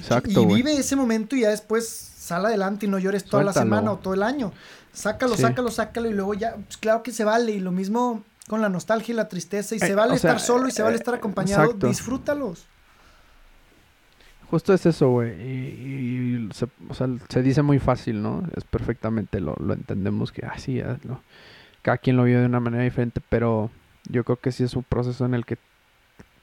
Exacto. 0.00 0.42
Y 0.42 0.46
vive 0.46 0.72
ese 0.76 0.96
momento 0.96 1.36
y 1.36 1.42
ya 1.42 1.50
después 1.50 1.86
sal 1.88 2.46
adelante 2.46 2.86
y 2.86 2.88
no 2.88 2.98
llores 2.98 3.24
toda 3.24 3.44
la 3.44 3.52
semana 3.52 3.92
o 3.92 3.98
todo 3.98 4.14
el 4.14 4.22
año. 4.22 4.52
Sácalo, 4.92 5.36
sácalo, 5.36 5.70
sácalo 5.70 6.08
y 6.08 6.12
luego 6.12 6.34
ya, 6.34 6.56
pues 6.56 6.76
claro 6.76 7.02
que 7.02 7.12
se 7.12 7.24
vale. 7.24 7.52
Y 7.52 7.60
lo 7.60 7.70
mismo 7.70 8.24
con 8.48 8.60
la 8.60 8.68
nostalgia 8.68 9.12
y 9.12 9.16
la 9.16 9.28
tristeza. 9.28 9.74
Y 9.74 9.78
se 9.78 9.94
vale 9.94 10.14
estar 10.14 10.40
solo 10.40 10.68
y 10.68 10.70
se 10.72 10.82
vale 10.82 10.96
eh, 10.96 10.98
estar 10.98 11.14
acompañado. 11.14 11.72
Disfrútalos. 11.72 12.66
Justo 14.50 14.74
es 14.74 14.84
eso, 14.84 15.08
güey. 15.10 15.30
Y, 15.30 16.48
se, 16.52 16.66
o 16.88 16.94
sea, 16.94 17.08
se 17.28 17.42
dice 17.42 17.62
muy 17.62 17.78
fácil, 17.78 18.20
¿no? 18.20 18.42
Es 18.56 18.64
perfectamente, 18.64 19.38
lo, 19.38 19.54
lo 19.60 19.74
entendemos 19.74 20.32
que 20.32 20.44
así, 20.44 20.80
ah, 20.80 20.98
¿no? 21.04 21.20
cada 21.82 21.98
quien 21.98 22.16
lo 22.16 22.24
vio 22.24 22.40
de 22.40 22.46
una 22.46 22.60
manera 22.60 22.84
diferente, 22.84 23.20
pero 23.28 23.70
yo 24.08 24.24
creo 24.24 24.36
que 24.36 24.52
sí 24.52 24.64
es 24.64 24.74
un 24.74 24.82
proceso 24.82 25.24
en 25.24 25.34
el 25.34 25.44
que, 25.44 25.56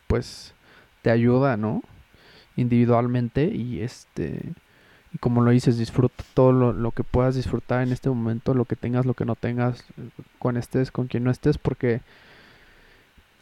pues, 0.07 0.53
te 1.01 1.11
ayuda, 1.11 1.57
¿no? 1.57 1.83
Individualmente 2.57 3.45
y 3.45 3.81
este 3.81 4.41
y 5.13 5.19
como 5.19 5.41
lo 5.41 5.51
dices 5.51 5.77
disfruta 5.77 6.23
todo 6.33 6.51
lo, 6.51 6.91
que 6.91 7.03
puedas 7.03 7.35
disfrutar 7.35 7.81
en 7.81 7.93
este 7.93 8.09
momento 8.09 8.53
lo 8.53 8.65
que 8.65 8.75
tengas 8.75 9.05
lo 9.05 9.13
que 9.13 9.23
no 9.23 9.35
tengas 9.35 9.85
con 10.37 10.57
estés 10.57 10.91
con 10.91 11.07
quien 11.07 11.23
no 11.23 11.31
estés 11.31 11.57
porque 11.57 12.01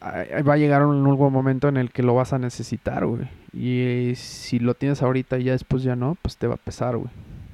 va 0.02 0.52
a 0.52 0.56
llegar 0.56 0.84
un 0.84 1.02
nuevo 1.02 1.30
momento 1.30 1.68
en 1.68 1.76
el 1.76 1.90
que 1.90 2.02
lo 2.02 2.14
vas 2.14 2.32
a 2.32 2.38
necesitar 2.38 3.06
güey. 3.06 3.28
Y 3.52 4.14
si 4.16 4.58
lo 4.58 4.74
tienes 4.74 5.02
ahorita 5.02 5.38
y 5.38 5.44
ya 5.44 5.52
después 5.52 5.82
ya 5.82 5.96
no 5.96 6.16
pues 6.20 6.36
te 6.36 6.46
va 6.46 6.54
a 6.54 6.58
pesar 6.58 6.96
güey. 6.96 7.10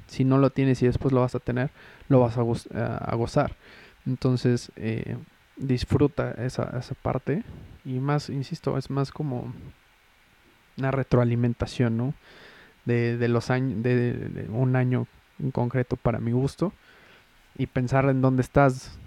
Si 0.07 0.25
no 0.25 0.37
lo 0.37 0.49
tienes 0.49 0.81
y 0.81 0.85
después 0.85 1.13
lo 1.13 1.21
vas 1.21 1.35
a 1.35 1.39
tener 1.39 1.71
lo 2.09 2.19
vas 2.19 2.37
a, 2.37 3.15
gozar. 3.15 3.55
Entonces 4.05 4.71
eh, 4.75 5.17
disfruta 5.55 6.31
esa, 6.31 6.77
esa 6.77 6.95
parte. 6.95 7.43
Y 7.85 7.99
más 7.99 8.29
insisto 8.29 8.77
es 8.77 8.89
más 8.89 9.11
como 9.11 9.53
una 10.77 10.91
retroalimentación, 10.91 11.97
¿no? 11.97 12.13
De, 12.85 13.17
de 13.17 13.27
los 13.27 13.49
años, 13.49 13.81
de, 13.81 14.47
un 14.49 14.75
año 14.75 15.07
en 15.39 15.51
concreto 15.51 15.95
para 15.95 16.19
mi 16.19 16.31
gusto 16.31 16.73
y 17.57 17.67
pensar 17.67 18.05
en 18.05 18.21
dónde 18.21 18.41
estás. 18.41 18.97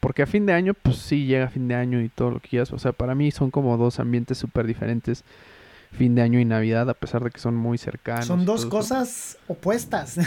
Porque 0.00 0.22
a 0.22 0.26
fin 0.26 0.46
de 0.46 0.52
año, 0.52 0.74
pues 0.74 0.96
sí 0.96 1.26
llega 1.26 1.48
fin 1.48 1.66
de 1.68 1.74
año 1.74 2.00
y 2.00 2.08
todo 2.08 2.30
lo 2.30 2.40
que 2.40 2.50
quieras. 2.50 2.72
O 2.72 2.78
sea, 2.78 2.92
para 2.92 3.14
mí 3.14 3.30
son 3.30 3.50
como 3.50 3.76
dos 3.76 3.98
ambientes 3.98 4.38
súper 4.38 4.66
diferentes. 4.66 5.24
Fin 5.92 6.14
de 6.14 6.22
año 6.22 6.38
y 6.38 6.44
Navidad, 6.44 6.88
a 6.90 6.94
pesar 6.94 7.24
de 7.24 7.30
que 7.30 7.40
son 7.40 7.56
muy 7.56 7.78
cercanos. 7.78 8.26
Son 8.26 8.44
dos 8.44 8.66
cosas 8.66 9.38
opuestas. 9.48 10.18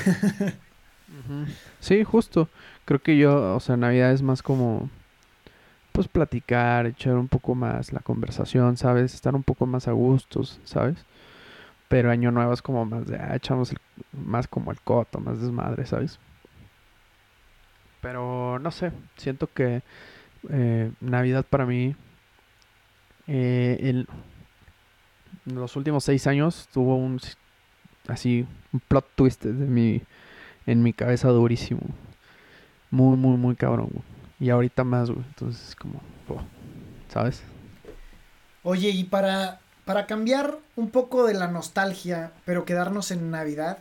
Sí, 1.81 2.05
justo. 2.05 2.47
Creo 2.85 3.01
que 3.01 3.17
yo, 3.17 3.55
o 3.55 3.59
sea, 3.59 3.75
Navidad 3.75 4.13
es 4.13 4.21
más 4.21 4.41
como 4.41 4.89
pues 5.91 6.07
platicar, 6.07 6.85
echar 6.85 7.15
un 7.15 7.27
poco 7.27 7.55
más 7.55 7.93
la 7.93 7.99
conversación, 8.01 8.77
¿sabes? 8.77 9.13
Estar 9.13 9.35
un 9.35 9.43
poco 9.43 9.65
más 9.65 9.87
a 9.87 9.91
gustos, 9.91 10.59
¿sabes? 10.63 11.05
Pero 11.87 12.09
año 12.11 12.31
nuevo 12.31 12.53
es 12.53 12.61
como 12.61 12.85
más 12.85 13.05
de, 13.07 13.17
ah, 13.17 13.35
echamos 13.35 13.73
más 14.13 14.47
como 14.47 14.71
el 14.71 14.79
coto, 14.81 15.19
más 15.19 15.41
desmadre, 15.41 15.85
¿sabes? 15.85 16.19
Pero 18.01 18.59
no 18.59 18.71
sé, 18.71 18.91
siento 19.17 19.47
que 19.53 19.83
eh, 20.49 20.91
Navidad 21.01 21.45
para 21.49 21.65
mí, 21.65 21.95
eh, 23.27 23.77
en 23.81 24.07
los 25.45 25.75
últimos 25.75 26.03
seis 26.03 26.27
años 26.27 26.67
tuvo 26.73 26.95
un 26.95 27.19
así 28.07 28.45
un 28.73 28.79
plot 28.79 29.07
twist 29.15 29.43
de 29.43 29.67
mi, 29.67 30.01
en 30.65 30.83
mi 30.83 30.93
cabeza 30.93 31.29
durísimo. 31.29 31.81
Muy, 32.89 33.17
muy, 33.17 33.37
muy 33.37 33.55
cabrón, 33.55 33.89
Y 34.41 34.49
ahorita 34.49 34.83
más, 34.83 35.11
güey. 35.11 35.23
Entonces, 35.27 35.75
como, 35.75 36.01
¿sabes? 37.09 37.43
Oye, 38.63 38.89
y 38.89 39.03
para, 39.03 39.59
para 39.85 40.07
cambiar 40.07 40.57
un 40.75 40.89
poco 40.89 41.27
de 41.27 41.35
la 41.35 41.47
nostalgia, 41.47 42.31
pero 42.43 42.65
quedarnos 42.65 43.11
en 43.11 43.29
Navidad, 43.29 43.77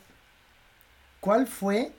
¿cuál 1.21 1.47
fue? 1.47 1.93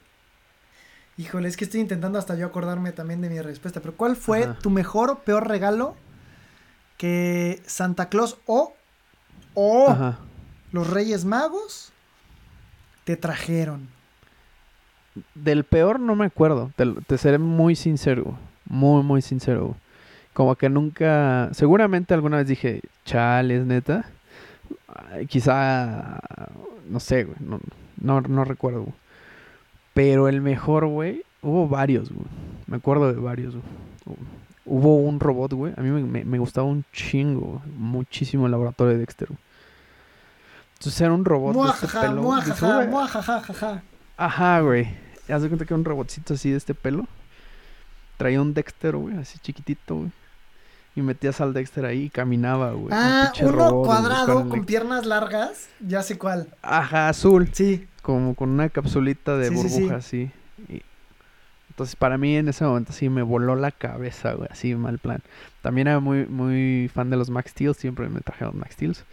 Híjole, 1.17 1.49
es 1.49 1.57
que 1.57 1.65
estoy 1.65 1.81
intentando 1.81 2.19
hasta 2.19 2.35
yo 2.35 2.45
acordarme 2.45 2.91
también 2.91 3.21
de 3.21 3.29
mi 3.31 3.41
respuesta, 3.41 3.79
pero 3.79 3.97
¿cuál 3.97 4.15
fue 4.15 4.47
tu 4.61 4.69
mejor 4.69 5.09
o 5.09 5.19
peor 5.19 5.47
regalo 5.47 5.95
que 6.97 7.63
Santa 7.65 8.09
Claus 8.09 8.37
o, 8.45 8.75
o 9.55 10.15
los 10.71 10.87
Reyes 10.87 11.25
Magos 11.25 11.91
te 13.05 13.17
trajeron? 13.17 13.89
Del 15.33 15.63
peor 15.63 15.99
no 15.99 16.15
me 16.15 16.25
acuerdo, 16.25 16.71
te, 16.75 17.17
seré 17.17 17.39
muy 17.39 17.75
sincero, 17.75 18.37
muy, 18.71 19.03
muy 19.03 19.21
sincero. 19.21 19.75
Como 20.33 20.55
que 20.55 20.69
nunca, 20.69 21.49
seguramente 21.51 22.13
alguna 22.13 22.37
vez 22.37 22.47
dije, 22.47 22.81
chales, 23.05 23.65
neta. 23.65 24.05
Quizá, 25.27 26.19
no 26.89 26.99
sé, 26.99 27.25
güey, 27.25 27.37
no, 27.99 28.21
no, 28.21 28.45
recuerdo. 28.45 28.87
Pero 29.93 30.29
el 30.29 30.41
mejor, 30.41 30.87
güey, 30.87 31.23
hubo 31.41 31.67
varios, 31.67 32.09
güey. 32.09 32.25
Me 32.67 32.77
acuerdo 32.77 33.11
de 33.11 33.19
varios, 33.19 33.53
güey. 33.53 34.17
Hubo 34.65 34.97
un 34.97 35.19
robot, 35.19 35.51
güey. 35.53 35.73
A 35.75 35.81
mí 35.81 35.89
me, 35.89 36.39
gustaba 36.39 36.65
un 36.65 36.85
chingo, 36.93 37.61
muchísimo 37.77 38.45
el 38.45 38.51
laboratorio 38.51 38.93
de 38.93 38.99
Dexter. 38.99 39.27
Entonces 40.75 41.01
era 41.01 41.13
un 41.13 41.25
robot 41.25 41.55
de 41.55 41.71
este 41.71 41.87
pelo. 41.99 42.23
Ajá, 44.15 44.61
güey. 44.61 44.87
Haz 45.27 45.41
de 45.41 45.49
cuenta 45.49 45.65
que 45.65 45.73
era 45.73 45.79
un 45.79 45.85
robotcito 45.85 46.35
así 46.35 46.51
de 46.51 46.57
este 46.57 46.73
pelo. 46.73 47.05
Traía 48.21 48.39
un 48.39 48.53
Dexter, 48.53 48.95
güey, 48.95 49.17
así 49.17 49.39
chiquitito, 49.39 49.95
güey. 49.95 50.11
Y 50.95 51.01
metías 51.01 51.41
al 51.41 51.55
Dexter 51.55 51.85
ahí 51.85 52.03
y 52.03 52.09
caminaba, 52.11 52.73
güey. 52.73 52.89
Ah, 52.91 53.33
uno 53.41 53.81
cuadrado 53.81 54.47
con 54.47 54.63
piernas 54.63 55.07
largas. 55.07 55.69
Ya 55.79 56.03
sé 56.03 56.19
cuál. 56.19 56.47
Ajá, 56.61 57.09
azul. 57.09 57.49
Sí. 57.51 57.87
Como 58.03 58.35
con 58.35 58.49
una 58.49 58.69
capsulita 58.69 59.37
de 59.37 59.49
burbuja, 59.49 60.01
sí, 60.01 60.29
Entonces, 61.69 61.95
para 61.95 62.19
mí 62.19 62.37
en 62.37 62.47
ese 62.47 62.63
momento 62.63 62.93
sí 62.93 63.09
me 63.09 63.23
voló 63.23 63.55
la 63.55 63.71
cabeza, 63.71 64.33
güey. 64.33 64.49
Así, 64.51 64.75
mal 64.75 64.99
plan. 64.99 65.23
También 65.63 65.87
era 65.87 65.99
muy, 65.99 66.27
muy 66.27 66.91
fan 66.93 67.09
de 67.09 67.17
los 67.17 67.31
Max 67.31 67.49
Steel. 67.49 67.73
Siempre 67.73 68.07
me 68.07 68.19
trajeron 68.19 68.59
Max 68.59 68.75
Steels. 68.75 69.03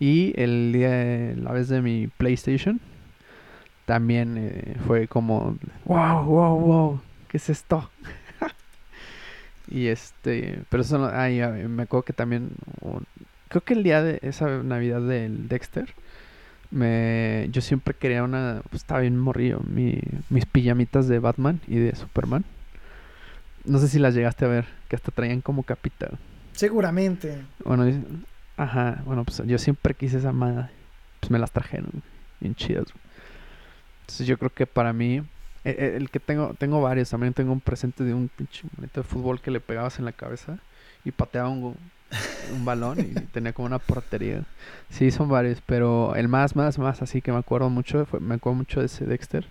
Y 0.00 0.32
el 0.34 0.72
día, 0.72 1.36
la 1.40 1.52
vez 1.52 1.68
de 1.68 1.80
mi 1.80 2.08
PlayStation, 2.08 2.80
también 3.84 4.34
eh, 4.36 4.76
fue 4.84 5.06
como, 5.06 5.56
wow, 5.84 6.24
wow, 6.24 6.58
wow, 6.58 7.00
¿qué 7.28 7.36
es 7.36 7.50
esto? 7.50 7.88
Y 9.70 9.88
este, 9.88 10.62
pero 10.68 10.82
eso, 10.82 11.10
ay, 11.12 11.40
me 11.68 11.84
acuerdo 11.84 12.04
que 12.04 12.12
también, 12.12 12.50
creo 13.48 13.62
que 13.62 13.74
el 13.74 13.82
día 13.82 14.02
de 14.02 14.18
esa 14.22 14.62
Navidad 14.62 15.00
del 15.00 15.48
Dexter, 15.48 15.94
me, 16.70 17.48
yo 17.50 17.60
siempre 17.60 17.94
quería 17.94 18.24
una, 18.24 18.62
pues 18.70 18.82
estaba 18.82 19.00
bien 19.00 19.18
morrido, 19.18 19.60
mi, 19.60 20.00
mis 20.28 20.46
pijamitas 20.46 21.08
de 21.08 21.18
Batman 21.18 21.60
y 21.66 21.76
de 21.76 21.94
Superman. 21.94 22.44
No 23.64 23.78
sé 23.78 23.88
si 23.88 23.98
las 23.98 24.14
llegaste 24.14 24.44
a 24.44 24.48
ver, 24.48 24.66
que 24.88 24.96
hasta 24.96 25.10
traían 25.10 25.40
como 25.40 25.62
capita. 25.62 26.10
Seguramente. 26.52 27.38
Bueno, 27.64 27.84
Ajá, 28.58 29.02
bueno, 29.06 29.24
pues 29.24 29.40
yo 29.46 29.56
siempre 29.56 29.94
quise 29.94 30.18
esa 30.18 30.32
madre. 30.32 30.68
Pues 31.20 31.30
me 31.30 31.38
las 31.38 31.52
trajeron, 31.52 32.02
bien 32.40 32.56
chidas. 32.56 32.86
Entonces 34.00 34.26
yo 34.26 34.36
creo 34.36 34.50
que 34.50 34.66
para 34.66 34.92
mí, 34.92 35.22
el, 35.64 36.10
que 36.10 36.20
tengo, 36.20 36.54
tengo 36.58 36.80
varios. 36.80 37.10
También 37.10 37.34
tengo 37.34 37.52
un 37.52 37.60
presente 37.60 38.04
de 38.04 38.14
un 38.14 38.28
pinche 38.28 38.66
bonito 38.76 39.00
de 39.00 39.06
fútbol 39.06 39.40
que 39.40 39.50
le 39.50 39.60
pegabas 39.60 39.98
en 39.98 40.04
la 40.04 40.12
cabeza 40.12 40.58
y 41.04 41.10
pateaba 41.10 41.48
un, 41.48 41.76
un 42.52 42.64
balón 42.64 43.00
y 43.00 43.14
tenía 43.32 43.52
como 43.52 43.66
una 43.66 43.78
portería. 43.78 44.44
Sí, 44.90 45.10
son 45.10 45.28
varios, 45.28 45.60
pero 45.66 46.14
el 46.16 46.28
más, 46.28 46.56
más, 46.56 46.78
más 46.78 47.02
así 47.02 47.20
que 47.22 47.32
me 47.32 47.38
acuerdo 47.38 47.70
mucho, 47.70 48.06
fue, 48.06 48.20
me 48.20 48.36
acuerdo 48.36 48.56
mucho 48.56 48.80
de 48.80 48.86
ese 48.86 49.04
Dexter. 49.04 49.46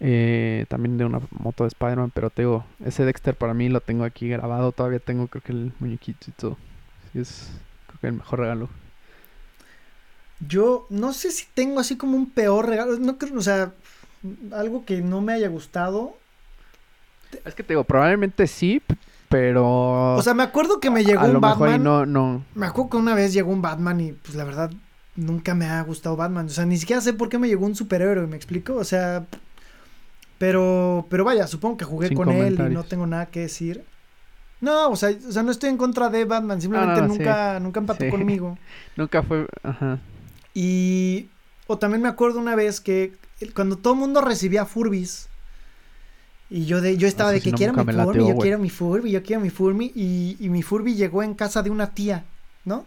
Eh, 0.00 0.64
también 0.68 0.96
de 0.96 1.04
una 1.04 1.20
moto 1.30 1.64
de 1.64 1.68
Spider-Man, 1.68 2.10
pero 2.14 2.30
tengo 2.30 2.64
ese 2.84 3.04
Dexter 3.04 3.34
para 3.34 3.54
mí 3.54 3.68
lo 3.68 3.80
tengo 3.80 4.04
aquí 4.04 4.28
grabado. 4.28 4.72
Todavía 4.72 4.98
tengo 4.98 5.26
creo 5.28 5.42
que 5.42 5.52
el 5.52 5.72
muñequito 5.78 6.26
y 6.28 6.32
todo 6.32 6.56
es 7.14 7.50
creo 7.86 8.00
que 8.00 8.06
el 8.08 8.12
mejor 8.14 8.40
regalo. 8.40 8.68
Yo 10.46 10.86
no 10.90 11.12
sé 11.14 11.30
si 11.30 11.46
tengo 11.54 11.80
así 11.80 11.96
como 11.96 12.16
un 12.16 12.30
peor 12.30 12.68
regalo. 12.68 12.98
No 12.98 13.16
creo, 13.16 13.38
o 13.38 13.42
sea, 13.42 13.72
algo 14.52 14.84
que 14.84 15.00
no 15.00 15.20
me 15.20 15.32
haya 15.32 15.48
gustado. 15.48 16.16
Es 17.44 17.54
que 17.54 17.62
te 17.62 17.74
digo, 17.74 17.84
probablemente 17.84 18.46
sí, 18.46 18.82
pero. 19.28 20.14
O 20.14 20.22
sea, 20.22 20.34
me 20.34 20.42
acuerdo 20.42 20.80
que 20.80 20.90
me 20.90 21.04
llegó 21.04 21.24
un 21.24 21.40
Batman. 21.40 21.82
no, 21.82 22.06
no. 22.06 22.44
Me 22.54 22.66
acuerdo 22.66 22.90
que 22.90 22.96
una 22.96 23.14
vez 23.14 23.32
llegó 23.32 23.52
un 23.52 23.62
Batman 23.62 24.00
y 24.00 24.12
pues 24.12 24.34
la 24.34 24.44
verdad 24.44 24.70
nunca 25.16 25.54
me 25.54 25.66
ha 25.66 25.82
gustado 25.82 26.16
Batman. 26.16 26.46
O 26.46 26.50
sea, 26.50 26.66
ni 26.66 26.76
siquiera 26.76 27.00
sé 27.00 27.12
por 27.12 27.28
qué 27.28 27.38
me 27.38 27.48
llegó 27.48 27.66
un 27.66 27.74
superhéroe, 27.74 28.26
¿me 28.26 28.36
explico? 28.36 28.74
O 28.74 28.84
sea. 28.84 29.26
Pero, 30.38 31.06
pero 31.08 31.24
vaya, 31.24 31.46
supongo 31.46 31.78
que 31.78 31.86
jugué 31.86 32.14
con 32.14 32.30
él 32.30 32.54
y 32.60 32.74
no 32.74 32.84
tengo 32.84 33.06
nada 33.06 33.26
que 33.26 33.40
decir. 33.40 33.84
No, 34.60 34.90
o 34.90 34.96
sea, 34.96 35.10
o 35.10 35.32
sea, 35.32 35.42
no 35.42 35.50
estoy 35.50 35.70
en 35.70 35.76
contra 35.76 36.08
de 36.08 36.24
Batman, 36.24 36.60
simplemente 36.60 37.02
nunca, 37.02 37.60
nunca 37.60 37.80
empató 37.80 38.08
conmigo. 38.10 38.58
nunca 38.96 39.22
fue, 39.22 39.46
ajá. 39.62 39.98
Y, 40.54 41.28
o 41.66 41.78
también 41.78 42.02
me 42.02 42.08
acuerdo 42.08 42.38
una 42.38 42.54
vez 42.54 42.80
que 42.80 43.12
cuando 43.54 43.76
todo 43.76 43.94
el 43.94 44.00
mundo 44.00 44.20
recibía 44.20 44.64
Furbis, 44.64 45.28
y 46.48 46.64
yo 46.66 46.80
de, 46.80 46.96
yo 46.96 47.08
estaba 47.08 47.32
de 47.32 47.40
que 47.40 47.52
quiero 47.52 47.72
mi 47.72 47.92
Furby, 47.92 48.28
yo 48.28 48.36
quiero 48.36 48.58
mi 48.58 48.70
Furby, 48.70 49.10
yo 49.10 49.22
quiero 49.22 49.42
mi 49.42 49.50
Furby, 49.50 49.92
y, 49.94 50.36
y 50.38 50.48
mi 50.48 50.62
Furby 50.62 50.94
llegó 50.94 51.22
en 51.22 51.34
casa 51.34 51.62
de 51.62 51.70
una 51.70 51.90
tía, 51.92 52.24
¿no? 52.64 52.86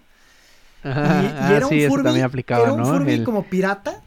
Ajá, 0.83 1.23
y, 1.23 1.25
ah, 1.27 1.53
era 1.57 1.67
un 1.67 1.81
Furby, 1.87 2.21
aplicaba, 2.21 2.63
era 2.63 2.73
un 2.73 2.85
Furby 2.85 3.23
como 3.23 3.43
pirata, 3.43 4.01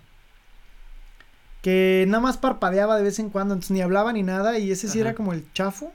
que 1.61 2.05
nada 2.09 2.21
más 2.21 2.39
parpadeaba 2.39 2.97
de 2.97 3.05
vez 3.05 3.19
en 3.19 3.31
cuando, 3.31 3.55
entonces 3.55 3.71
ni 3.71 3.83
hablaba 3.83 4.13
ni 4.13 4.23
nada, 4.23 4.59
y 4.59 4.73
ese 4.73 4.89
sí 4.89 5.01
era 5.01 5.15
como 5.15 5.33
el 5.33 5.51
chafo. 5.53 5.93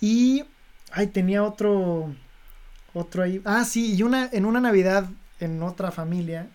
Y. 0.00 0.44
Ay, 0.92 1.08
tenía 1.08 1.42
otro. 1.42 2.14
Otro 2.94 3.22
ahí. 3.22 3.42
Ah, 3.44 3.64
sí, 3.64 3.94
y 3.94 4.02
una, 4.02 4.28
en 4.32 4.46
una 4.46 4.60
Navidad 4.60 5.08
en 5.40 5.62
otra 5.62 5.90
familia. 5.90 6.48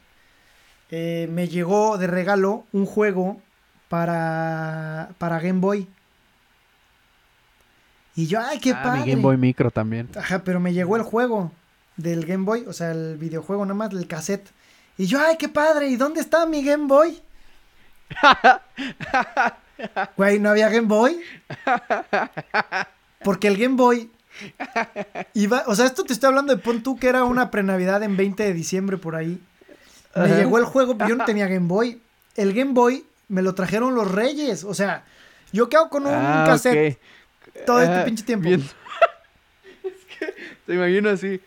Eh, 0.92 1.28
me 1.32 1.48
llegó 1.48 1.98
de 1.98 2.08
regalo 2.08 2.66
un 2.74 2.86
juego 2.86 3.42
para. 3.90 5.10
para 5.18 5.40
Game 5.40 5.60
Boy. 5.60 5.88
Y 8.16 8.28
yo, 8.28 8.42
ay, 8.42 8.60
qué 8.60 8.74
ah, 8.76 8.98
Mi 8.98 9.10
Game 9.10 9.22
Boy 9.22 9.38
Micro 9.38 9.72
también. 9.72 10.10
Ajá, 10.18 10.44
pero 10.44 10.60
me 10.60 10.74
llegó 10.74 10.98
el 10.98 11.04
juego 11.04 11.52
del 11.96 12.26
Game 12.26 12.44
Boy, 12.44 12.66
o 12.68 12.74
sea, 12.74 12.92
el 12.92 13.18
videojuego 13.18 13.66
nada 13.66 13.76
más, 13.76 13.90
del 13.90 14.08
cassette. 14.08 14.50
Y 14.98 15.06
yo, 15.06 15.20
ay, 15.20 15.38
qué 15.38 15.48
padre, 15.48 15.88
¿y 15.88 15.96
dónde 15.96 16.20
está 16.20 16.46
mi 16.46 16.64
Game 16.64 16.88
Boy? 16.88 17.22
Güey, 20.16 20.40
¿no 20.40 20.52
había 20.52 20.70
Game 20.70 20.88
Boy? 20.88 21.20
Porque 23.24 23.48
el 23.48 23.58
Game 23.58 23.76
Boy 23.76 24.12
iba, 25.34 25.64
o 25.68 25.76
sea, 25.76 25.86
esto 25.86 26.04
te 26.04 26.14
estoy 26.14 26.28
hablando 26.28 26.56
de 26.56 26.62
pon 26.62 26.84
tú 26.84 26.98
que 26.98 27.08
era 27.08 27.24
una 27.24 27.50
prenavidad 27.50 28.04
en 28.04 28.16
20 28.16 28.44
de 28.44 28.54
diciembre 28.54 28.98
por 28.98 29.16
ahí. 29.16 29.42
Me 30.16 30.28
llegó 30.28 30.58
el 30.58 30.66
juego, 30.66 30.98
yo 31.08 31.16
no 31.16 31.26
tenía 31.26 31.48
Game 31.48 31.68
Boy. 31.68 32.02
El 32.36 32.54
Game 32.54 32.74
Boy 32.74 33.06
me 33.28 33.42
lo 33.42 33.56
trajeron 33.56 33.96
los 33.96 34.12
Reyes, 34.12 34.64
o 34.64 34.74
sea, 34.74 35.06
yo 35.52 35.70
quedo 35.70 35.90
con 35.90 36.06
un 36.06 36.14
ah, 36.14 36.44
cassette 36.46 37.00
todo 37.66 37.82
este 37.82 38.04
pinche 38.04 38.24
tiempo. 38.24 38.50
es 38.50 40.06
que 40.18 40.34
te 40.66 40.74
imagino 40.74 41.10
así. 41.10 41.42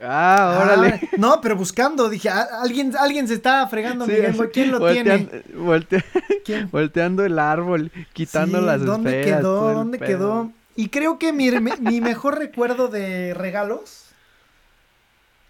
Ah, 0.00 0.60
órale. 0.62 1.00
Ah, 1.02 1.08
no, 1.16 1.40
pero 1.40 1.56
buscando, 1.56 2.08
dije, 2.08 2.28
ah, 2.28 2.48
alguien, 2.60 2.94
alguien 2.98 3.26
se 3.28 3.34
está 3.34 3.66
fregando 3.68 4.06
mi 4.06 4.16
Game 4.16 4.36
Boy. 4.36 4.50
¿Quién 4.52 4.70
lo 4.70 4.92
tiene? 4.92 5.28
Volteando 6.70 7.24
el 7.24 7.38
árbol, 7.38 7.90
quitando 8.12 8.60
las 8.60 8.84
¿Dónde 8.84 9.22
quedó? 9.22 9.72
¿Dónde 9.72 9.98
quedó? 9.98 10.52
Y 10.74 10.90
creo 10.90 11.18
que 11.18 11.32
mi, 11.32 11.50
mi 11.50 12.00
mejor 12.00 12.38
recuerdo 12.38 12.88
de 12.88 13.32
regalos. 13.32 14.05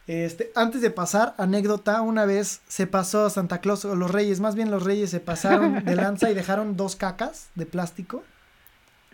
Este, 0.07 0.52
antes 0.54 0.82
de 0.82 0.90
pasar, 0.90 1.34
anécdota, 1.36 2.00
una 2.00 2.26
vez 2.26 2.61
se 2.68 2.86
pasó 2.86 3.28
Santa 3.28 3.61
Claus, 3.61 3.84
o 3.84 3.96
los 3.96 4.11
Reyes, 4.11 4.38
más 4.38 4.54
bien 4.54 4.70
los 4.70 4.84
Reyes 4.84 5.11
se 5.11 5.18
pasaron 5.18 5.84
de 5.84 5.96
lanza 5.96 6.30
y 6.30 6.34
dejaron 6.34 6.76
dos 6.76 6.94
cacas 6.94 7.48
de 7.57 7.66
plástico, 7.66 8.22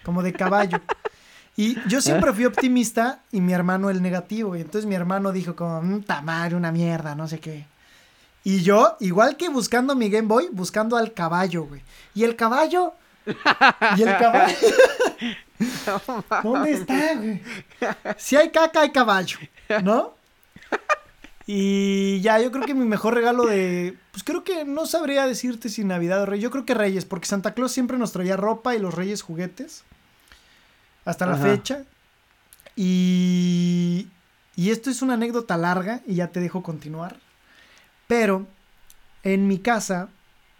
como 0.05 0.22
de 0.22 0.32
caballo. 0.32 0.80
Y 1.57 1.76
yo 1.88 2.01
siempre 2.01 2.32
fui 2.32 2.47
optimista 2.47 3.20
y 3.30 3.40
mi 3.40 3.53
hermano 3.53 3.90
el 3.90 4.01
negativo. 4.01 4.57
Y 4.57 4.62
entonces 4.62 4.86
mi 4.86 4.95
hermano 4.95 5.32
dijo 5.32 5.55
como, 5.55 5.82
mmm, 5.82 6.03
tamar, 6.03 6.55
una 6.55 6.72
mierda, 6.72 7.14
no 7.14 7.28
sé 7.28 7.40
qué. 7.40 7.66
Y 8.45 8.62
yo, 8.62 8.97
igual 9.01 9.36
que 9.36 9.49
buscando 9.49 9.95
mi 9.95 10.09
Game 10.09 10.28
Boy, 10.28 10.49
buscando 10.51 10.97
al 10.97 11.12
caballo, 11.12 11.64
güey. 11.64 11.82
Y 12.14 12.24
el 12.24 12.36
caballo 12.36 12.95
y 13.26 14.03
el 14.03 14.16
caballo. 14.16 14.57
¿Dónde 16.43 16.72
está, 16.72 17.14
güey? 17.14 17.43
Si 18.16 18.36
hay 18.36 18.51
caca, 18.51 18.80
hay 18.80 18.90
caballo, 18.90 19.38
¿no? 19.82 20.14
Y 21.47 22.20
ya, 22.20 22.41
yo 22.41 22.53
creo 22.53 22.64
que 22.64 22.75
mi 22.75 22.85
mejor 22.85 23.14
regalo 23.14 23.47
de. 23.47 23.99
Pues 24.12 24.23
creo 24.23 24.45
que 24.45 24.64
no 24.64 24.87
sabría 24.87 25.27
decirte 25.27 25.68
si 25.68 25.85
Navidad 25.85 26.23
o 26.23 26.27
Reyes. 26.27 26.43
Yo 26.43 26.51
creo 26.51 26.64
que 26.64 26.75
Reyes, 26.75 27.05
porque 27.05 27.27
Santa 27.27 27.55
Claus 27.55 27.73
siempre 27.73 27.99
nos 27.99 28.12
traía 28.12 28.37
ropa 28.37 28.75
y 28.75 28.79
los 28.79 28.95
Reyes 28.95 29.23
juguetes. 29.23 29.85
Hasta 31.05 31.27
la 31.27 31.37
fecha. 31.37 31.85
Y. 32.77 34.09
Y 34.55 34.70
esto 34.70 34.91
es 34.91 35.03
una 35.03 35.14
anécdota 35.14 35.57
larga 35.57 36.03
y 36.07 36.16
ya 36.16 36.29
te 36.29 36.39
dejo 36.41 36.62
continuar. 36.62 37.16
Pero 38.07 38.47
en 39.23 39.49
mi 39.49 39.59
casa, 39.59 40.11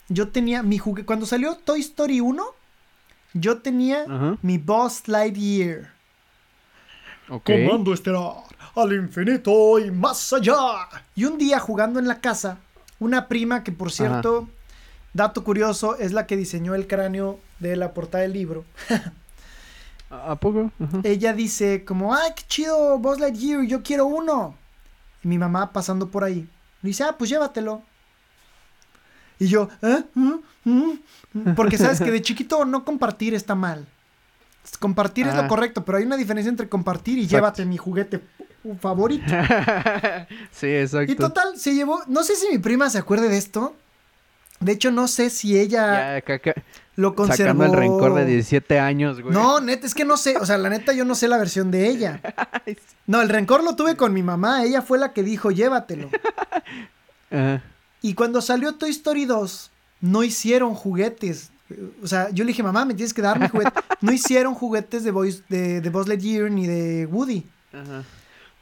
yo 0.09 0.29
tenía 0.29 0.63
mi 0.63 0.79
juguete. 0.79 1.07
Cuando 1.07 1.27
salió 1.27 1.57
Toy 1.57 1.81
Story 1.81 2.21
1, 2.21 2.45
yo 3.35 3.59
tenía 3.59 4.39
mi 4.43 4.59
Boss 4.59 5.09
Lightyear. 5.09 5.93
Okay. 7.29 7.67
Comando 7.67 7.95
estelar 7.95 8.45
al 8.75 8.93
infinito 8.93 9.79
y 9.79 9.91
más 9.91 10.33
allá. 10.33 10.89
Y 11.15 11.25
un 11.25 11.39
día 11.39 11.59
jugando 11.59 11.99
en 11.99 12.09
la 12.09 12.21
casa, 12.21 12.59
una 12.99 13.29
prima 13.29 13.63
que 13.65 13.73
por 13.73 13.93
cierto, 13.93 14.49
dato 15.13 15.45
curioso, 15.45 15.97
es 15.97 16.13
la 16.13 16.27
que 16.27 16.37
diseñó 16.37 16.75
el 16.75 16.87
cráneo 16.87 17.39
de 17.59 17.77
la 17.77 17.93
portada 17.93 18.23
del 18.23 18.33
libro. 18.33 18.65
¿A 20.11 20.37
poco? 20.37 20.71
Ella 21.05 21.33
dice 21.33 21.85
como, 21.85 22.15
ay, 22.15 22.33
qué 22.37 22.43
chido, 22.47 22.99
Buzz 22.99 23.19
Lightyear, 23.19 23.63
yo 23.65 23.83
quiero 23.83 24.07
uno. 24.07 24.57
Y 25.25 25.29
mi 25.29 25.39
mamá 25.39 25.73
pasando 25.73 26.09
por 26.09 26.25
ahí, 26.25 26.49
dice, 26.83 27.05
ah, 27.05 27.17
pues 27.17 27.31
llévatelo. 27.31 27.83
Y 29.39 29.49
yo, 29.49 29.69
¿eh? 29.81 30.05
¿Mm? 30.15 30.35
¿Mm? 30.65 31.55
Porque 31.57 31.79
sabes 31.79 32.01
que 32.01 32.11
de 32.11 32.23
chiquito 32.23 32.65
no 32.65 32.85
compartir 32.85 33.35
está 33.35 33.55
mal. 33.55 33.87
Compartir 34.79 35.27
es 35.27 35.35
lo 35.35 35.47
correcto, 35.49 35.85
pero 35.85 35.99
hay 35.99 36.05
una 36.05 36.17
diferencia 36.17 36.49
entre 36.49 36.69
compartir 36.69 37.19
y 37.19 37.27
llévate 37.27 37.65
mi 37.65 37.77
juguete 37.77 38.21
favorito. 38.81 39.25
sí, 40.53 40.67
exacto. 40.67 41.13
Y 41.13 41.17
total, 41.17 41.59
se 41.59 41.75
llevó. 41.75 42.03
No 42.07 42.23
sé 42.23 42.37
si 42.37 42.49
mi 42.49 42.59
prima 42.59 42.89
se 42.91 42.99
acuerde 42.99 43.29
de 43.29 43.39
esto. 43.39 43.75
De 44.61 44.73
hecho, 44.73 44.93
no 44.93 45.09
sé 45.09 45.31
si 45.31 45.59
ella 45.59 46.23
lo 46.95 47.15
conservó. 47.17 47.37
Sacando 47.37 47.65
el 47.65 47.73
rencor 47.73 48.15
de 48.15 48.25
17 48.25 48.79
años, 48.79 49.21
güey. 49.21 49.35
No, 49.35 49.61
neta, 49.61 49.87
es 49.87 49.95
que 49.95 50.05
no 50.05 50.17
sé. 50.17 50.37
O 50.37 50.47
sea, 50.47 50.57
la 50.59 50.69
neta, 50.69 50.93
yo 50.93 51.05
no 51.05 51.17
sé 51.17 51.27
la 51.27 51.39
versión 51.39 51.71
de 51.71 51.89
ella. 51.89 52.21
No, 53.05 53.21
el 53.21 53.29
rencor 53.29 53.65
lo 53.65 53.75
tuve 53.75 53.97
con 53.97 54.13
mi 54.15 54.23
mamá. 54.23 54.63
Ella 54.63 54.81
fue 54.81 54.97
la 54.97 55.13
que 55.13 55.23
dijo, 55.23 55.51
llévatelo. 55.51 56.09
Y 58.05 58.15
cuando 58.15 58.41
salió 58.43 58.75
Toy 58.75 58.91
Story 58.91 59.27
2, 59.27 59.71
no 60.01 60.25
hicieron 60.25 60.75
juguetes. 60.75 61.52
O 62.03 62.07
sea, 62.07 62.31
yo 62.31 62.45
le 62.45 62.49
dije, 62.49 62.63
mamá, 62.63 62.85
me 62.85 62.95
tienes 62.95 63.15
que 63.15 63.23
dar 63.23 63.39
mi 63.39 63.49
juguete. 63.49 63.73
No 64.01 64.13
hicieron 64.13 64.55
juguetes 64.55 65.05
de, 65.05 65.11
Boys, 65.11 65.45
de, 65.49 65.81
de 65.81 65.91
Buzz 65.91 66.09
Lightyear 66.09 66.51
ni 66.51 66.67
de 66.67 67.07
Woody. 67.07 67.47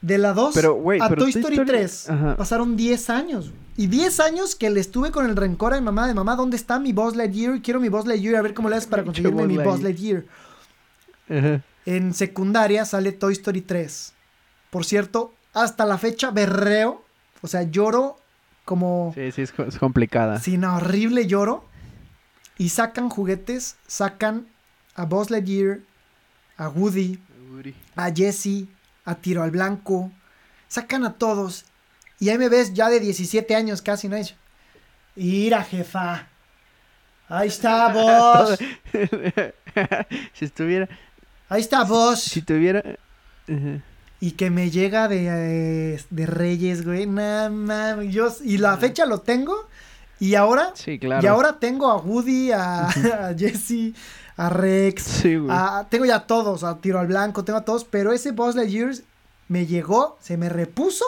De 0.01 0.17
la 0.19 0.33
2 0.33 0.57
a 1.01 1.15
Toy 1.15 1.31
Story, 1.31 1.65
3 1.65 2.09
pasaron 2.37 2.77
10 2.77 3.11
años. 3.11 3.53
Y 3.77 3.87
10 3.87 4.21
años 4.21 4.55
que 4.55 4.71
le 4.71 4.81
estuve 4.81 5.11
con 5.11 5.27
el 5.27 5.37
rencor 5.37 5.75
a 5.75 5.77
mi 5.79 5.85
mamá 5.85 6.07
de 6.07 6.15
mamá, 6.15 6.37
¿dónde 6.37 6.57
está 6.57 6.79
mi 6.79 6.93
Buzz 6.93 7.17
Lightyear? 7.17 7.61
Quiero 7.63 7.81
mi 7.81 7.89
Buzz 7.89 8.07
Lightyear, 8.07 8.37
a 8.37 8.43
ver 8.43 8.55
cómo 8.55 8.69
le 8.69 8.77
haces 8.77 8.89
para 8.89 9.05
conseguirme 9.05 9.47
mi 9.47 9.59
Buzz 9.59 9.83
Lightyear. 9.83 10.25
En 11.87 12.15
secundaria 12.15 12.85
sale 12.85 13.13
Toy 13.13 13.33
Story 13.33 13.63
3. 13.63 14.15
Por 14.71 14.85
cierto, 14.85 15.33
hasta 15.53 15.85
la 15.85 15.99
fecha 15.99 16.31
berreo. 16.31 17.03
O 17.43 17.49
sea, 17.49 17.63
lloro 17.63 18.17
como... 18.65 19.13
Sí, 19.15 19.33
sí, 19.33 19.43
es, 19.43 19.53
complicada. 19.79 20.39
Sí, 20.41 20.59
no, 20.59 20.77
horrible 20.77 21.27
lloro. 21.27 21.65
Y 22.61 22.69
sacan 22.69 23.09
juguetes, 23.09 23.77
sacan 23.87 24.47
a 24.95 25.07
Buzz 25.07 25.31
Lightyear, 25.31 25.81
a 26.59 26.69
Woody, 26.69 27.19
a 27.97 28.13
Jesse, 28.15 28.67
a 29.07 29.15
Tiro 29.15 29.43
al 29.43 29.51
Blanco. 29.51 30.13
Sacan 30.69 31.07
a 31.07 31.15
todos. 31.15 31.65
Y 32.19 32.29
ahí 32.29 32.37
me 32.37 32.51
ves 32.51 32.75
ya 32.75 32.91
de 32.91 33.01
17 33.01 33.55
años 33.55 33.81
casi, 33.81 34.09
¿no? 34.09 34.19
Ira, 35.17 35.65
jefa. 35.65 36.29
Ahí 37.31 37.49
está 37.49 37.95
vos. 37.95 38.59
si 40.35 40.45
estuviera... 40.45 40.87
Ahí 41.49 41.63
está 41.63 41.85
vos. 41.85 42.21
Si 42.21 42.43
tuviera... 42.43 42.83
Y 44.21 44.33
que 44.33 44.51
me 44.51 44.71
llega 44.71 45.09
de, 45.09 45.99
de 46.11 46.27
Reyes, 46.27 46.85
güey. 46.85 47.07
Nah, 47.07 48.03
yo, 48.03 48.29
y 48.45 48.59
la 48.59 48.77
fecha 48.77 49.07
lo 49.07 49.23
tengo. 49.23 49.67
Y 50.21 50.35
ahora, 50.35 50.73
sí, 50.75 50.99
claro. 50.99 51.25
y 51.25 51.27
ahora 51.27 51.59
tengo 51.59 51.91
a 51.91 51.97
Woody, 51.97 52.53
a, 52.53 52.87
a 53.29 53.35
Jesse, 53.37 53.95
a 54.37 54.51
Rex. 54.51 55.03
Sí, 55.03 55.39
tengo 55.89 56.05
ya 56.05 56.21
todos, 56.27 56.62
a 56.62 56.79
Tiro 56.79 57.01
al 57.01 57.07
Blanco, 57.07 57.43
tengo 57.45 57.59
a 57.59 57.64
todos. 57.64 57.85
Pero 57.85 58.12
ese 58.12 58.33
Buzz 58.33 58.55
Lightyear 58.55 58.93
me 59.49 59.66
llegó, 59.66 60.16
se 60.21 60.37
me 60.37 60.49
repuso. 60.49 61.05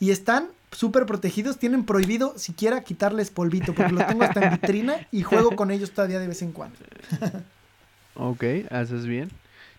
Y 0.00 0.10
están 0.10 0.48
súper 0.72 1.06
protegidos. 1.06 1.58
Tienen 1.58 1.84
prohibido 1.84 2.36
siquiera 2.36 2.82
quitarles 2.82 3.30
polvito. 3.30 3.74
Porque 3.74 3.92
lo 3.92 4.04
tengo 4.04 4.24
hasta 4.24 4.42
en 4.42 4.50
vitrina 4.52 5.06
y 5.12 5.22
juego 5.22 5.54
con 5.54 5.70
ellos 5.70 5.92
todavía 5.92 6.18
de 6.18 6.26
vez 6.26 6.42
en 6.42 6.52
cuando. 6.52 6.76
ok, 8.16 8.44
haces 8.70 9.06
bien. 9.06 9.30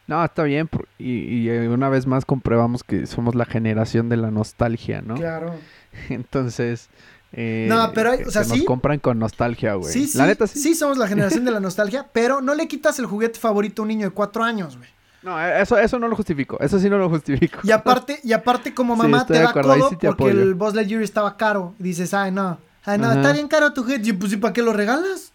No, 0.07 0.24
está 0.24 0.43
bien. 0.43 0.70
Y, 0.97 1.49
eh, 1.49 1.68
una 1.68 1.89
vez 1.89 2.07
más 2.07 2.26
compruebamos 2.26 2.84
que 2.84 3.05
somos 3.07 3.36
la 3.36 3.45
generación 3.45 4.09
de 4.09 4.18
la 4.18 4.32
nostalgia, 4.32 5.01
¿no? 5.01 5.16
Claro. 5.16 5.55
Entonces. 6.09 6.89
Eh, 7.36 7.65
no, 7.67 7.91
pero 7.93 8.11
o 8.27 8.31
sea, 8.31 8.43
Nos 8.43 8.63
compran 8.63 8.99
con 8.99 9.17
nostalgia, 9.17 9.73
güey. 9.73 9.91
Sí, 9.91 10.07
sí. 10.07 10.17
La 10.17 10.27
neta 10.27 10.45
sí. 10.45 10.59
Sí, 10.59 10.75
somos 10.75 10.97
la 10.97 11.07
generación 11.07 11.43
de 11.43 11.51
la 11.51 11.59
nostalgia, 11.59 12.07
pero 12.13 12.41
no 12.41 12.53
le 12.53 12.67
quitas 12.67 12.99
el 12.99 13.07
juguete 13.07 13.39
favorito 13.39 13.81
a 13.81 13.84
un 13.84 13.89
niño 13.89 14.07
de 14.07 14.13
cuatro 14.13 14.43
años, 14.43 14.77
güey. 14.77 14.89
No, 15.23 15.39
eh, 15.39 15.61
eso, 15.61 15.77
eso 15.77 15.97
no 15.97 16.07
lo 16.07 16.15
justifico. 16.15 16.59
Eso 16.59 16.79
sí 16.79 16.89
no 16.89 16.97
lo 16.97 17.09
justifico. 17.09 17.59
Y 17.63 17.71
aparte, 17.71 18.19
y 18.23 18.34
aparte 18.34 18.73
como 18.73 18.95
mamá 18.97 19.25
te 19.25 19.34
da 19.34 19.51
codo 19.51 19.97
porque 19.99 20.29
el 20.29 20.53
Buzz 20.53 20.75
Lightyear 20.75 21.01
estaba 21.01 21.38
caro. 21.38 21.73
Y 21.79 21.84
dices, 21.84 22.13
ay, 22.13 22.31
no. 22.31 22.59
Ay, 22.86 22.99
no, 22.99 23.11
está 23.11 23.31
bien 23.31 23.47
caro 23.47 23.73
tu 23.73 23.84
juguete. 23.84 24.09
Y 24.09 24.13
pues, 24.13 24.34
¿y 24.34 24.38
para 24.38 24.53
qué 24.53 24.61
lo 24.61 24.73
regalas? 24.73 25.31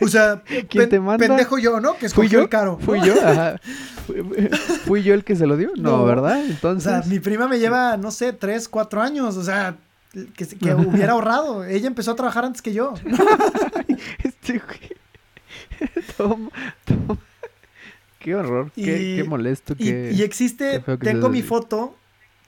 O 0.00 0.08
sea, 0.08 0.42
¿Quién 0.68 0.88
te 0.88 0.98
manda? 0.98 1.26
pendejo 1.26 1.58
yo, 1.58 1.80
¿no? 1.80 1.96
Que 1.96 2.06
escogió 2.06 2.40
el 2.40 2.48
caro. 2.48 2.78
¿Fui 2.78 3.00
yo? 3.00 3.14
Ajá. 3.24 3.60
¿Fui, 4.84 5.02
yo 5.02 5.14
el 5.14 5.24
que 5.24 5.36
se 5.36 5.46
lo 5.46 5.56
dio? 5.56 5.70
No, 5.76 6.04
¿verdad? 6.04 6.44
Entonces... 6.44 6.92
O 6.92 7.02
sea, 7.02 7.08
mi 7.08 7.20
prima 7.20 7.46
me 7.46 7.58
lleva, 7.58 7.96
no 7.96 8.10
sé, 8.10 8.32
tres, 8.32 8.68
cuatro 8.68 9.00
años. 9.00 9.36
O 9.36 9.44
sea, 9.44 9.76
que, 10.36 10.46
que 10.46 10.74
hubiera 10.74 11.12
ahorrado. 11.14 11.64
Ella 11.64 11.86
empezó 11.86 12.12
a 12.12 12.16
trabajar 12.16 12.44
antes 12.44 12.62
que 12.62 12.72
yo. 12.72 12.94
este 14.22 14.58
güey. 14.58 14.94
Toma, 16.16 16.50
toma. 16.84 17.18
Qué 18.18 18.34
horror, 18.34 18.70
qué, 18.74 19.16
qué, 19.18 19.24
molesto. 19.24 19.76
Qué, 19.76 20.12
y, 20.14 20.22
existe, 20.22 20.82
tengo 21.00 21.28
mi 21.28 21.42
foto, 21.42 21.94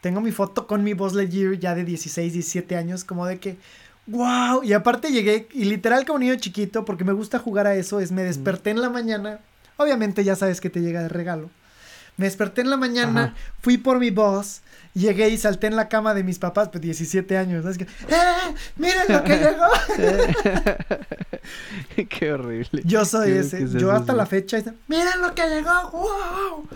tengo 0.01 0.23
mi 0.23 0.33
foto 0.33 0.67
con 0.67 0.83
mi 0.83 0.95
Buzz 0.95 1.13
Lightyear 1.13 1.59
ya 1.59 1.75
de 1.75 1.85
16, 1.85 2.33
17 2.33 2.77
años, 2.77 3.05
como 3.05 3.27
de 3.27 3.39
que 3.39 3.59
wow. 4.07 4.63
Y 4.63 4.73
aparte 4.73 5.13
llegué, 5.13 5.49
y 5.53 5.65
literal 5.65 6.07
como 6.07 6.19
niño 6.21 6.37
chiquito, 6.37 6.87
porque 6.87 7.05
me 7.05 7.13
gusta 7.13 7.39
jugar 7.39 7.67
a 7.67 7.75
eso, 7.75 8.01
es 8.01 8.11
me 8.11 8.23
desperté 8.23 8.71
en 8.71 8.81
la 8.81 8.89
mañana. 8.89 9.41
Obviamente 9.77 10.25
ya 10.25 10.35
sabes 10.35 10.63
que 10.63 10.71
te 10.71 10.81
llega 10.81 11.03
de 11.03 11.09
regalo. 11.11 11.51
Me 12.17 12.25
desperté 12.25 12.63
en 12.63 12.71
la 12.71 12.79
mañana, 12.79 13.35
fui 13.61 13.77
por 13.77 13.99
mi 13.99 14.11
boss, 14.11 14.63
llegué 14.97 15.29
y 15.29 15.39
salté 15.39 15.67
en 15.67 15.77
la 15.77 15.89
cama 15.89 16.15
de 16.15 16.25
mis 16.25 16.39
papás, 16.39 16.69
pues 16.71 16.83
17 16.83 17.37
años. 17.37 17.65
¿no? 17.65 17.71
Es 17.71 17.79
que, 17.79 17.85
¡eh! 17.85 18.55
¡Miren 18.77 19.05
lo 19.09 19.23
que 19.25 19.37
llegó! 19.37 19.67
Qué 22.09 22.33
horrible. 22.33 22.83
Yo 22.85 23.05
soy 23.05 23.33
ese. 23.33 23.69
Yo 23.79 23.93
hasta 23.93 24.13
la 24.13 24.27
fecha, 24.27 24.59
¡miren 24.89 25.21
lo 25.21 25.35
que 25.35 25.43
llegó! 25.49 25.91
¡Wow! 25.91 26.69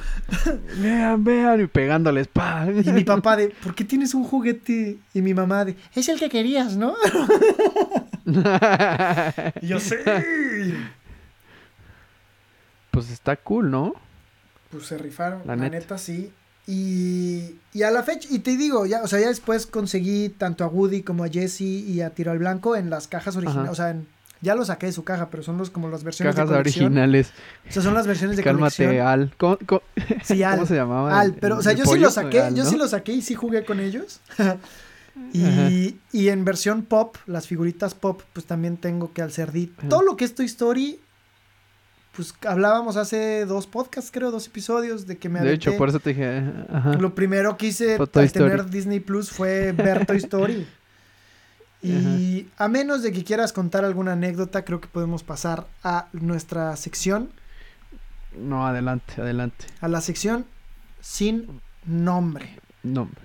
vean, 0.80 1.24
vean, 1.24 1.60
y 1.62 1.66
pegándoles, 1.66 2.28
pa. 2.28 2.66
Y 2.70 2.92
mi 2.92 3.04
papá 3.04 3.36
de, 3.36 3.48
¿por 3.48 3.74
qué 3.74 3.84
tienes 3.84 4.14
un 4.14 4.24
juguete? 4.24 4.98
Y 5.14 5.22
mi 5.22 5.34
mamá 5.34 5.64
de, 5.64 5.76
es 5.94 6.08
el 6.08 6.18
que 6.18 6.28
querías, 6.28 6.76
¿no? 6.76 6.94
yo 9.62 9.80
sé. 9.80 10.04
Pues 12.90 13.10
está 13.10 13.36
cool, 13.36 13.70
¿no? 13.70 13.94
pues 14.70 14.86
se 14.86 14.98
rifaron. 14.98 15.42
La, 15.44 15.56
neta. 15.56 15.98
sí. 15.98 16.32
Y, 16.66 17.49
y, 17.72 17.82
a 17.82 17.90
la 17.90 18.02
fecha, 18.02 18.28
y 18.30 18.40
te 18.40 18.56
digo, 18.56 18.86
ya, 18.86 19.02
o 19.02 19.08
sea, 19.08 19.20
ya 19.20 19.28
después 19.28 19.66
conseguí 19.66 20.28
tanto 20.28 20.64
a 20.64 20.68
Woody 20.68 21.02
como 21.02 21.24
a 21.24 21.28
Jesse 21.28 21.60
y 21.60 22.00
a 22.00 22.10
Tiro 22.10 22.32
al 22.32 22.38
Blanco 22.38 22.76
en 22.76 22.90
las 22.90 23.08
cajas 23.08 23.36
originales, 23.36 23.70
o 23.70 23.74
sea, 23.74 23.96
ya 24.42 24.54
lo 24.54 24.64
saqué 24.64 24.86
de 24.86 24.92
su 24.92 25.04
caja, 25.04 25.28
pero 25.30 25.42
son 25.42 25.58
los 25.58 25.70
como 25.70 25.88
las 25.88 26.02
versiones 26.02 26.34
Cajas 26.34 26.50
de 26.50 26.56
originales. 26.56 27.32
O 27.68 27.72
sea, 27.72 27.82
son 27.82 27.92
las 27.92 28.06
versiones 28.06 28.36
de 28.36 28.42
Cálmate, 28.42 29.00
Al. 29.00 29.34
¿Cómo, 29.36 29.58
Sí, 30.24 30.42
Al. 30.42 30.66
se 30.66 30.74
llamaba? 30.74 31.20
Al, 31.20 31.34
pero, 31.34 31.58
o 31.58 31.62
sea, 31.62 31.74
yo 31.74 31.84
sí 31.84 31.98
lo 31.98 32.10
saqué, 32.10 32.48
yo 32.54 32.64
sí 32.64 32.76
lo 32.76 32.88
saqué 32.88 33.12
y 33.12 33.22
sí 33.22 33.34
jugué 33.34 33.64
con 33.64 33.80
ellos. 33.80 34.20
y, 35.34 35.96
y, 36.12 36.28
en 36.28 36.44
versión 36.44 36.82
pop, 36.82 37.16
las 37.26 37.46
figuritas 37.46 37.94
pop, 37.94 38.22
pues 38.32 38.46
también 38.46 38.78
tengo 38.78 39.12
que 39.12 39.20
al 39.20 39.30
cerdito. 39.30 39.86
Todo 39.88 40.02
lo 40.02 40.16
que 40.16 40.24
es 40.24 40.34
Toy 40.34 40.46
Story 40.46 41.00
pues 42.20 42.34
hablábamos 42.46 42.98
hace 42.98 43.46
dos 43.46 43.66
podcasts, 43.66 44.10
creo, 44.12 44.30
dos 44.30 44.46
episodios 44.46 45.06
de 45.06 45.16
que 45.16 45.30
me 45.30 45.40
De 45.40 45.54
hecho, 45.54 45.74
por 45.78 45.88
eso 45.88 46.00
te 46.00 46.10
dije, 46.10 46.42
Lo 46.98 47.14
primero 47.14 47.56
que 47.56 47.68
hice 47.68 47.96
al 47.96 48.32
tener 48.32 48.68
Disney 48.68 49.00
Plus 49.00 49.30
fue 49.30 49.72
ver 49.72 50.04
Toy 50.06 50.18
Story. 50.18 50.66
Y 51.82 52.46
a 52.58 52.68
menos 52.68 53.02
de 53.02 53.10
que 53.10 53.24
quieras 53.24 53.54
contar 53.54 53.86
alguna 53.86 54.12
anécdota, 54.12 54.66
creo 54.66 54.82
que 54.82 54.88
podemos 54.88 55.22
pasar 55.22 55.66
a 55.82 56.08
nuestra 56.12 56.76
sección. 56.76 57.30
No, 58.38 58.66
adelante, 58.66 59.14
adelante. 59.16 59.64
A 59.80 59.88
la 59.88 60.02
sección 60.02 60.44
sin 61.00 61.62
nombre. 61.86 62.58
Nombre. 62.82 63.18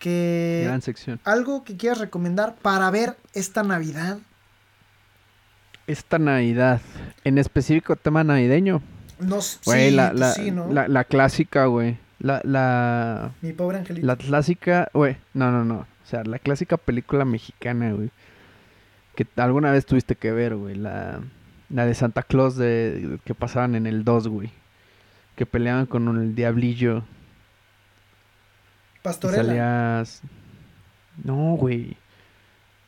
Que 0.00 0.62
Gran 0.64 0.82
sección. 0.82 1.20
Algo 1.22 1.62
que 1.62 1.76
quieras 1.76 1.98
recomendar 1.98 2.56
para 2.56 2.90
ver 2.90 3.16
esta 3.34 3.62
Navidad. 3.62 4.18
Esta 5.86 6.18
Navidad. 6.18 6.80
En 7.24 7.38
específico 7.38 7.96
tema 7.96 8.24
navideño. 8.24 8.82
No, 9.18 9.38
Güey, 9.64 9.90
sí, 9.90 9.96
la, 9.96 10.08
pues 10.10 10.20
la, 10.20 10.32
sí, 10.32 10.50
¿no? 10.50 10.70
la, 10.72 10.88
la 10.88 11.04
clásica, 11.04 11.66
güey. 11.66 11.96
La, 12.18 12.40
la, 12.44 13.32
Mi 13.40 13.52
pobre 13.52 13.78
angelito. 13.78 14.06
la 14.06 14.16
clásica, 14.16 14.88
güey. 14.92 15.16
No, 15.34 15.50
no, 15.50 15.64
no. 15.64 15.80
O 15.80 16.06
sea, 16.08 16.22
la 16.24 16.38
clásica 16.38 16.76
película 16.76 17.24
mexicana, 17.24 17.92
güey. 17.92 18.10
Que 19.14 19.26
alguna 19.36 19.70
vez 19.72 19.86
tuviste 19.86 20.16
que 20.16 20.32
ver, 20.32 20.56
güey. 20.56 20.74
La, 20.74 21.20
la 21.70 21.86
de 21.86 21.94
Santa 21.94 22.22
Claus 22.22 22.56
de, 22.56 23.18
que 23.24 23.34
pasaban 23.34 23.74
en 23.74 23.86
el 23.86 24.04
2, 24.04 24.28
güey. 24.28 24.50
Que 25.34 25.46
peleaban 25.46 25.86
con 25.86 26.08
el 26.20 26.34
diablillo. 26.34 27.04
Pastorela. 29.02 29.44
salías... 29.44 30.22
No, 31.22 31.56
güey. 31.56 31.96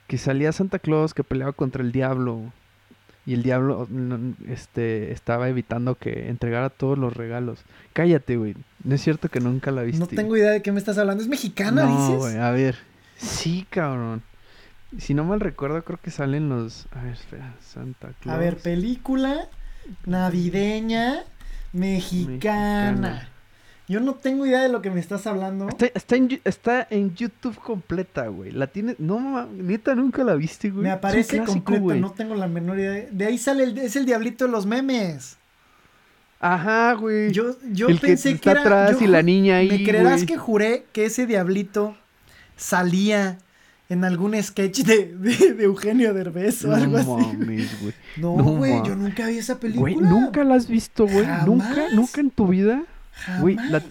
Que 0.06 0.18
salía 0.18 0.52
Santa 0.52 0.78
Claus 0.78 1.14
que 1.14 1.24
peleaba 1.24 1.52
contra 1.52 1.82
el 1.82 1.92
diablo. 1.92 2.52
Y 3.28 3.34
el 3.34 3.42
diablo 3.42 3.86
este, 4.48 5.12
estaba 5.12 5.50
evitando 5.50 5.96
que 5.96 6.30
entregara 6.30 6.70
todos 6.70 6.96
los 6.96 7.14
regalos. 7.14 7.60
Cállate, 7.92 8.38
güey. 8.38 8.56
No 8.84 8.94
es 8.94 9.02
cierto 9.02 9.28
que 9.28 9.38
nunca 9.38 9.70
la 9.70 9.82
viste. 9.82 10.00
No 10.00 10.06
tengo 10.06 10.34
idea 10.34 10.50
de 10.50 10.62
qué 10.62 10.72
me 10.72 10.78
estás 10.78 10.96
hablando. 10.96 11.22
¿Es 11.22 11.28
mexicana, 11.28 11.84
No, 11.84 12.06
dices? 12.06 12.18
güey, 12.18 12.38
a 12.38 12.50
ver. 12.52 12.76
Sí, 13.18 13.66
cabrón. 13.68 14.22
Si 14.96 15.12
no 15.12 15.24
mal 15.24 15.40
recuerdo, 15.40 15.84
creo 15.84 16.00
que 16.00 16.10
salen 16.10 16.48
los... 16.48 16.86
A 16.92 17.02
ver, 17.02 17.12
espera. 17.12 17.54
Santa 17.60 18.12
Claus. 18.18 18.34
A 18.34 18.40
ver, 18.40 18.56
película 18.56 19.46
navideña 20.06 21.24
mexicana. 21.74 22.92
Mexicana. 22.92 23.28
Yo 23.88 24.00
no 24.00 24.14
tengo 24.14 24.44
idea 24.44 24.60
de 24.62 24.68
lo 24.68 24.82
que 24.82 24.90
me 24.90 25.00
estás 25.00 25.26
hablando. 25.26 25.68
Está, 25.68 25.86
está 25.94 26.16
en, 26.16 26.40
está 26.44 26.86
en 26.90 27.14
YouTube 27.14 27.56
completa, 27.56 28.26
güey. 28.28 28.50
La 28.52 28.66
tienes... 28.66 29.00
No, 29.00 29.18
ma- 29.18 29.48
neta, 29.50 29.94
nunca 29.94 30.22
la 30.24 30.34
viste, 30.34 30.68
güey. 30.68 30.82
Me 30.84 30.90
aparece 30.90 31.36
clásico, 31.38 31.54
completa, 31.54 31.80
güey. 31.82 32.00
no 32.00 32.10
tengo 32.12 32.34
la 32.34 32.48
menor 32.48 32.78
idea. 32.78 33.06
De 33.10 33.24
ahí 33.24 33.38
sale 33.38 33.64
el, 33.64 33.78
es 33.78 33.96
el 33.96 34.04
diablito 34.04 34.44
de 34.44 34.50
los 34.50 34.66
memes. 34.66 35.38
Ajá, 36.40 36.92
güey. 36.94 37.32
Yo, 37.32 37.56
yo 37.72 37.88
el 37.88 37.98
que 37.98 38.08
pensé 38.08 38.28
que, 38.30 38.34
está 38.36 38.50
era. 38.52 38.60
atrás 38.60 38.98
yo 39.00 39.06
y 39.06 39.08
la 39.08 39.22
niña 39.22 39.56
ahí, 39.56 39.68
¿Me 39.70 39.84
creerás 39.84 40.16
güey. 40.16 40.26
que 40.26 40.36
juré 40.36 40.84
que 40.92 41.06
ese 41.06 41.26
diablito 41.26 41.96
salía 42.56 43.38
en 43.88 44.04
algún 44.04 44.40
sketch 44.42 44.80
de, 44.82 45.16
de, 45.16 45.54
de 45.54 45.64
Eugenio 45.64 46.12
Derbez 46.12 46.62
o 46.64 46.68
No 46.68 46.74
algo 46.74 46.96
así? 46.98 47.08
mames, 47.08 47.80
güey. 47.80 47.94
No, 48.18 48.36
No 48.36 48.44
güey, 48.56 48.74
yo 48.84 48.94
nunca 48.94 49.26
vi 49.26 49.38
esa 49.38 49.58
película. 49.58 49.80
Güey, 49.94 49.96
¿nunca 49.96 50.44
la 50.44 50.56
has 50.56 50.68
visto, 50.68 51.06
güey? 51.06 51.26
¿Nunca? 51.46 51.64
Jamás. 51.68 51.92
¿Nunca 51.94 52.20
en 52.20 52.30
tu 52.30 52.46
vida? 52.48 52.82
Jamás. 53.18 53.40
güey, 53.42 53.56
la- 53.70 53.82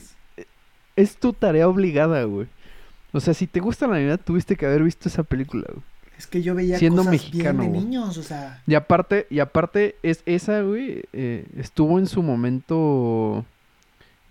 Es 0.95 1.17
tu 1.17 1.31
tarea 1.33 1.67
obligada, 1.67 2.23
güey. 2.23 2.47
O 3.13 3.19
sea, 3.19 3.33
si 3.33 3.45
te 3.47 3.59
gusta 3.59 3.85
la 3.87 3.93
Navidad, 3.93 4.19
tuviste 4.23 4.55
que 4.55 4.65
haber 4.65 4.83
visto 4.83 5.07
esa 5.09 5.23
película, 5.23 5.65
güey. 5.69 5.83
Es 6.17 6.25
que 6.25 6.41
yo 6.41 6.55
veía 6.55 6.79
siendo 6.79 7.03
cosas 7.03 7.11
mexicano, 7.11 7.59
bien 7.61 7.73
de 7.73 7.79
niños, 7.79 8.17
o 8.17 8.23
sea. 8.23 8.61
Y 8.65 8.73
aparte, 8.73 9.27
y 9.29 9.37
aparte, 9.39 9.95
es 10.01 10.23
esa, 10.25 10.61
güey, 10.61 11.03
eh, 11.13 11.45
estuvo 11.57 11.99
en 11.99 12.07
su 12.07 12.23
momento 12.23 13.45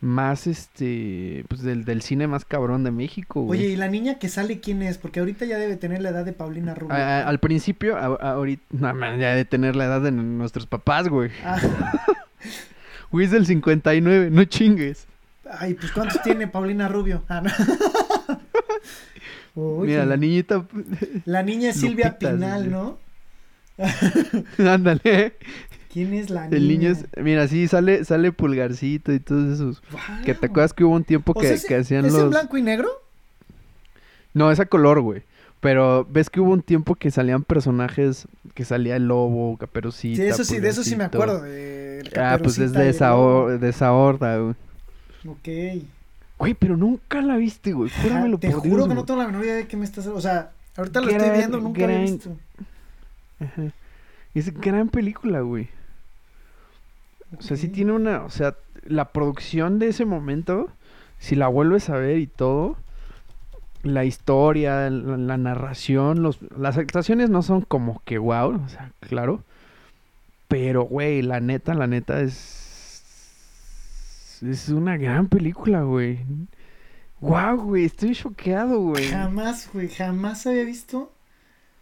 más, 0.01 0.49
este, 0.49 1.45
pues 1.49 1.63
del, 1.63 1.85
del 1.85 2.03
cine 2.03 2.27
más 2.27 2.45
cabrón 2.45 2.83
de 2.83 2.91
México, 2.91 3.43
güey. 3.43 3.61
Oye, 3.61 3.69
¿y 3.71 3.77
la 3.77 3.87
niña 3.89 4.19
que 4.19 4.29
sale 4.29 4.59
quién 4.61 4.83
es? 4.83 4.99
Porque 4.99 5.21
ahorita 5.21 5.45
ya 5.45 5.59
debe 5.59 5.77
tener 5.77 6.03
la 6.03 6.09
edad 6.11 6.25
de 6.25 6.33
Paulina 6.33 6.75
Rubio. 6.75 6.95
A- 6.95 7.21
a- 7.21 7.29
al 7.29 7.39
principio, 7.39 7.97
a- 7.97 8.07
a- 8.21 8.33
ahorita, 8.33 8.65
no, 8.73 8.93
man, 8.95 9.21
ya 9.21 9.35
de 9.37 9.45
tener 9.45 9.77
la 9.77 9.85
edad 9.85 10.01
de 10.01 10.11
nuestros 10.11 10.67
papás, 10.67 11.09
güey. 11.09 11.31
Ah, 11.45 11.59
Es 13.25 13.31
del 13.31 13.47
59, 13.47 14.31
no 14.31 14.45
chingues. 14.45 15.07
ay, 15.59 15.75
pues 15.75 15.93
¿cuántos 15.93 16.23
tiene 16.23 16.47
Paulina 16.49 16.89
Rubio? 16.89 17.23
Ah, 17.29 17.41
no. 17.41 17.51
Uy, 19.55 19.89
Mira, 19.89 20.05
la 20.05 20.17
niñita, 20.17 20.67
la 21.25 21.43
niña 21.43 21.71
es 21.71 21.81
Silvia 21.81 22.19
Pinal. 22.19 22.71
¿no? 22.71 22.99
ándale. 24.59 25.35
¿Quién 25.93 26.13
es 26.13 26.29
la 26.29 26.43
niña? 26.47 26.57
El 26.59 26.69
niño 26.69 26.91
es, 26.91 27.07
mira, 27.17 27.49
sí, 27.49 27.67
sale, 27.69 28.05
sale 28.05 28.33
pulgarcito 28.33 29.13
y 29.15 29.21
todos 29.21 29.55
esos. 29.55 29.83
Que 30.27 30.35
te 30.35 30.47
acuerdas 30.47 30.75
que 30.75 30.85
hubo 30.85 30.95
un 30.95 31.05
tiempo 31.05 31.33
O 31.35 31.41
que, 31.41 31.47
sea, 31.47 31.57
¿es- 31.57 31.65
que 31.65 31.75
hacían 31.77 32.05
¿Es 32.05 32.13
los... 32.13 32.23
en 32.25 32.31
blanco 32.31 32.59
y 32.59 32.63
negro? 32.63 32.89
No, 34.35 34.51
es 34.51 34.61
a 34.61 34.67
color, 34.67 35.01
güey. 35.01 35.23
Pero 35.61 36.07
ves 36.11 36.29
que 36.29 36.41
hubo 36.41 36.53
un 36.53 36.61
tiempo 36.61 36.95
que 36.97 37.11
salían 37.11 37.43
personajes, 37.43 38.29
que 38.53 38.67
salía 38.67 38.97
el 38.97 39.09
lobo, 39.09 39.57
caperucita. 39.57 40.23
Sí, 40.23 40.29
eso 40.29 40.45
sí, 40.45 40.61
de 40.61 40.69
eso 40.69 40.85
sí 40.85 40.97
me 40.97 41.05
acuerdo. 41.05 41.41
De 41.41 41.76
Ah, 42.17 42.39
pues 42.43 42.59
es 42.59 42.73
de 42.73 42.83
el 42.85 42.89
esa, 42.89 43.15
hor- 43.17 43.59
de 43.59 43.69
esa 43.69 43.93
horda, 43.93 44.39
güey. 44.39 44.55
Ok. 45.27 45.83
Güey, 46.39 46.55
pero 46.55 46.77
nunca 46.77 47.21
la 47.23 47.37
viste, 47.37 47.73
güey. 47.73 47.91
Júramelo 48.03 48.39
Te 48.39 48.51
por 48.51 48.61
juro 48.61 48.77
Dios, 48.77 48.89
que 48.89 48.95
no 48.95 49.05
tengo 49.05 49.21
la 49.21 49.27
menor 49.29 49.45
idea 49.45 49.55
de 49.57 49.67
qué 49.67 49.77
me 49.77 49.85
estás... 49.85 50.07
O 50.07 50.21
sea, 50.21 50.51
ahorita 50.77 51.01
lo 51.01 51.07
Gran- 51.09 51.21
estoy 51.21 51.39
viendo, 51.39 51.61
nunca 51.61 51.81
lo 51.83 51.91
he 51.91 52.01
visto. 52.03 52.37
Ajá. 53.41 53.63
Es 54.35 54.53
gran 54.61 54.89
película, 54.89 55.41
güey. 55.41 55.69
O 57.39 57.43
sea, 57.43 57.57
sí 57.57 57.69
tiene 57.69 57.93
una... 57.93 58.23
O 58.25 58.31
sea, 58.31 58.55
la 58.85 59.07
producción 59.07 59.79
de 59.79 59.89
ese 59.89 60.05
momento, 60.05 60.69
si 61.19 61.35
la 61.37 61.49
vuelves 61.49 61.89
a 61.89 61.97
ver 61.97 62.19
y 62.19 62.27
todo, 62.27 62.77
la 63.83 64.05
historia, 64.05 64.91
la, 64.91 65.17
la 65.17 65.37
narración, 65.39 66.23
los, 66.23 66.39
las 66.57 66.77
actuaciones 66.77 67.31
no 67.31 67.43
son 67.43 67.63
como 67.63 68.03
que 68.05 68.19
wow, 68.19 68.61
o 68.65 68.69
sea, 68.69 68.93
claro. 69.01 69.41
Pero, 70.59 70.85
güey, 70.85 71.21
la 71.21 71.39
neta, 71.39 71.75
la 71.75 71.87
neta 71.87 72.23
es... 72.23 73.05
Es 74.41 74.71
una 74.71 74.97
gran 74.97 75.29
película, 75.29 75.83
güey. 75.83 76.21
Wow, 77.21 77.59
güey, 77.59 77.85
estoy 77.85 78.15
choqueado, 78.15 78.81
güey. 78.81 79.05
Jamás, 79.07 79.69
güey, 79.71 79.89
jamás 79.91 80.47
había 80.47 80.65
visto. 80.65 81.13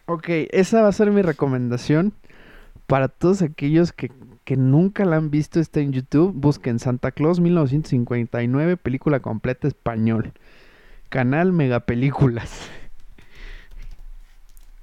Ok, 0.07 0.25
esa 0.51 0.83
va 0.83 0.89
a 0.89 0.93
ser 0.93 1.13
mi 1.13 1.23
recomendación 1.23 2.15
para 2.89 3.07
todos 3.07 3.43
aquellos 3.43 3.93
que, 3.93 4.11
que 4.43 4.57
nunca 4.57 5.05
la 5.05 5.19
han 5.19 5.31
visto. 5.31 5.61
Está 5.61 5.79
en 5.79 5.93
YouTube. 5.93 6.33
Busquen 6.35 6.81
Santa 6.81 7.13
Claus 7.13 7.39
1959, 7.39 8.77
película 8.77 9.21
completa 9.21 9.69
español. 9.69 10.33
Canal 11.11 11.53
Megapelículas. 11.53 12.51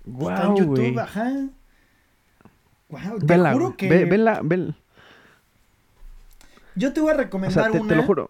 Está 0.08 0.46
en 0.46 0.54
Wow, 0.54 0.58
YouTube, 0.58 1.00
ajá. 1.00 1.50
Wow, 2.92 3.20
te 3.20 3.26
Vela, 3.26 3.54
juro 3.54 3.76
que... 3.78 3.90
Ve- 3.90 4.06
vela, 4.06 4.42
Yo 6.76 6.94
te 6.94 7.02
voy 7.02 7.12
a 7.12 7.14
O 7.14 7.18
recomendar 7.18 7.64
sea, 7.64 7.72
te, 7.72 7.80
una 7.80 7.90
te 7.90 7.96
lo 7.96 8.04
juro. 8.04 8.28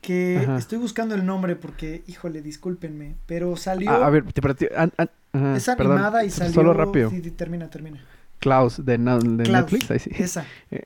que 0.00 0.40
Ajá. 0.42 0.56
estoy 0.58 0.78
buscando 0.78 1.14
el 1.14 1.26
nombre 1.26 1.56
porque, 1.56 2.02
híjole, 2.06 2.42
discúlpenme, 2.42 3.16
pero 3.26 3.56
salió... 3.56 3.90
Ah, 3.90 4.06
a 4.06 4.10
ver, 4.10 4.24
te, 4.32 4.40
te- 4.54 4.70
an- 4.76 4.92
an- 4.96 5.10
ajá, 5.32 5.56
es 5.56 5.66
perdón, 5.66 5.92
animada 5.92 6.24
y 6.24 6.30
salió... 6.30 6.54
Solo 6.54 6.72
rápido. 6.72 7.10
Sí, 7.10 7.20
termina, 7.30 7.68
termina. 7.68 8.00
Klaus 8.38 8.84
de, 8.84 8.96
na- 8.98 9.18
de 9.18 9.44
Klaus, 9.44 9.72
Netflix. 9.72 9.90
Ahí 9.90 9.98
sí. 9.98 10.10
Esa. 10.18 10.44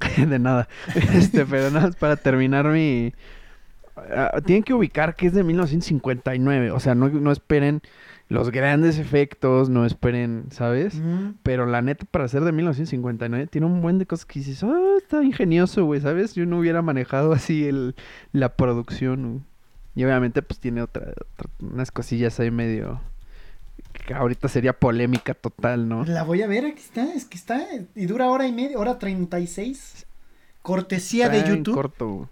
de 0.16 0.38
nada. 0.38 0.68
Este, 0.94 1.46
pero 1.46 1.70
nada 1.70 1.86
más 1.88 1.96
para 1.96 2.16
terminar 2.16 2.66
mi. 2.66 3.14
Ah, 3.96 4.40
tienen 4.44 4.62
que 4.62 4.74
ubicar 4.74 5.16
que 5.16 5.26
es 5.26 5.32
de 5.32 5.42
1959. 5.42 6.70
O 6.70 6.80
sea, 6.80 6.94
no, 6.94 7.08
no 7.08 7.32
esperen 7.32 7.80
los 8.28 8.50
grandes 8.50 8.98
efectos, 8.98 9.68
no 9.68 9.86
esperen, 9.86 10.46
¿sabes? 10.50 11.00
Pero 11.42 11.64
la 11.66 11.80
neta, 11.82 12.04
para 12.10 12.26
ser 12.28 12.42
de 12.44 12.52
1959, 12.52 13.46
tiene 13.46 13.66
un 13.66 13.80
buen 13.80 13.98
de 13.98 14.06
cosas 14.06 14.26
que 14.26 14.40
dices, 14.40 14.64
ah, 14.64 14.94
está 14.98 15.22
ingenioso, 15.22 15.84
güey, 15.84 16.00
¿sabes? 16.00 16.34
Yo 16.34 16.44
no 16.46 16.58
hubiera 16.58 16.82
manejado 16.82 17.32
así 17.32 17.66
el, 17.66 17.94
la 18.32 18.56
producción. 18.56 19.30
güey. 19.30 19.42
Y 19.94 20.04
obviamente, 20.04 20.42
pues 20.42 20.58
tiene 20.60 20.82
otra, 20.82 21.02
otra- 21.10 21.50
unas 21.60 21.90
cosillas 21.90 22.38
ahí 22.40 22.50
medio. 22.50 23.00
que 24.06 24.12
ahorita 24.12 24.48
sería 24.48 24.72
polémica 24.74 25.32
total, 25.34 25.88
¿no? 25.88 26.04
La 26.04 26.22
voy 26.22 26.42
a 26.42 26.46
ver, 26.46 26.66
aquí 26.66 26.80
está, 26.80 27.14
es 27.14 27.24
que 27.24 27.36
está, 27.38 27.64
y 27.94 28.06
dura 28.06 28.26
hora 28.28 28.46
y 28.46 28.52
media, 28.52 28.78
hora 28.78 28.98
36. 28.98 30.04
Cortesía 30.62 31.28
de 31.28 31.38
Está 31.38 31.50
en 31.50 31.56
YouTube. 31.58 31.74
corto, 31.74 32.08
güey. 32.08 32.28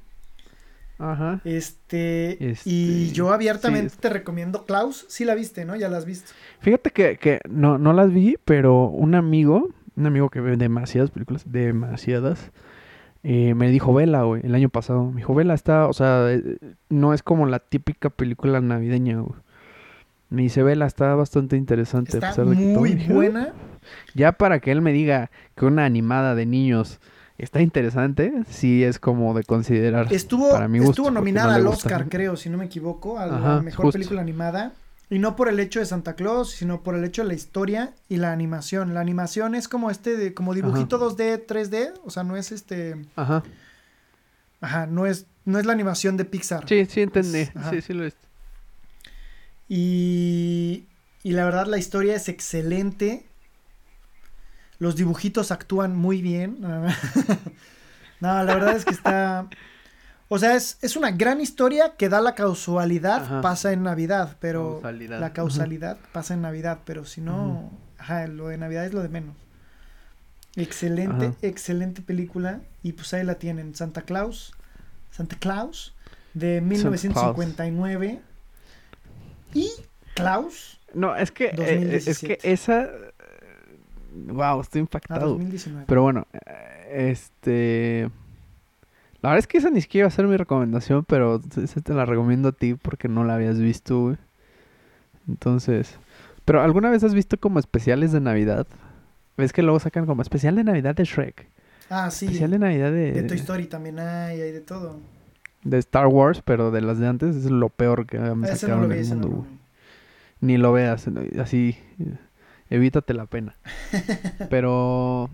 Ajá. 0.98 1.40
Este, 1.44 2.50
Este, 2.50 2.70
y 2.70 3.10
yo 3.12 3.32
abiertamente 3.32 3.90
sí, 3.90 3.96
te 4.00 4.08
recomiendo 4.08 4.64
Klaus. 4.64 5.04
Sí 5.08 5.24
la 5.24 5.34
viste, 5.34 5.64
¿no? 5.64 5.74
Ya 5.76 5.88
la 5.88 5.96
has 5.98 6.04
visto. 6.04 6.30
Fíjate 6.60 6.90
que, 6.90 7.16
que 7.16 7.40
no, 7.48 7.78
no 7.78 7.92
las 7.92 8.12
vi, 8.12 8.36
pero 8.44 8.84
un 8.86 9.14
amigo, 9.14 9.68
un 9.96 10.06
amigo 10.06 10.30
que 10.30 10.40
ve 10.40 10.56
demasiadas 10.56 11.10
películas, 11.10 11.50
demasiadas, 11.50 12.52
eh, 13.24 13.54
me 13.54 13.70
dijo, 13.70 13.92
vela, 13.94 14.22
güey, 14.22 14.42
el 14.44 14.54
año 14.54 14.68
pasado. 14.68 15.06
Me 15.10 15.16
dijo, 15.16 15.34
vela, 15.34 15.54
está, 15.54 15.88
o 15.88 15.92
sea, 15.92 16.30
eh, 16.30 16.58
no 16.90 17.12
es 17.14 17.22
como 17.22 17.46
la 17.46 17.58
típica 17.58 18.10
película 18.10 18.60
navideña, 18.60 19.18
güey. 19.20 19.40
Me 20.30 20.42
dice, 20.42 20.62
vela, 20.62 20.86
está 20.86 21.14
bastante 21.14 21.56
interesante. 21.56 22.12
a 22.12 22.14
Está 22.18 22.28
pesar 22.30 22.46
de 22.46 22.56
que 22.56 22.72
todo". 22.72 22.80
muy 22.80 22.92
Dije, 22.94 23.06
"Ah". 23.10 23.14
buena. 23.14 23.52
Ya 24.14 24.32
para 24.32 24.60
que 24.60 24.70
él 24.72 24.80
me 24.80 24.92
diga 24.92 25.30
que 25.56 25.66
una 25.66 25.84
animada 25.84 26.34
de 26.34 26.46
niños 26.46 27.00
está 27.38 27.60
interesante, 27.60 28.32
sí 28.48 28.84
es 28.84 28.98
como 28.98 29.34
de 29.34 29.44
considerar. 29.44 30.12
Estuvo, 30.12 30.50
para 30.50 30.68
mi 30.68 30.78
gusto, 30.78 30.90
estuvo 30.92 31.10
nominada 31.10 31.48
no 31.48 31.54
al 31.54 31.66
gusta. 31.66 31.88
Oscar, 31.88 32.08
creo, 32.08 32.36
si 32.36 32.48
no 32.50 32.58
me 32.58 32.66
equivoco, 32.66 33.18
a 33.18 33.26
la 33.26 33.36
Ajá, 33.36 33.62
mejor 33.62 33.86
justo. 33.86 33.98
película 33.98 34.20
animada. 34.20 34.72
Y 35.10 35.18
no 35.18 35.36
por 35.36 35.48
el 35.48 35.60
hecho 35.60 35.80
de 35.80 35.86
Santa 35.86 36.14
Claus, 36.14 36.50
sino 36.50 36.82
por 36.82 36.94
el 36.94 37.04
hecho 37.04 37.22
de 37.22 37.28
la 37.28 37.34
historia 37.34 37.92
y 38.08 38.16
la 38.16 38.32
animación. 38.32 38.94
La 38.94 39.00
animación 39.00 39.54
es 39.54 39.68
como 39.68 39.90
este 39.90 40.16
de, 40.16 40.32
como 40.32 40.54
dibujito 40.54 40.98
2D, 40.98 41.44
3D, 41.46 41.92
o 42.04 42.10
sea, 42.10 42.24
no 42.24 42.36
es 42.36 42.50
este. 42.52 42.96
Ajá. 43.14 43.42
Ajá, 44.62 44.86
no 44.86 45.04
es, 45.06 45.26
no 45.44 45.58
es 45.58 45.66
la 45.66 45.74
animación 45.74 46.16
de 46.16 46.24
Pixar. 46.24 46.66
Sí, 46.66 46.86
sí, 46.86 47.02
entendí. 47.02 47.44
sí, 47.70 47.82
sí 47.82 47.92
lo 47.92 48.04
es. 48.06 48.14
Y, 49.68 50.84
y 51.22 51.32
la 51.32 51.44
verdad, 51.44 51.66
la 51.66 51.78
historia 51.78 52.14
es 52.16 52.28
excelente. 52.28 53.26
Los 54.78 54.96
dibujitos 54.96 55.50
actúan 55.50 55.96
muy 55.96 56.22
bien. 56.22 56.58
no, 58.20 58.42
la 58.42 58.44
verdad 58.44 58.76
es 58.76 58.84
que 58.84 58.92
está. 58.92 59.48
O 60.28 60.38
sea, 60.38 60.56
es, 60.56 60.78
es, 60.80 60.96
una 60.96 61.10
gran 61.10 61.40
historia 61.40 61.94
que 61.96 62.08
da 62.08 62.20
la 62.20 62.34
causalidad, 62.34 63.40
pasa 63.42 63.72
en 63.72 63.82
Navidad, 63.82 64.36
pero 64.40 64.80
la 64.82 65.32
causalidad 65.32 65.98
pasa 66.12 66.34
en 66.34 66.42
Navidad, 66.42 66.80
pero 66.84 67.04
si 67.04 67.20
no, 67.20 67.70
ajá, 67.98 68.26
lo 68.26 68.48
de 68.48 68.58
Navidad 68.58 68.86
es 68.86 68.94
lo 68.94 69.02
de 69.02 69.10
menos. 69.10 69.36
Excelente, 70.56 71.34
excelente 71.42 72.00
película 72.00 72.60
y 72.82 72.92
pues 72.92 73.12
ahí 73.12 73.24
la 73.24 73.36
tienen, 73.36 73.74
Santa 73.74 74.02
Claus, 74.02 74.54
Santa 75.10 75.36
Claus 75.36 75.94
de 76.32 76.60
1959 76.60 78.20
y 79.52 79.70
Klaus. 80.14 80.80
No, 80.94 81.16
es 81.16 81.32
que 81.32 81.46
eh, 81.46 82.02
es 82.06 82.18
que 82.20 82.38
esa 82.42 82.88
wow, 84.14 84.60
estoy 84.60 84.80
impactado. 84.80 85.38
Pero 85.86 86.02
bueno, 86.02 86.26
eh, 86.32 87.10
este 87.10 88.10
la 89.24 89.30
verdad 89.30 89.38
es 89.38 89.46
que 89.46 89.56
esa 89.56 89.70
ni 89.70 89.80
siquiera 89.80 90.02
iba 90.04 90.08
a 90.08 90.10
ser 90.10 90.26
mi 90.26 90.36
recomendación, 90.36 91.02
pero 91.06 91.40
esa 91.56 91.80
te 91.80 91.94
la 91.94 92.04
recomiendo 92.04 92.50
a 92.50 92.52
ti 92.52 92.74
porque 92.74 93.08
no 93.08 93.24
la 93.24 93.36
habías 93.36 93.58
visto, 93.58 93.98
güey. 94.02 94.16
Entonces, 95.26 95.96
pero 96.44 96.60
¿alguna 96.60 96.90
vez 96.90 97.02
has 97.04 97.14
visto 97.14 97.40
como 97.40 97.58
especiales 97.58 98.12
de 98.12 98.20
Navidad? 98.20 98.66
¿Ves 99.38 99.54
que 99.54 99.62
luego 99.62 99.80
sacan 99.80 100.04
como 100.04 100.20
especial 100.20 100.56
de 100.56 100.64
Navidad 100.64 100.94
de 100.94 101.04
Shrek? 101.04 101.48
Ah, 101.88 102.10
sí. 102.10 102.26
Especial 102.26 102.50
de 102.50 102.58
Navidad 102.58 102.92
de... 102.92 103.12
De 103.12 103.22
Toy 103.22 103.38
Story 103.38 103.66
también 103.66 103.98
hay, 103.98 104.42
hay 104.42 104.52
de 104.52 104.60
todo. 104.60 105.00
De 105.62 105.78
Star 105.78 106.06
Wars, 106.06 106.42
pero 106.44 106.70
de 106.70 106.82
las 106.82 106.98
de 106.98 107.08
antes 107.08 107.34
es 107.34 107.50
lo 107.50 107.70
peor 107.70 108.06
que 108.06 108.18
me 108.18 108.54
sacaron 108.54 108.92
en 108.92 108.98
el 108.98 109.06
mundo, 109.06 109.46
Ni 110.42 110.58
lo 110.58 110.70
veas, 110.74 111.08
así, 111.40 111.78
evítate 112.70 113.14
la 113.14 113.26
pena. 113.26 113.56
pero, 114.50 115.30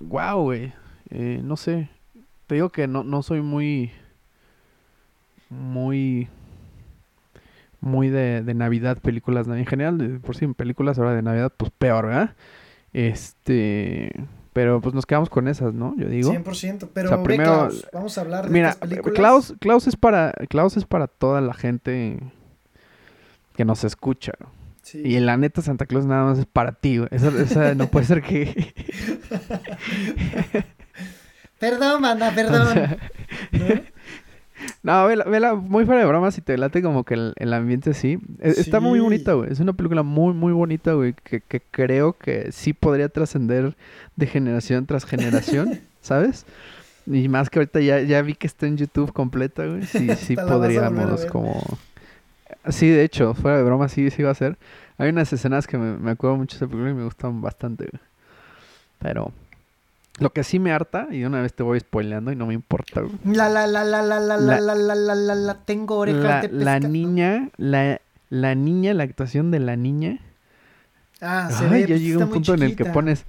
wow, 0.00 0.42
güey, 0.42 0.72
eh, 1.10 1.40
no 1.42 1.56
sé, 1.56 1.88
te 2.48 2.54
digo 2.54 2.70
que 2.70 2.88
no, 2.88 3.04
no 3.04 3.22
soy 3.22 3.42
muy. 3.42 3.92
Muy. 5.50 6.28
Muy 7.80 8.08
de, 8.08 8.42
de 8.42 8.54
Navidad, 8.54 8.98
películas. 8.98 9.46
En 9.46 9.66
general, 9.66 10.20
por 10.24 10.34
si 10.34 10.46
en 10.46 10.54
películas 10.54 10.98
ahora 10.98 11.14
de 11.14 11.22
Navidad, 11.22 11.52
pues 11.56 11.70
peor, 11.70 12.06
¿verdad? 12.06 12.34
Este. 12.92 14.12
Pero 14.54 14.80
pues 14.80 14.94
nos 14.94 15.06
quedamos 15.06 15.28
con 15.28 15.46
esas, 15.46 15.74
¿no? 15.74 15.94
Yo 15.96 16.08
digo. 16.08 16.32
100%. 16.32 16.88
Pero 16.92 17.22
primero, 17.22 17.68
vamos 17.92 18.16
a 18.16 18.22
hablar 18.22 18.46
de 18.46 18.50
mira, 18.50 18.74
películas. 18.74 19.14
Klaus, 19.14 19.54
Klaus, 19.60 19.86
es 19.86 19.96
para, 19.96 20.32
Klaus 20.48 20.76
es 20.78 20.86
para 20.86 21.06
toda 21.06 21.40
la 21.42 21.52
gente 21.52 22.18
que 23.56 23.64
nos 23.66 23.84
escucha. 23.84 24.32
Sí. 24.88 25.02
Y 25.04 25.20
la 25.20 25.36
neta 25.36 25.60
Santa 25.60 25.84
Claus 25.84 26.06
nada 26.06 26.24
más 26.24 26.38
es 26.38 26.46
para 26.46 26.72
ti. 26.72 26.98
Esa, 27.10 27.28
esa 27.42 27.74
no 27.74 27.88
puede 27.88 28.06
ser 28.06 28.22
que... 28.22 28.74
Perdón, 31.58 32.00
manda, 32.00 32.30
perdón. 32.30 32.96
¿No? 34.82 35.06
vela, 35.06 35.54
muy 35.54 35.84
fuera 35.84 36.00
de 36.00 36.06
bromas 36.06 36.38
y 36.38 36.40
te 36.40 36.56
late 36.56 36.82
como 36.82 37.04
que 37.04 37.32
el, 37.36 37.52
ambiente 37.52 37.90
así. 37.90 38.18
E, 38.40 38.50
está 38.50 38.80
muy 38.80 39.00
bonita, 39.00 39.32
güey. 39.34 39.52
Es 39.52 39.60
una 39.60 39.72
película 39.72 40.02
muy, 40.02 40.32
muy 40.34 40.52
bonita, 40.52 40.92
güey. 40.92 41.14
Que, 41.14 41.60
creo 41.70 42.14
que 42.14 42.52
sí 42.52 42.72
podría 42.72 43.08
trascender 43.08 43.76
de 44.16 44.26
generación 44.26 44.86
tras 44.86 45.04
generación, 45.04 45.80
¿sabes? 46.00 46.46
Y 47.06 47.28
más 47.28 47.50
que 47.50 47.58
ahorita 47.58 47.80
ya, 47.80 48.00
ya 48.00 48.22
vi 48.22 48.34
que 48.34 48.46
está 48.46 48.66
en 48.66 48.76
YouTube 48.76 49.12
completa, 49.12 49.66
güey. 49.66 49.82
Sí, 49.82 50.08
sí 50.16 50.36
podríamos 50.36 51.26
como... 51.26 51.60
Sí, 52.68 52.88
de 52.88 53.04
hecho, 53.04 53.34
fuera 53.34 53.58
de 53.58 53.64
broma, 53.64 53.88
sí, 53.88 54.10
sí 54.10 54.22
va 54.22 54.30
a 54.30 54.34
ser. 54.34 54.58
Hay 54.98 55.10
unas 55.10 55.32
escenas 55.32 55.66
que 55.66 55.78
me, 55.78 55.96
me 55.96 56.10
acuerdo 56.12 56.36
mucho 56.36 56.58
de 56.58 56.64
esa 56.64 56.66
película 56.66 56.90
y 56.90 56.94
me 56.94 57.04
gustan 57.04 57.40
bastante. 57.40 57.88
Pero, 58.98 59.32
lo 60.18 60.30
que 60.30 60.42
sí 60.42 60.58
me 60.58 60.72
harta, 60.72 61.08
y 61.10 61.24
una 61.24 61.40
vez 61.40 61.54
te 61.54 61.62
voy 61.62 61.78
spoileando 61.78 62.32
y 62.32 62.36
no 62.36 62.46
me 62.46 62.54
importa. 62.54 63.02
La 63.24 63.48
la 63.48 63.66
la 63.66 63.84
la 63.84 64.02
la 64.02 64.18
la 64.18 64.36
la 64.36 64.60
la 64.60 64.74
la 64.74 64.94
la 64.94 65.14
la 65.14 65.34
la 65.34 65.54
tengo 65.64 65.96
orejas 65.98 66.42
de 66.42 66.48
La 66.50 66.80
niña, 66.80 67.50
la, 67.56 68.00
la 68.28 68.54
niña, 68.54 68.94
la 68.94 69.04
actuación 69.04 69.50
de 69.50 69.60
la 69.60 69.76
niña. 69.76 70.18
Ah, 71.20 71.50
se 71.50 71.66
ve, 71.68 71.80
ya 71.80 71.88
pues, 71.88 72.00
llega 72.00 72.18
un 72.18 72.30
punto 72.30 72.54
en 72.54 72.62
el 72.62 72.76
que 72.76 72.84
pones, 72.84 73.24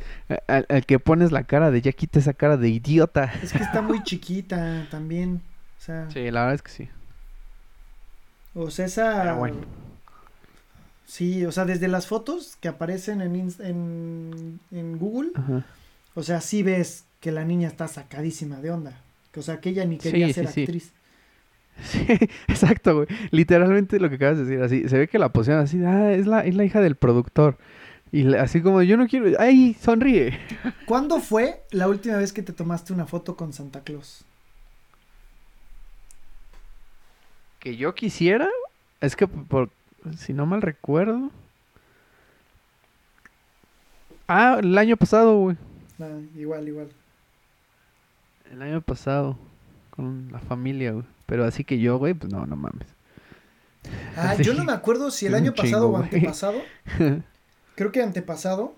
al, 0.47 0.85
que 0.85 0.99
pones 0.99 1.31
la 1.31 1.43
cara 1.43 1.71
de 1.71 1.81
ya 1.81 1.91
quita 1.91 2.19
esa 2.19 2.33
cara 2.33 2.57
de 2.57 2.69
idiota. 2.69 3.31
Es 3.41 3.51
que 3.51 3.63
está 3.63 3.81
muy 3.81 4.03
chiquita 4.03 4.87
también. 4.91 5.41
O 5.77 5.81
sea. 5.81 6.09
Sí, 6.11 6.29
la 6.31 6.41
verdad 6.41 6.55
es 6.55 6.61
que 6.61 6.71
sí. 6.71 6.89
O 8.59 8.71
sea, 8.71 8.85
esa. 8.85 9.33
Bueno. 9.33 9.57
Sí, 11.05 11.45
o 11.45 11.51
sea, 11.51 11.65
desde 11.65 11.87
las 11.87 12.05
fotos 12.05 12.55
que 12.61 12.67
aparecen 12.67 13.21
en, 13.21 13.35
en, 13.59 14.59
en 14.71 14.97
Google. 14.99 15.31
Ajá 15.35 15.65
o 16.19 16.23
sea, 16.23 16.41
sí 16.41 16.63
ves 16.63 17.05
que 17.21 17.31
la 17.31 17.45
niña 17.45 17.69
está 17.69 17.87
sacadísima 17.87 18.59
de 18.59 18.71
onda. 18.71 19.01
O 19.37 19.41
sea, 19.41 19.61
que 19.61 19.69
ella 19.69 19.85
ni 19.85 19.97
quería 19.97 20.31
ser 20.33 20.47
actriz. 20.47 20.91
Sí, 21.81 22.05
exacto, 22.49 22.93
güey. 22.93 23.07
Literalmente 23.31 24.01
lo 24.01 24.09
que 24.09 24.15
acabas 24.15 24.37
de 24.39 24.43
decir, 24.43 24.61
así. 24.61 24.89
Se 24.89 24.97
ve 24.97 25.07
que 25.07 25.17
la 25.17 25.31
posición 25.31 25.59
así, 25.59 25.81
ah, 25.85 26.11
es 26.11 26.27
la, 26.27 26.41
es 26.41 26.53
la 26.53 26.65
hija 26.65 26.81
del 26.81 26.97
productor. 26.97 27.57
Y 28.11 28.35
así 28.35 28.61
como, 28.61 28.81
yo 28.81 28.97
no 28.97 29.07
quiero, 29.07 29.27
¡ay, 29.39 29.77
sonríe! 29.79 30.37
¿Cuándo 30.85 31.21
fue 31.21 31.63
la 31.71 31.87
última 31.87 32.17
vez 32.17 32.33
que 32.33 32.43
te 32.43 32.51
tomaste 32.51 32.91
una 32.91 33.05
foto 33.05 33.37
con 33.37 33.53
Santa 33.53 33.79
Claus? 33.79 34.25
Que 37.59 37.75
yo 37.75 37.93
quisiera, 37.95 38.49
es 39.01 39.15
que 39.15 39.27
por, 39.27 39.69
si 40.17 40.33
no 40.33 40.45
mal 40.45 40.61
recuerdo. 40.61 41.31
Ah, 44.27 44.57
el 44.61 44.77
año 44.77 44.95
pasado, 44.95 45.37
güey 45.37 45.57
igual, 46.35 46.67
igual. 46.67 46.89
El 48.51 48.61
año 48.61 48.81
pasado, 48.81 49.37
con 49.91 50.29
la 50.31 50.39
familia, 50.39 50.91
güey. 50.91 51.05
Pero 51.25 51.45
así 51.45 51.63
que 51.63 51.79
yo, 51.79 51.97
güey, 51.97 52.13
pues 52.13 52.31
no, 52.31 52.45
no 52.45 52.55
mames. 52.55 52.87
Ah, 54.15 54.35
yo 54.35 54.53
no 54.53 54.63
me 54.63 54.73
acuerdo 54.73 55.11
si 55.11 55.25
el 55.25 55.35
año 55.35 55.53
pasado 55.53 55.89
o 55.89 55.97
antepasado. 55.97 56.59
Creo 57.75 57.91
que 57.91 58.01
antepasado. 58.01 58.75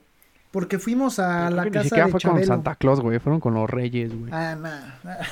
Porque 0.52 0.80
fuimos 0.80 1.18
a 1.20 1.50
la 1.50 1.64
casa 1.64 1.80
ni 1.80 1.84
siquiera 1.86 2.08
fue 2.10 2.20
con 2.20 2.44
Santa 2.44 2.76
Claus, 2.76 3.00
güey. 3.00 3.20
Fueron 3.20 3.40
con 3.40 3.54
los 3.54 3.70
reyes, 3.70 4.14
güey. 4.14 4.32
Ah, 4.34 4.56
nada. 4.60 5.00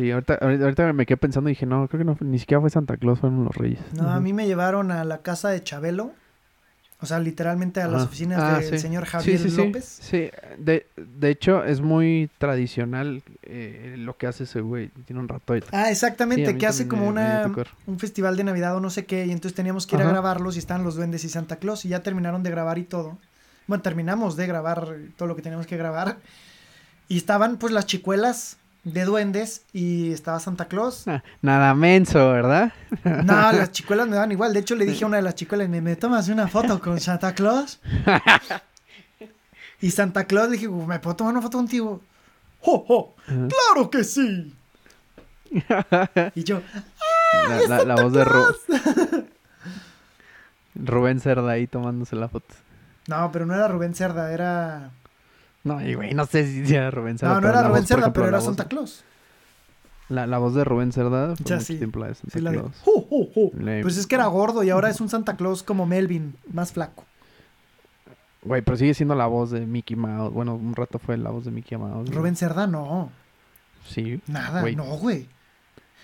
sí, 0.00 0.10
ahorita, 0.10 0.38
ahorita, 0.40 0.92
me 0.92 1.06
quedé 1.06 1.16
pensando 1.16 1.50
y 1.50 1.52
dije, 1.52 1.66
no, 1.66 1.86
creo 1.88 1.98
que 1.98 2.04
no, 2.04 2.16
ni 2.20 2.38
siquiera 2.38 2.60
fue 2.60 2.70
Santa 2.70 2.96
Claus, 2.96 3.20
fueron 3.20 3.44
los 3.44 3.54
reyes. 3.54 3.80
No, 3.94 4.08
a 4.08 4.20
mí 4.20 4.32
me 4.32 4.46
llevaron 4.46 4.90
a 4.90 5.04
la 5.04 5.18
casa 5.18 5.50
de 5.50 5.62
Chabelo. 5.62 6.12
O 7.02 7.06
sea, 7.06 7.18
literalmente 7.18 7.80
a 7.80 7.88
las 7.88 8.02
oficinas 8.02 8.38
ah, 8.38 8.58
del 8.58 8.78
señor 8.78 9.06
Javier 9.06 9.40
López. 9.52 9.86
Sí, 9.86 10.30
de, 10.58 10.86
de 10.96 11.30
hecho 11.30 11.64
es 11.64 11.80
muy 11.80 12.28
tradicional 12.36 13.22
eh, 13.42 13.94
lo 13.96 14.18
que 14.18 14.26
hace 14.26 14.44
ese 14.44 14.60
güey. 14.60 14.88
Tiene 15.06 15.20
un 15.20 15.28
rato 15.28 15.54
ahí. 15.54 15.64
Ah, 15.72 15.90
exactamente, 15.90 16.58
que 16.58 16.66
hace 16.66 16.88
como 16.88 17.08
una, 17.08 17.50
un 17.86 17.98
festival 17.98 18.36
de 18.36 18.44
Navidad 18.44 18.76
o 18.76 18.80
no 18.80 18.90
sé 18.90 19.06
qué. 19.06 19.24
Y 19.24 19.32
entonces 19.32 19.54
teníamos 19.54 19.86
que 19.86 19.96
ir 19.96 20.02
a 20.02 20.10
grabarlos 20.10 20.56
y 20.56 20.58
estaban 20.58 20.84
los 20.84 20.94
duendes 20.94 21.24
y 21.24 21.30
Santa 21.30 21.56
Claus. 21.56 21.86
Y 21.86 21.88
ya 21.88 22.02
terminaron 22.02 22.42
de 22.42 22.50
grabar 22.50 22.76
y 22.76 22.84
todo. 22.84 23.16
Bueno, 23.66 23.80
terminamos 23.80 24.36
de 24.36 24.46
grabar 24.46 24.94
todo 25.16 25.26
lo 25.26 25.36
que 25.36 25.40
teníamos 25.40 25.66
que 25.66 25.78
grabar. 25.78 26.18
Y 27.08 27.16
estaban 27.16 27.56
pues 27.56 27.72
las 27.72 27.86
chicuelas 27.86 28.58
de 28.84 29.04
duendes 29.04 29.62
y 29.72 30.12
estaba 30.12 30.40
Santa 30.40 30.66
Claus. 30.66 31.06
Ah, 31.06 31.22
nada 31.42 31.74
menso, 31.74 32.30
¿verdad? 32.30 32.72
No, 33.04 33.52
las 33.52 33.72
chicuelas 33.72 34.08
me 34.08 34.16
dan 34.16 34.32
igual. 34.32 34.52
De 34.52 34.60
hecho, 34.60 34.74
le 34.74 34.86
dije 34.86 35.04
a 35.04 35.06
una 35.06 35.18
de 35.18 35.22
las 35.22 35.34
chicuelas, 35.34 35.68
¿me, 35.68 35.80
me 35.80 35.96
tomas 35.96 36.28
una 36.28 36.48
foto 36.48 36.80
con 36.80 37.00
Santa 37.00 37.34
Claus? 37.34 37.80
y 39.80 39.90
Santa 39.90 40.24
Claus 40.24 40.48
le 40.48 40.56
dije, 40.56 40.68
¿me 40.68 40.98
puedo 40.98 41.16
tomar 41.16 41.32
una 41.32 41.42
foto 41.42 41.58
contigo? 41.58 42.00
¡Jo, 42.60 42.84
jo! 42.86 43.14
¡Claro 43.26 43.90
que 43.90 44.04
sí! 44.04 44.54
y 46.34 46.44
yo, 46.44 46.62
¡ah! 46.74 47.60
La, 47.68 47.84
la, 47.84 47.94
voz 47.96 48.12
de 48.12 48.24
Rubén 50.74 51.20
Cerda 51.20 51.52
ahí 51.52 51.66
tomándose 51.66 52.16
la 52.16 52.28
foto. 52.28 52.54
No, 53.06 53.30
pero 53.32 53.46
no 53.46 53.54
era 53.54 53.66
Rubén 53.68 53.94
Cerda, 53.94 54.32
era 54.32 54.90
no, 55.64 55.74
güey, 55.74 56.14
no 56.14 56.26
sé 56.26 56.46
si 56.66 56.74
era 56.74 56.90
Rubén 56.90 57.18
Cerda. 57.18 57.34
No, 57.34 57.40
no 57.40 57.48
era 57.48 57.68
Rubén 57.68 57.86
Cerda, 57.86 58.12
pero 58.12 58.28
era 58.28 58.40
Santa 58.40 58.64
Claus. 58.64 59.04
La, 60.08 60.26
la, 60.26 60.38
voz 60.38 60.54
de 60.54 60.64
Rubén 60.64 60.92
Cerda 60.92 61.36
fue 61.36 61.46
ya, 61.46 61.60
sí. 61.60 61.76
tiempo 61.76 62.04
de 62.04 62.14
Santa 62.14 62.50
Claus. 62.50 62.72
Pues 63.82 63.96
es 63.96 64.06
que 64.06 64.16
era 64.16 64.26
gordo 64.26 64.64
y 64.64 64.70
ahora 64.70 64.90
es 64.90 65.00
un 65.00 65.08
Santa 65.08 65.36
Claus 65.36 65.62
como 65.62 65.86
Melvin, 65.86 66.34
más 66.52 66.72
flaco. 66.72 67.04
Güey, 68.42 68.62
pero 68.62 68.76
sigue 68.76 68.94
siendo 68.94 69.14
la 69.14 69.26
voz 69.26 69.50
de 69.50 69.60
Mickey 69.66 69.96
Mouse. 69.96 70.32
Bueno, 70.32 70.54
un 70.54 70.74
rato 70.74 70.98
fue 70.98 71.16
la 71.16 71.30
voz 71.30 71.44
de 71.44 71.50
Mickey 71.50 71.76
Mouse. 71.76 72.08
Rubén 72.10 72.36
Cerda, 72.36 72.66
no. 72.66 73.12
Sí. 73.86 74.20
Nada, 74.26 74.62
no, 74.72 74.84
güey. 74.96 75.28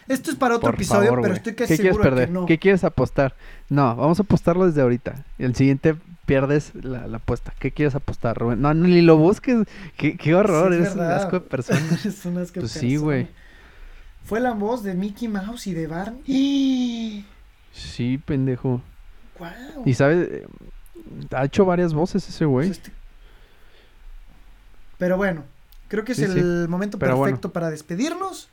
Esto 0.07 0.31
es 0.31 0.37
para 0.37 0.57
otro 0.57 0.71
episodio, 0.71 1.19
pero 1.21 1.35
estoy 1.35 1.55
casi 1.55 1.77
¿Qué 1.77 1.83
quieres 1.83 1.99
perder? 1.99 2.29
Que 2.29 2.33
no. 2.33 2.47
¿Qué 2.47 2.59
quieres 2.59 2.85
apostar? 2.85 3.35
No, 3.69 3.97
vamos 3.97 4.21
a 4.21 4.23
apostarlo 4.23 4.67
desde 4.67 4.83
ahorita. 4.83 5.25
El 5.39 5.57
siguiente 5.57 5.97
pierdes 6.27 6.74
la, 6.74 7.05
apuesta. 7.16 7.55
¿Qué 7.59 7.70
quieres 7.70 7.95
apostar, 7.95 8.37
Rubén? 8.37 8.61
No, 8.61 8.74
ni 8.74 9.01
lo 9.01 9.16
busques. 9.16 9.66
Qué, 9.97 10.35
horror, 10.35 10.74
eres 10.74 10.95
un 10.95 11.01
asco 11.01 11.41
de 11.41 11.41
persona. 11.41 11.81
es 12.05 12.24
un 12.27 12.39
asco 12.39 12.61
pues 12.61 12.72
sí, 12.72 12.97
güey. 12.97 13.29
Fue 14.24 14.41
la 14.41 14.53
voz 14.53 14.83
de 14.83 14.95
Mickey 14.95 15.29
Mouse 15.29 15.66
y 15.68 15.74
de 15.74 15.87
Barney. 15.87 17.24
Sí, 17.72 18.16
pendejo. 18.16 18.81
Wow. 19.39 19.83
Y 19.85 19.93
sabes, 19.93 20.45
ha 21.31 21.45
hecho 21.45 21.66
varias 21.66 21.93
voces 21.93 22.27
ese 22.27 22.47
güey. 22.47 22.68
Pues 22.68 22.79
este 22.79 22.91
pero 24.99 25.16
bueno, 25.16 25.45
creo 25.89 26.05
que 26.05 26.12
es 26.12 26.18
el 26.20 26.68
momento 26.68 26.99
perfecto 26.99 27.53
para 27.53 27.70
despedirnos. 27.70 28.49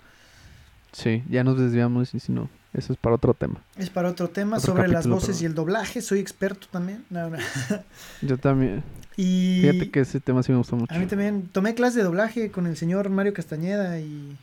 Sí, 0.92 1.24
ya 1.30 1.44
nos 1.44 1.58
desviamos 1.58 2.14
y 2.14 2.20
si 2.20 2.32
no, 2.32 2.50
eso 2.74 2.94
es 2.94 3.00
para 3.00 3.16
otro 3.16 3.34
tema. 3.34 3.62
Es 3.78 3.90
para 3.90 4.10
otro 4.10 4.30
tema 4.30 4.60
sobre 4.60 4.88
las 4.88 5.08
voces 5.08 5.42
y 5.42 5.46
el 5.46 5.54
doblaje. 5.54 6.02
Soy 6.02 6.20
experto 6.20 6.68
también. 6.72 7.06
Yo 8.22 8.38
también. 8.38 8.84
Y 9.16 9.60
fíjate 9.62 9.92
que 9.92 10.00
ese 10.00 10.20
tema 10.20 10.42
sí 10.42 10.52
me 10.52 10.58
gustó 10.58 10.76
mucho. 10.76 10.94
A 10.94 10.98
mí 10.98 11.06
también. 11.06 11.48
Tomé 11.52 11.76
clase 11.76 12.00
de 12.00 12.06
doblaje 12.06 12.50
con 12.50 12.66
el 12.66 12.76
señor 12.76 13.10
Mario 13.10 13.34
Castañeda 13.34 14.00
y 14.00 14.38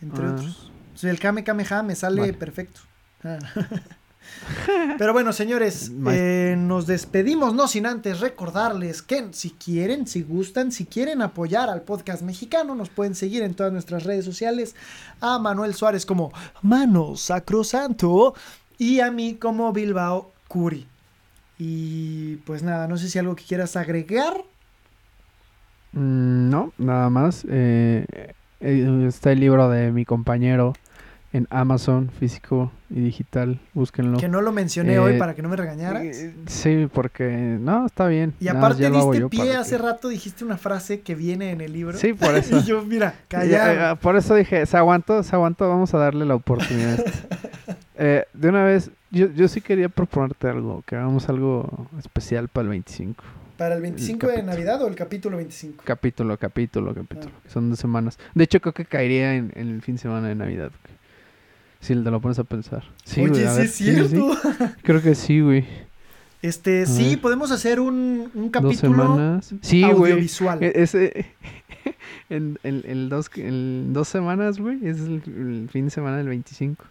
entre 0.00 0.26
ah. 0.26 0.32
otros. 0.32 0.72
el 1.02 1.18
Kame 1.20 1.44
Kameha 1.44 1.82
me 1.82 1.94
sale 1.94 2.32
perfecto. 2.32 2.80
Ah. 3.22 3.38
Pero 4.98 5.12
bueno, 5.12 5.32
señores, 5.32 5.92
eh, 6.10 6.54
nos 6.58 6.86
despedimos, 6.86 7.54
no 7.54 7.68
sin 7.68 7.86
antes 7.86 8.20
recordarles 8.20 9.02
que 9.02 9.28
si 9.32 9.50
quieren, 9.50 10.06
si 10.06 10.22
gustan, 10.22 10.72
si 10.72 10.86
quieren 10.86 11.22
apoyar 11.22 11.68
al 11.70 11.82
podcast 11.82 12.22
mexicano, 12.22 12.74
nos 12.74 12.88
pueden 12.88 13.14
seguir 13.14 13.42
en 13.42 13.54
todas 13.54 13.72
nuestras 13.72 14.04
redes 14.04 14.24
sociales. 14.24 14.74
A 15.20 15.38
Manuel 15.38 15.74
Suárez 15.74 16.06
como 16.06 16.32
Mano 16.62 17.16
Sacrosanto 17.16 18.34
y 18.78 19.00
a 19.00 19.10
mí 19.10 19.34
como 19.34 19.72
Bilbao 19.72 20.32
Curi. 20.48 20.86
Y 21.58 22.36
pues 22.38 22.62
nada, 22.62 22.88
no 22.88 22.96
sé 22.96 23.08
si 23.08 23.18
algo 23.18 23.36
que 23.36 23.44
quieras 23.44 23.76
agregar. 23.76 24.34
Mm, 25.92 26.50
no, 26.50 26.72
nada 26.78 27.08
más. 27.10 27.46
Eh, 27.48 28.04
eh, 28.60 29.04
está 29.06 29.32
el 29.32 29.40
libro 29.40 29.68
de 29.68 29.92
mi 29.92 30.04
compañero 30.04 30.72
en 31.32 31.46
Amazon 31.50 32.10
físico 32.10 32.70
y 32.90 33.00
digital, 33.00 33.58
búsquenlo. 33.72 34.18
Que 34.18 34.28
no 34.28 34.42
lo 34.42 34.52
mencioné 34.52 34.98
hoy 34.98 35.14
eh, 35.14 35.18
para 35.18 35.34
que 35.34 35.40
no 35.40 35.48
me 35.48 35.56
regañaras. 35.56 36.02
Eh, 36.04 36.34
sí, 36.46 36.88
porque 36.92 37.58
no, 37.58 37.86
está 37.86 38.06
bien. 38.06 38.34
Y 38.38 38.48
aparte 38.48 38.90
diste 38.90 39.28
pie 39.30 39.54
hace 39.54 39.78
rato, 39.78 40.08
dijiste 40.08 40.44
una 40.44 40.58
frase 40.58 41.00
que 41.00 41.14
viene 41.14 41.50
en 41.50 41.62
el 41.62 41.72
libro. 41.72 41.96
Sí, 41.96 42.12
por 42.12 42.34
eso. 42.36 42.58
y 42.58 42.64
yo, 42.64 42.84
mira, 42.84 43.14
callado. 43.28 43.94
Eh, 43.94 43.98
por 44.00 44.16
eso 44.16 44.34
dije, 44.34 44.66
se 44.66 44.76
aguantó, 44.76 45.22
se 45.22 45.34
aguantó, 45.34 45.68
vamos 45.68 45.94
a 45.94 45.98
darle 45.98 46.26
la 46.26 46.34
oportunidad. 46.34 46.98
de 47.96 48.48
una 48.48 48.64
vez, 48.64 48.90
yo, 49.10 49.28
yo 49.32 49.48
sí 49.48 49.60
quería 49.62 49.88
proponerte 49.88 50.48
algo, 50.48 50.82
que 50.86 50.96
hagamos 50.96 51.28
algo 51.30 51.88
especial 51.98 52.48
para 52.48 52.64
el 52.64 52.70
25. 52.70 53.24
¿Para 53.56 53.76
el 53.76 53.82
25 53.82 54.26
de 54.26 54.42
Navidad 54.42 54.82
o 54.82 54.88
el 54.88 54.96
capítulo 54.96 55.36
25? 55.36 55.84
Capítulo, 55.86 56.36
capítulo, 56.36 56.94
capítulo. 56.94 57.30
Ah. 57.34 57.48
Son 57.48 57.70
dos 57.70 57.78
semanas. 57.78 58.18
De 58.34 58.44
hecho, 58.44 58.60
creo 58.60 58.74
que 58.74 58.84
caería 58.84 59.36
en, 59.36 59.52
en 59.54 59.68
el 59.68 59.82
fin 59.82 59.94
de 59.94 60.02
semana 60.02 60.28
de 60.28 60.34
Navidad. 60.34 60.72
Si 61.82 61.96
te 61.96 62.10
lo 62.12 62.20
pones 62.20 62.38
a 62.38 62.44
pensar. 62.44 62.84
Sí, 63.04 63.22
Oye, 63.22 63.48
sí 63.48 63.60
es 63.60 63.74
cierto. 63.74 64.30
Creo 64.82 65.02
que 65.02 65.16
sí, 65.16 65.40
güey. 65.40 65.66
Este, 66.40 66.86
sí, 66.86 67.16
podemos 67.16 67.50
hacer 67.50 67.80
un, 67.80 68.30
un 68.34 68.50
capítulo 68.50 68.96
dos 68.96 69.06
semanas. 69.06 69.54
Sí, 69.62 69.82
audiovisual. 69.82 70.62
E, 70.62 70.72
ese, 70.76 71.26
en, 72.30 72.56
en, 72.62 73.08
dos, 73.08 73.28
en 73.34 73.92
dos 73.92 74.06
semanas, 74.06 74.60
güey, 74.60 74.78
es 74.86 75.00
el, 75.00 75.68
fin 75.72 75.86
de 75.86 75.90
semana 75.90 76.18
del 76.18 76.28
25. 76.28 76.84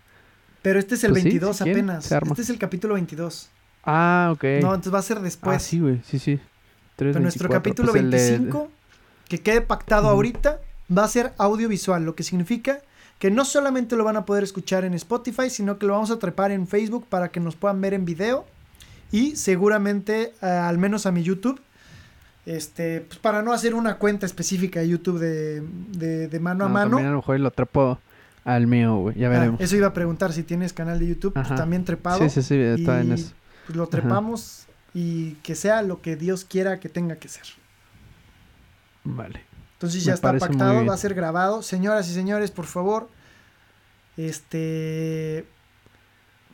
Pero 0.61 0.77
este 0.77 0.95
es 0.95 1.05
el 1.05 1.13
22 1.13 1.57
pues 1.57 1.61
apenas. 1.61 2.11
Este 2.11 2.41
es 2.41 2.49
el 2.49 2.57
capítulo 2.57 2.95
22. 2.95 3.49
Ah, 3.85 4.29
ok. 4.33 4.43
No, 4.61 4.75
entonces 4.75 4.93
va 4.93 4.99
a 4.99 5.03
ser 5.03 5.21
después. 5.21 5.55
Ah, 5.55 5.59
sí, 5.59 5.79
güey, 5.79 6.01
sí, 6.03 6.19
sí. 6.19 6.37
Pero 6.97 7.17
nuestro 7.21 7.47
capítulo 7.47 7.93
25, 7.93 8.59
pues 8.59 8.69
que 9.29 9.39
quede 9.39 9.61
pactado 9.61 10.09
ahorita, 10.09 10.59
va 10.95 11.05
a 11.05 11.07
ser 11.07 11.31
audiovisual, 11.37 12.03
lo 12.03 12.13
que 12.13 12.23
significa 12.23 12.81
que 13.21 13.29
no 13.29 13.45
solamente 13.45 13.95
lo 13.95 14.03
van 14.03 14.17
a 14.17 14.25
poder 14.25 14.43
escuchar 14.43 14.83
en 14.83 14.95
Spotify, 14.95 15.51
sino 15.51 15.77
que 15.77 15.85
lo 15.85 15.93
vamos 15.93 16.09
a 16.09 16.17
trepar 16.17 16.49
en 16.49 16.65
Facebook 16.65 17.05
para 17.07 17.29
que 17.29 17.39
nos 17.39 17.55
puedan 17.55 17.79
ver 17.79 17.93
en 17.93 18.03
video 18.03 18.47
y 19.11 19.35
seguramente 19.35 20.33
eh, 20.41 20.47
al 20.47 20.79
menos 20.79 21.05
a 21.05 21.11
mi 21.11 21.21
YouTube. 21.21 21.61
Este, 22.47 23.01
pues 23.01 23.19
para 23.19 23.43
no 23.43 23.53
hacer 23.53 23.75
una 23.75 23.99
cuenta 23.99 24.25
específica 24.25 24.79
de 24.79 24.89
YouTube 24.89 25.19
de, 25.19 25.61
de, 26.27 26.39
mano 26.39 26.65
a 26.65 26.67
mano. 26.67 26.89
También 26.89 27.09
a 27.09 27.11
lo 27.11 27.17
mejor 27.17 27.39
lo 27.39 27.51
trepo 27.51 27.99
al 28.43 28.65
mío, 28.65 28.95
güey. 28.95 29.15
Ya 29.19 29.27
ah, 29.27 29.29
veremos. 29.29 29.61
eso 29.61 29.75
iba 29.75 29.85
a 29.85 29.93
preguntar 29.93 30.33
si 30.33 30.41
tienes 30.41 30.73
canal 30.73 30.97
de 30.97 31.09
YouTube, 31.09 31.33
pues 31.33 31.47
también 31.49 31.85
trepado. 31.85 32.27
Sí, 32.27 32.29
sí, 32.31 32.41
sí, 32.41 32.55
está 32.55 33.01
en 33.01 33.11
eso. 33.11 33.33
Pues 33.67 33.77
lo 33.77 33.85
trepamos 33.85 34.65
y 34.95 35.33
que 35.43 35.53
sea 35.53 35.83
lo 35.83 36.01
que 36.01 36.15
Dios 36.15 36.43
quiera 36.43 36.79
que 36.79 36.89
tenga 36.89 37.17
que 37.17 37.27
ser. 37.27 37.45
Vale. 39.03 39.50
Entonces 39.81 40.03
ya 40.03 40.13
está 40.13 40.37
pactado, 40.37 40.85
va 40.85 40.93
a 40.93 40.97
ser 40.97 41.15
grabado. 41.15 41.63
Señoras 41.63 42.07
y 42.07 42.13
señores, 42.13 42.51
por 42.51 42.67
favor, 42.67 43.09
este 44.15 45.43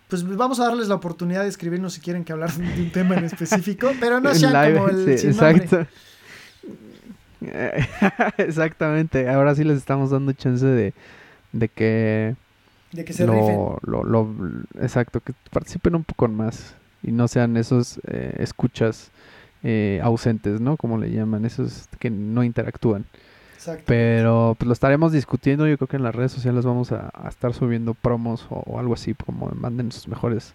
pues 0.08 0.26
vamos 0.26 0.62
a 0.62 0.68
darles 0.70 0.88
la 0.88 0.96
oportunidad 0.96 1.44
de 1.44 1.50
escribirnos 1.50 1.92
si 1.92 2.00
quieren 2.00 2.24
que 2.24 2.32
hablar 2.32 2.54
de 2.54 2.82
un 2.82 2.90
tema 2.90 3.16
en 3.16 3.26
específico, 3.26 3.92
pero 4.00 4.22
no 4.22 4.34
sean 4.36 4.76
como 4.76 4.88
el 4.88 5.10
exacto. 5.10 5.86
Exactamente, 8.38 9.28
ahora 9.30 9.54
sí 9.56 9.66
les 9.66 9.78
estamos 9.78 10.12
dando 10.12 10.32
chance 10.32 10.66
de, 10.66 10.94
de 11.52 11.68
que 11.68 12.38
de 12.94 13.04
que 13.04 13.12
se 13.12 13.28
lo, 13.28 13.78
lo, 13.84 14.36
exacto, 14.80 15.20
que 15.20 15.34
participen 15.52 15.96
un 15.96 16.06
poco 16.06 16.30
más 16.30 16.76
y 17.04 17.12
no 17.12 17.28
sean 17.28 17.58
esos 17.58 18.00
eh, 18.08 18.38
escuchas 18.40 19.12
eh, 19.64 20.00
ausentes, 20.04 20.62
¿no? 20.62 20.78
Como 20.78 20.98
le 20.98 21.12
llaman, 21.12 21.46
esos 21.46 21.88
que 22.00 22.10
no 22.10 22.44
interactúan. 22.44 23.06
Pero 23.86 24.56
pues 24.58 24.68
lo 24.68 24.74
estaremos 24.74 25.12
discutiendo. 25.12 25.68
Yo 25.68 25.78
creo 25.78 25.88
que 25.88 25.98
en 25.98 26.04
las 26.04 26.16
redes 26.16 26.32
sociales 26.32 26.66
vamos 26.66 26.92
a, 26.92 27.12
estar 27.28 27.54
subiendo 27.54 27.94
promos 27.94 28.46
o, 28.50 28.80
algo 28.80 28.94
así, 28.94 29.14
como 29.14 29.50
manden 29.50 29.92
sus 29.92 30.08
mejores 30.08 30.54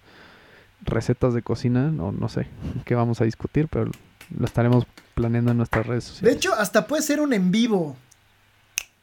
recetas 0.82 1.34
de 1.34 1.42
cocina. 1.42 1.90
No, 1.90 2.12
no 2.12 2.28
sé 2.28 2.46
qué 2.84 2.94
vamos 2.94 3.20
a 3.20 3.24
discutir, 3.24 3.68
pero 3.68 3.90
lo 4.36 4.46
estaremos 4.46 4.86
planeando 5.14 5.50
en 5.50 5.59
nuestras 5.59 5.86
redes 5.86 6.05
sociales. 6.05 6.32
De 6.32 6.38
hecho, 6.38 6.55
hasta 6.55 6.86
puede 6.86 7.03
ser 7.03 7.20
un 7.20 7.32
en 7.32 7.50
vivo. 7.50 7.96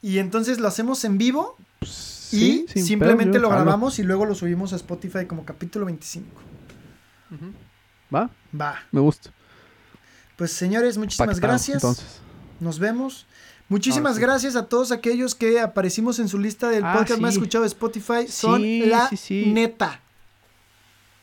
Y 0.02 0.20
entonces 0.20 0.60
lo 0.60 0.68
hacemos 0.68 1.04
en 1.06 1.18
vivo. 1.18 1.56
Pues, 1.80 2.34
y 2.34 2.68
simplemente 2.68 3.39
lo 3.39 3.50
grabamos 3.50 4.00
y 4.00 4.04
luego 4.04 4.26
lo 4.26 4.36
subimos 4.36 4.74
a 4.74 4.76
Spotify 4.76 5.26
como 5.26 5.45
capítulo 5.45 5.86
25. 5.86 6.28
¿Va? 8.14 8.30
Va. 8.60 8.76
Me 8.91 9.00
gusta. 9.00 9.32
Pues 10.40 10.54
señores, 10.54 10.98
muchísimas 10.98 11.42
gracias. 11.42 11.84
Entonces. 11.84 12.22
Nos 12.62 12.80
vemos. 12.80 13.28
Muchísimas 13.68 14.18
gracias 14.20 14.56
a 14.56 14.68
todos 14.68 14.94
aquellos 14.94 15.36
que 15.36 15.60
aparecimos 15.60 16.18
en 16.18 16.30
su 16.30 16.40
lista 16.40 16.70
del 16.70 16.86
ah, 16.86 16.94
podcast 16.98 17.20
más 17.20 17.34
escuchado 17.34 17.64
de 17.64 17.68
Spotify. 17.68 18.26
Son 18.30 18.62
la 18.90 19.10
neta. 19.30 20.00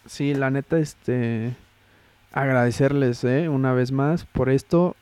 Sí, 0.05 0.35
la 0.35 0.51
neta, 0.51 0.79
este. 0.79 1.57
Agradecerles, 2.31 3.25
¿eh? 3.25 3.49
Una 3.49 3.73
vez 3.73 3.91
más 3.91 4.27
por 4.27 4.51
esto. 4.51 4.97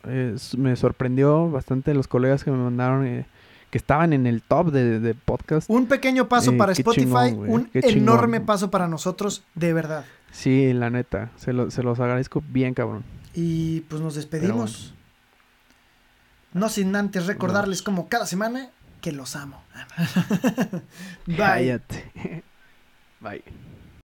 me 0.57 0.77
sorprendió 0.77 1.51
bastante 1.51 1.93
los 1.93 2.07
colegas 2.07 2.45
que 2.45 2.51
me 2.51 2.57
mandaron. 2.57 3.05
Eh, 3.05 3.25
que 3.69 3.77
estaban 3.77 4.13
en 4.13 4.27
el 4.27 4.41
top 4.41 4.71
de, 4.71 5.13
podcast. 5.25 5.69
Un 5.69 5.87
pequeño 5.87 6.29
paso 6.29 6.51
eh, 6.51 6.57
para 6.57 6.71
Spotify, 6.71 7.33
un 7.35 7.69
enorme 7.73 8.39
paso 8.39 8.71
para 8.71 8.87
nosotros, 8.87 9.43
de 9.55 9.73
verdad. 9.73 10.05
Sí, 10.31 10.71
la 10.71 10.89
neta, 10.89 11.31
se, 11.35 11.51
se 11.69 11.83
los 11.83 11.99
agradezco 11.99 12.41
bien, 12.47 12.73
cabrón. 12.73 13.03
Y 13.35 13.81
pues 13.81 14.01
nos 14.01 14.15
despedimos. 14.15 14.93
No 16.53 16.69
sin 16.69 16.95
antes 16.95 17.27
recordarles 17.27 17.81
como 17.81 18.07
cada 18.07 18.25
semana 18.25 18.69
que 19.01 19.11
los 19.11 19.35
amo. 19.35 19.61
Bye. 21.27 21.81
Bye. 23.19 23.43